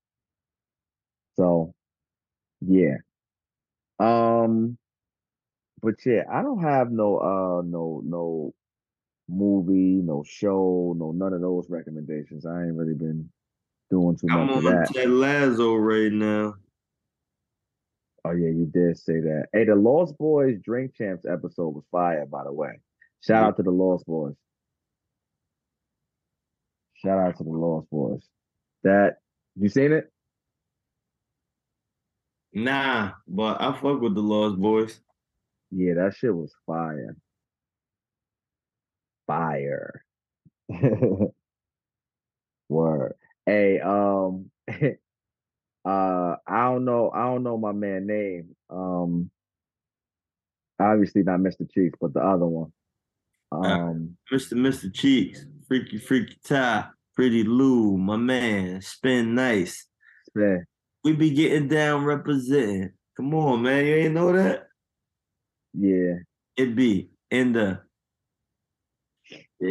So 1.37 1.74
yeah. 2.61 2.97
Um 4.01 4.78
but 5.82 5.95
yeah 6.05 6.22
i 6.30 6.43
don't 6.43 6.62
have 6.62 6.91
no 6.91 7.18
uh 7.18 7.62
no 7.64 8.03
no 8.05 8.55
movie 9.29 10.01
no 10.03 10.22
show 10.27 10.95
no 10.97 11.12
none 11.12 11.33
of 11.33 11.41
those 11.41 11.68
recommendations. 11.68 12.47
I 12.47 12.64
ain't 12.64 12.77
really 12.77 12.95
been 12.95 13.29
doing 13.91 14.16
too 14.16 14.27
I'm 14.31 14.47
much 14.47 14.51
of 14.51 14.64
on 14.64 14.64
that. 14.64 14.93
Ted 14.95 15.11
Lasso 15.11 15.74
right 15.74 16.12
now. 16.12 16.55
oh 18.24 18.33
yeah 18.33 18.49
you 18.49 18.70
did 18.72 18.99
say 18.99 19.20
that. 19.20 19.47
Hey 19.53 19.64
the 19.64 19.74
Lost 19.74 20.14
Boyz 20.18 20.62
drink 20.62 20.95
champs 20.95 21.24
episode 21.31 21.70
was 21.70 21.85
fire 21.91 22.27
by 22.27 22.45
the 22.45 22.53
way. 22.53 22.81
Shout 23.22 23.43
out 23.45 23.57
to 23.57 23.62
the 23.62 23.70
Lost 23.70 24.07
Boyz. 24.07 24.37
Shout 26.95 27.18
out 27.18 27.37
to 27.39 27.45
the 27.45 27.51
Lost 27.51 27.89
Boyz. 27.93 28.22
That 28.85 29.18
you 29.57 29.68
seen 29.68 29.93
it? 29.93 30.11
Nah, 32.53 33.12
but 33.29 33.61
I 33.61 33.72
fuck 33.72 34.01
with 34.01 34.14
the 34.14 34.22
Lost 34.22 34.57
Boyz. 34.57 34.99
Yeah, 35.70 35.95
that 35.95 36.14
shit 36.16 36.35
was 36.35 36.55
fire. 36.66 37.16
Fire. 39.27 40.05
Word. 42.68 43.14
Hey, 43.45 43.81
um 43.81 44.51
uh 44.68 46.37
I 46.47 46.64
don't 46.64 46.85
know, 46.85 47.11
I 47.14 47.24
don't 47.24 47.43
know 47.43 47.57
my 47.59 47.72
man 47.72 48.07
name. 48.07 48.57
Um 48.70 49.31
obviously 50.81 51.22
not 51.22 51.41
Mr. 51.41 51.70
Cheeks, 51.70 51.99
but 52.01 52.12
the 52.12 52.20
other 52.20 52.47
one. 52.47 52.72
Um 53.53 54.16
Mr. 54.33 54.55
Mr. 54.55 54.93
Cheeks, 54.93 55.47
Freaky 55.68 55.99
Freaky 55.99 56.37
Tah, 56.45 56.89
Pretty 57.14 57.45
Lou, 57.45 57.97
my 57.97 58.16
man, 58.16 58.81
Spigg 58.83 59.27
Nice. 59.27 59.87
yeah, 60.35 60.59
We 61.05 61.12
be 61.14 61.31
getting 61.31 61.68
down 61.68 62.05
representing. 62.05 62.91
Come 63.16 63.33
on, 63.35 63.62
man. 63.62 63.87
You 63.87 63.95
ain't 63.95 64.14
know 64.14 64.33
that? 64.33 64.66
yeah. 65.72 66.14
It 66.57 66.74
be 66.74 67.11
in 67.31 67.53
the 67.53 67.81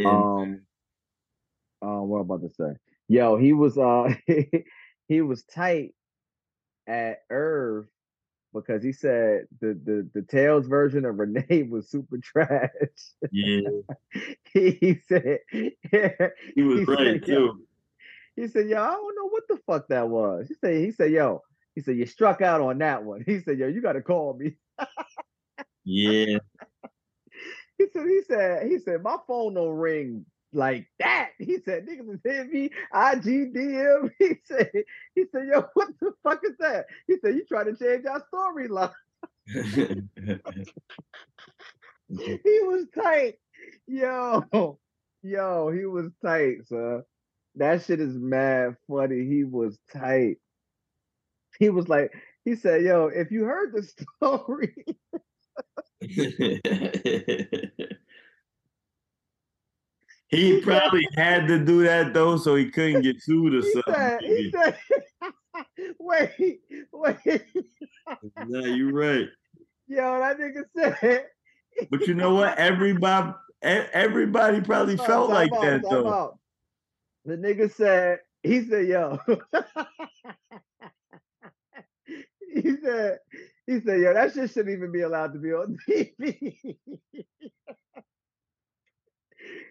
Um 0.06 0.62
uh 1.82 2.02
what 2.02 2.20
I'm 2.20 2.32
about 2.32 2.42
to 2.42 2.50
say. 2.54 2.78
Yo, 3.08 3.38
he 3.38 3.54
was 3.54 3.78
uh 3.78 4.14
he 5.08 5.22
was 5.22 5.44
tight 5.44 5.94
at 6.88 7.20
Irv 7.30 7.88
because 8.54 8.82
he 8.84 8.94
said 8.94 9.48
the 9.60 9.80
the 9.84 10.10
the 10.14 10.22
Tales 10.24 10.68
version 10.68 11.06
of 11.06 11.20
Renee 11.20 11.64
was 11.70 11.90
super 11.90 12.18
trash. 12.18 12.70
yeah. 13.32 13.60
he, 14.54 14.72
he 14.82 15.00
said 15.08 15.40
He 15.52 16.64
was 16.64 16.80
He 16.80 16.86
right 16.86 16.98
said, 17.20 17.26
too. 17.26 17.62
He 18.36 18.48
said, 18.48 18.68
"Yo, 18.68 18.82
I 18.82 18.92
don't 18.92 19.16
know 19.16 19.30
what 19.30 19.48
the 19.48 19.58
fuck 19.66 19.88
that 19.90 20.10
was." 20.10 20.48
He 20.50 20.56
said, 20.56 20.76
"He 20.84 20.92
said, 20.92 21.12
yo, 21.12 21.42
he 21.74 21.82
said 21.82 21.96
you 21.98 22.06
struck 22.06 22.42
out 22.42 22.60
on 22.62 22.80
that 22.80 23.04
one." 23.04 23.24
He 23.26 23.40
said, 23.40 23.58
"Yo, 23.58 23.68
you 23.68 23.82
got 23.82 23.94
to 23.94 24.02
call 24.02 24.34
me." 24.34 24.56
Yeah. 25.86 26.40
He 27.78 27.86
said, 27.94 28.06
"He 28.08 28.22
said, 28.28 28.68
he 28.68 28.80
said 28.80 29.04
my 29.04 29.18
phone 29.28 29.56
don't 29.56 29.76
ring 29.76 30.26
like 30.54 30.88
that." 31.00 31.32
He 31.38 31.60
said, 31.66 31.86
"Niggas 31.86 32.16
is 32.16 32.20
hitting 32.24 32.52
me 32.52 32.70
IGDM." 32.94 34.12
He 34.20 34.36
said, 34.46 34.72
"He 35.16 35.26
said, 35.32 35.48
yo, 35.52 35.66
what 35.74 35.90
the 36.00 36.14
fuck 36.24 36.42
is 36.44 36.58
that?" 36.60 36.86
He 37.08 37.18
said, 37.20 37.36
"You 37.36 37.46
trying 37.46 37.74
to 37.74 37.76
change 37.76 38.06
our 38.06 38.24
storyline?" 38.34 38.94
he 42.10 42.60
was 42.62 42.86
tight, 42.94 43.36
yo, 43.88 44.78
yo, 45.24 45.72
he 45.72 45.86
was 45.86 46.12
tight, 46.24 46.68
son. 46.68 47.04
That 47.56 47.84
shit 47.84 48.00
is 48.00 48.16
mad 48.16 48.76
funny. 48.88 49.26
He 49.26 49.44
was 49.44 49.78
tight. 49.92 50.38
He 51.58 51.70
was 51.70 51.88
like, 51.88 52.14
he 52.44 52.56
said, 52.56 52.84
"Yo, 52.84 53.08
if 53.08 53.32
you 53.32 53.46
heard 53.46 53.74
the 53.74 53.84
story." 53.84 54.76
he 60.30 60.62
probably 60.62 61.08
had 61.16 61.48
to 61.48 61.64
do 61.64 61.84
that 61.84 62.14
though, 62.14 62.38
so 62.38 62.56
he 62.56 62.70
couldn't 62.70 63.02
get 63.02 63.22
sued 63.22 63.54
or 63.54 63.62
He 63.62 63.72
something. 63.72 63.94
said, 63.94 64.22
he 64.22 64.52
said, 64.52 64.78
wait, 66.00 66.62
wait. 66.92 67.18
Nah, 68.38 68.60
you're 68.68 68.94
right. 68.94 69.28
Yo, 69.88 70.20
that 70.20 70.38
nigga 70.40 70.64
said. 70.78 71.26
But 71.90 72.08
you 72.08 72.14
know 72.14 72.36
what? 72.36 72.58
Everybody, 72.58 73.34
everybody 73.64 74.62
probably 74.62 74.98
felt 74.98 75.30
like 75.30 75.52
out, 75.54 75.62
that 75.62 75.82
though. 75.84 76.08
out. 76.08 76.38
The 77.26 77.36
nigga 77.38 77.74
said, 77.74 78.20
he 78.44 78.64
said, 78.64 78.88
yo. 78.88 79.20
he 82.54 82.76
said, 82.84 83.20
he 83.68 83.80
said, 83.82 84.00
yo, 84.00 84.14
that 84.14 84.34
shit 84.34 84.52
shouldn't 84.52 84.76
even 84.76 84.92
be 84.92 85.02
allowed 85.02 85.34
to 85.34 85.40
be 85.40 85.52
on 85.52 85.78
TV. 85.90 86.78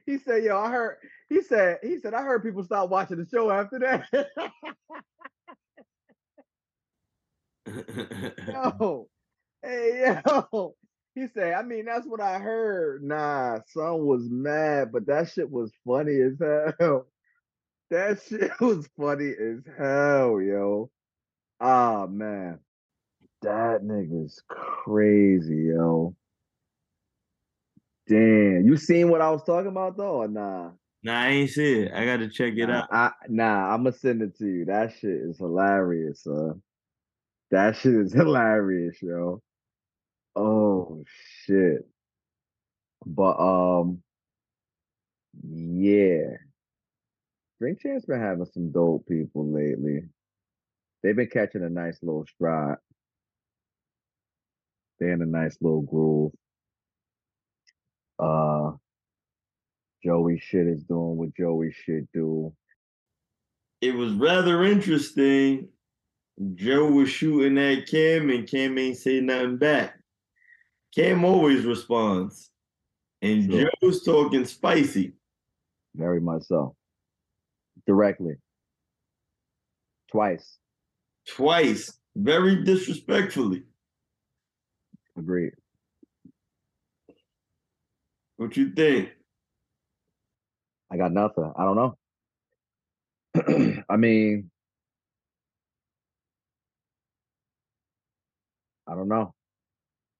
he 0.06 0.18
said, 0.18 0.44
"Yo, 0.44 0.58
I 0.58 0.70
heard." 0.70 0.96
He 1.28 1.42
said, 1.42 1.78
"He 1.82 1.98
said 1.98 2.14
I 2.14 2.22
heard 2.22 2.42
people 2.42 2.64
stop 2.64 2.90
watching 2.90 3.18
the 3.18 3.26
show 3.26 3.50
after 3.50 3.78
that." 3.78 4.06
yo, 8.48 9.08
hey 9.62 10.12
yo, 10.26 10.74
he 11.14 11.26
said, 11.28 11.54
"I 11.54 11.62
mean, 11.62 11.86
that's 11.86 12.06
what 12.06 12.20
I 12.20 12.38
heard." 12.38 13.02
Nah, 13.02 13.60
son 13.68 14.04
was 14.04 14.28
mad, 14.28 14.92
but 14.92 15.06
that 15.06 15.30
shit 15.30 15.50
was 15.50 15.72
funny 15.86 16.20
as 16.20 16.38
hell. 16.78 17.06
That 17.90 18.20
shit 18.28 18.52
was 18.60 18.88
funny 18.98 19.30
as 19.30 19.60
hell, 19.78 20.40
yo. 20.40 20.90
Ah 21.60 22.06
man, 22.06 22.58
that 23.44 23.82
nigga's 23.84 24.42
crazy, 24.48 25.70
yo. 25.74 26.14
Damn, 28.08 28.66
you 28.66 28.76
seen 28.76 29.10
what 29.10 29.22
I 29.22 29.30
was 29.30 29.44
talking 29.44 29.70
about 29.70 29.96
though, 29.96 30.22
or 30.22 30.28
nah? 30.28 30.72
Nah, 31.04 31.20
I 31.22 31.28
ain't 31.28 31.50
see 31.50 31.82
it. 31.82 31.92
I 31.94 32.04
gotta 32.06 32.28
check 32.28 32.54
it 32.56 32.68
Nah, 32.68 32.80
out. 32.80 32.88
I, 32.90 33.12
nah, 33.28 33.72
I'm 33.74 33.84
gonna 33.84 33.92
send 33.96 34.22
it 34.22 34.36
to 34.38 34.46
you. 34.46 34.64
That 34.66 34.92
shit 34.94 35.10
is 35.22 35.38
hilarious, 35.38 36.26
uh. 36.26 36.54
That 37.50 37.76
shit 37.78 37.94
is 37.94 38.12
hilarious, 38.12 39.00
yo. 39.02 39.42
Oh 40.36 41.04
shit. 41.46 41.86
But 43.06 43.38
um, 43.38 44.02
yeah. 45.42 46.36
Drink 47.60 47.80
Champs 47.80 48.06
been 48.06 48.20
having 48.20 48.46
some 48.46 48.72
dope 48.72 49.06
people 49.08 49.46
lately. 49.52 50.02
They've 51.02 51.16
been 51.16 51.28
catching 51.28 51.64
a 51.64 51.70
nice 51.70 51.98
little 52.02 52.26
stride. 52.26 52.76
They're 55.04 55.12
in 55.12 55.20
a 55.20 55.26
nice 55.26 55.58
little 55.60 55.82
groove. 55.82 56.32
Uh, 58.18 58.72
Joey 60.02 60.38
shit 60.38 60.66
is 60.66 60.82
doing 60.84 61.18
what 61.18 61.34
Joey 61.36 61.72
should 61.72 62.08
do. 62.14 62.54
It 63.82 63.94
was 63.94 64.14
rather 64.14 64.64
interesting. 64.64 65.68
Joe 66.54 66.90
was 66.90 67.10
shooting 67.10 67.58
at 67.58 67.86
Cam, 67.86 68.30
and 68.30 68.48
Cam 68.48 68.78
ain't 68.78 68.96
say 68.96 69.20
nothing 69.20 69.58
back. 69.58 69.98
Cam 70.96 71.22
always 71.22 71.66
responds, 71.66 72.50
and 73.20 73.52
Sure. 73.52 73.70
Joe's 73.82 74.04
talking 74.04 74.46
spicy. 74.46 75.12
Very 75.94 76.20
much 76.20 76.44
so. 76.44 76.74
Directly. 77.86 78.36
Twice. 80.10 80.56
twice, 81.28 81.98
very 82.16 82.64
disrespectfully. 82.64 83.64
Agreed. 85.16 85.52
What 88.36 88.56
you 88.56 88.70
think? 88.70 89.10
I 90.90 90.96
got 90.96 91.12
nothing. 91.12 91.52
I 91.56 91.64
don't 91.64 91.76
know. 91.76 91.96
I 93.88 93.96
mean, 93.96 94.50
I 98.86 98.94
don't 98.94 99.08
know. 99.08 99.34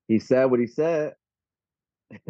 He 0.08 0.18
said 0.18 0.46
what 0.46 0.60
he 0.60 0.66
said. 0.66 1.14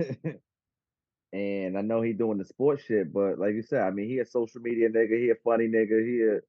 and 1.32 1.78
I 1.78 1.82
know 1.82 2.02
he 2.02 2.12
doing 2.12 2.38
the 2.38 2.44
sports 2.44 2.84
shit, 2.84 3.12
but 3.12 3.38
like 3.38 3.54
you 3.54 3.62
said, 3.62 3.82
I 3.82 3.90
mean, 3.90 4.08
he 4.08 4.18
a 4.20 4.26
social 4.26 4.60
media 4.60 4.88
nigga, 4.88 5.18
he 5.18 5.30
a 5.30 5.34
funny 5.44 5.68
nigga, 5.68 6.04
he 6.04 6.22
a, 6.22 6.24
you 6.26 6.30
know 6.30 6.40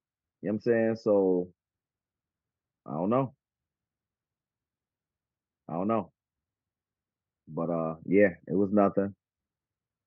what 0.42 0.52
I'm 0.52 0.60
saying? 0.62 0.98
So 1.02 1.50
I 2.88 2.94
don't 2.94 3.10
know. 3.10 3.34
I 5.70 5.74
don't 5.74 5.88
know. 5.88 6.12
But 7.48 7.70
uh 7.70 7.96
yeah, 8.06 8.34
it 8.48 8.56
was 8.56 8.72
nothing. 8.72 9.16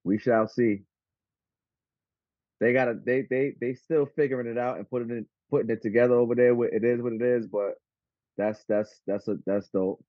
We 0.04 0.18
shall 0.18 0.48
see. 0.48 0.82
They 2.60 2.72
gotta 2.72 2.98
they 3.04 3.22
they 3.28 3.54
they 3.60 3.74
still 3.74 4.06
figuring 4.16 4.46
it 4.48 4.58
out 4.58 4.78
and 4.78 4.88
putting 4.88 5.10
it 5.10 5.26
putting 5.50 5.70
it 5.70 5.82
together 5.82 6.14
over 6.14 6.34
there. 6.34 6.52
It 6.64 6.84
is 6.84 7.00
what 7.00 7.12
it 7.12 7.22
is, 7.22 7.46
but 7.46 7.74
that's 8.36 8.64
that's 8.68 9.00
that's 9.06 9.28
a 9.28 9.36
that's 9.46 9.68
dope. 9.68 10.04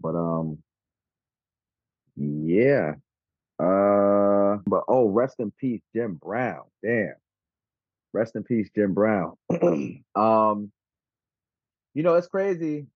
But 0.00 0.14
um, 0.14 0.58
yeah. 2.16 2.94
Uh, 3.58 4.58
but 4.66 4.84
oh, 4.88 5.08
rest 5.08 5.36
in 5.40 5.50
peace, 5.58 5.82
Jim 5.94 6.14
Brown. 6.14 6.62
Damn. 6.84 7.14
Rest 8.12 8.36
in 8.36 8.44
peace, 8.44 8.70
Jim 8.74 8.94
Brown. 8.94 9.34
um, 10.14 10.72
you 11.94 12.02
know 12.02 12.14
it's 12.14 12.28
crazy. 12.28 12.86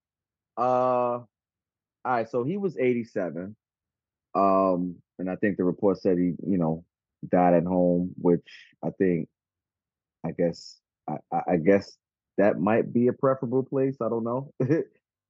Uh, 0.57 1.21
all 2.05 2.13
right. 2.13 2.29
So 2.29 2.45
he 2.45 2.57
was 2.57 2.77
eighty 2.79 3.05
seven. 3.05 3.57
Um, 4.35 4.97
and 5.19 5.31
I 5.31 5.37
think 5.37 5.57
the 5.57 5.65
report 5.65 5.99
said 5.99 6.19
he, 6.19 6.33
you 6.47 6.59
know, 6.59 6.85
died 7.31 7.55
at 7.55 7.65
home, 7.65 8.13
which 8.17 8.47
I 8.85 8.91
think, 8.91 9.29
I 10.25 10.33
guess, 10.33 10.79
I, 11.09 11.17
I 11.33 11.41
I 11.53 11.57
guess 11.59 11.97
that 12.39 12.59
might 12.61 12.93
be 12.93 13.09
a 13.09 13.13
preferable 13.13 13.63
place. 13.63 13.97
I 14.01 14.09
don't 14.09 14.25
know. 14.25 14.53
you 14.61 14.85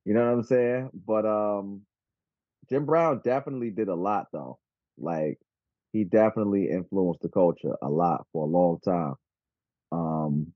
know 0.07 0.25
what 0.25 0.33
I'm 0.33 0.43
saying? 0.45 0.91
But 1.07 1.27
um, 1.27 1.83
Jim 2.69 2.87
Brown 2.87 3.21
definitely 3.25 3.71
did 3.71 3.89
a 3.89 3.95
lot 3.95 4.29
though. 4.33 4.59
Like 4.99 5.39
he 5.93 6.05
definitely 6.05 6.71
influenced 6.71 7.23
the 7.23 7.29
culture 7.29 7.77
a 7.83 7.89
lot 7.89 8.27
for 8.33 8.45
a 8.47 8.51
long 8.51 8.79
time. 8.85 9.15
Um, 9.91 10.53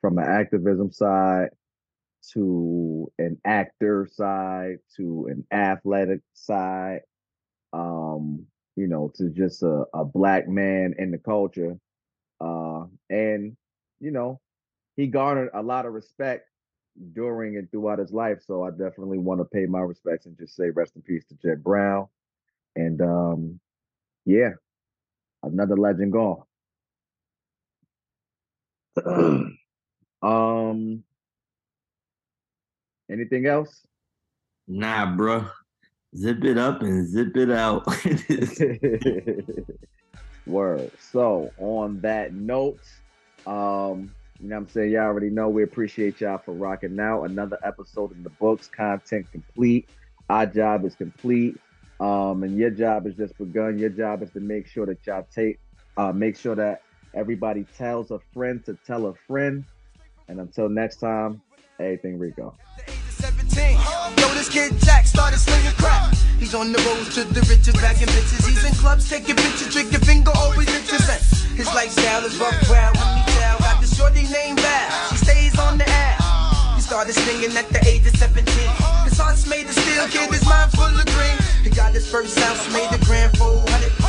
from 0.00 0.18
an 0.18 0.24
activism 0.24 0.90
side 0.90 1.50
to 2.32 3.10
an 3.18 3.38
actor 3.44 4.08
side 4.10 4.78
to 4.96 5.26
an 5.30 5.44
athletic 5.52 6.20
side 6.34 7.00
um 7.72 8.46
you 8.76 8.86
know 8.86 9.10
to 9.14 9.30
just 9.30 9.62
a, 9.62 9.84
a 9.94 10.04
black 10.04 10.48
man 10.48 10.94
in 10.98 11.10
the 11.10 11.18
culture 11.18 11.76
uh 12.40 12.84
and 13.10 13.56
you 14.00 14.10
know 14.10 14.40
he 14.96 15.06
garnered 15.06 15.50
a 15.54 15.62
lot 15.62 15.86
of 15.86 15.92
respect 15.92 16.48
during 17.14 17.56
and 17.56 17.70
throughout 17.70 17.98
his 17.98 18.12
life 18.12 18.38
so 18.46 18.62
i 18.62 18.70
definitely 18.70 19.18
want 19.18 19.40
to 19.40 19.44
pay 19.46 19.66
my 19.66 19.80
respects 19.80 20.26
and 20.26 20.38
just 20.38 20.54
say 20.54 20.70
rest 20.70 20.94
in 20.96 21.02
peace 21.02 21.24
to 21.24 21.34
jim 21.42 21.60
brown 21.62 22.06
and 22.76 23.00
um 23.00 23.58
yeah 24.24 24.50
another 25.42 25.76
legend 25.76 26.12
gone. 26.12 26.42
Um 30.22 31.02
anything 33.12 33.46
else 33.46 33.86
Nah, 34.68 35.14
bro. 35.16 35.46
Zip 36.16 36.44
it 36.44 36.58
up 36.58 36.82
and 36.82 37.06
zip 37.06 37.36
it 37.36 37.50
out. 37.50 37.86
Word. 40.46 40.90
So 40.98 41.50
on 41.58 42.00
that 42.00 42.34
note, 42.34 42.80
um, 43.46 44.12
you 44.40 44.48
know 44.48 44.56
what 44.56 44.62
I'm 44.62 44.68
saying? 44.68 44.92
Y'all 44.92 45.02
already 45.02 45.30
know 45.30 45.48
we 45.48 45.62
appreciate 45.62 46.20
y'all 46.20 46.38
for 46.38 46.52
rocking 46.52 46.98
out. 47.00 47.24
Another 47.24 47.58
episode 47.64 48.12
in 48.12 48.22
the 48.22 48.30
books, 48.30 48.68
content 48.68 49.26
complete. 49.32 49.88
Our 50.28 50.46
job 50.46 50.84
is 50.84 50.94
complete. 50.94 51.56
Um, 52.00 52.42
and 52.42 52.56
your 52.56 52.70
job 52.70 53.06
is 53.06 53.14
just 53.14 53.36
begun. 53.38 53.78
Your 53.78 53.90
job 53.90 54.22
is 54.22 54.30
to 54.30 54.40
make 54.40 54.66
sure 54.66 54.86
that 54.86 55.06
y'all 55.06 55.26
take 55.34 55.58
uh 55.96 56.12
make 56.12 56.36
sure 56.36 56.54
that 56.54 56.82
everybody 57.14 57.64
tells 57.76 58.10
a 58.10 58.18
friend 58.32 58.64
to 58.64 58.76
tell 58.86 59.06
a 59.06 59.14
friend. 59.26 59.64
And 60.28 60.40
until 60.40 60.68
next 60.68 60.96
time, 60.96 61.42
everything 61.78 62.18
Rico. 62.18 62.54
This 64.42 64.50
kid 64.50 64.74
Jack 64.82 65.06
started 65.06 65.38
slinging 65.38 65.70
crack. 65.78 66.10
He's 66.38 66.54
on 66.54 66.72
the 66.72 66.82
road 66.82 67.06
to 67.14 67.22
the 67.22 67.46
riches, 67.46 67.78
bagging 67.78 68.10
bitches. 68.10 68.42
He's 68.42 68.64
in 68.66 68.74
clubs, 68.74 69.08
taking 69.08 69.36
pictures, 69.36 69.70
drinking 69.70 70.02
finger, 70.02 70.32
always 70.34 70.66
interesting. 70.66 71.22
His 71.54 71.70
lifestyle 71.70 72.26
is 72.26 72.34
rough, 72.42 72.58
wild, 72.66 72.98
when 72.98 73.06
he 73.18 73.22
tell. 73.38 73.58
Got 73.62 73.78
the 73.78 73.86
shorty 73.86 74.26
named 74.26 74.58
Val. 74.58 74.90
She 75.10 75.16
stays 75.22 75.54
on 75.58 75.78
the 75.78 75.86
air. 75.86 76.16
He 76.74 76.82
started 76.82 77.14
singing 77.14 77.54
at 77.54 77.70
the 77.70 77.86
age 77.86 78.02
of 78.02 78.18
17. 78.18 78.42
His 79.06 79.14
heart's 79.14 79.46
made 79.46 79.70
of 79.70 79.78
steel, 79.78 80.10
kid, 80.10 80.26
his 80.34 80.42
mind 80.50 80.74
full 80.74 80.90
of 80.90 81.06
green. 81.14 81.38
He 81.62 81.70
got 81.70 81.94
his 81.94 82.10
first 82.10 82.34
house, 82.34 82.66
made 82.74 82.90
a 82.90 82.98
grand 83.06 83.38
400. 83.38 83.62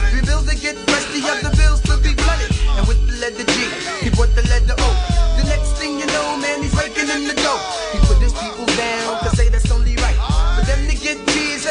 Three 0.10 0.26
bills 0.26 0.50
to 0.50 0.58
get 0.58 0.74
the 1.14 1.22
other 1.30 1.54
bills 1.54 1.80
to 1.86 1.94
be 2.02 2.18
flooded. 2.18 2.50
And 2.74 2.88
with 2.90 2.98
the 3.06 3.22
letter 3.22 3.46
G, 3.46 3.58
he 4.02 4.10
brought 4.10 4.34
the 4.34 4.42
letter 4.50 4.74
O. 4.82 4.90
The 5.38 5.46
next 5.46 5.78
thing 5.78 6.02
you 6.02 6.08
know, 6.10 6.42
man, 6.42 6.64
he's 6.66 6.74
raking 6.74 7.06
in 7.06 7.30
the 7.30 7.38
dough. 7.38 7.62
He 7.94 8.02
put 8.10 8.18
his 8.18 8.34
people 8.34 8.66
down, 8.74 9.22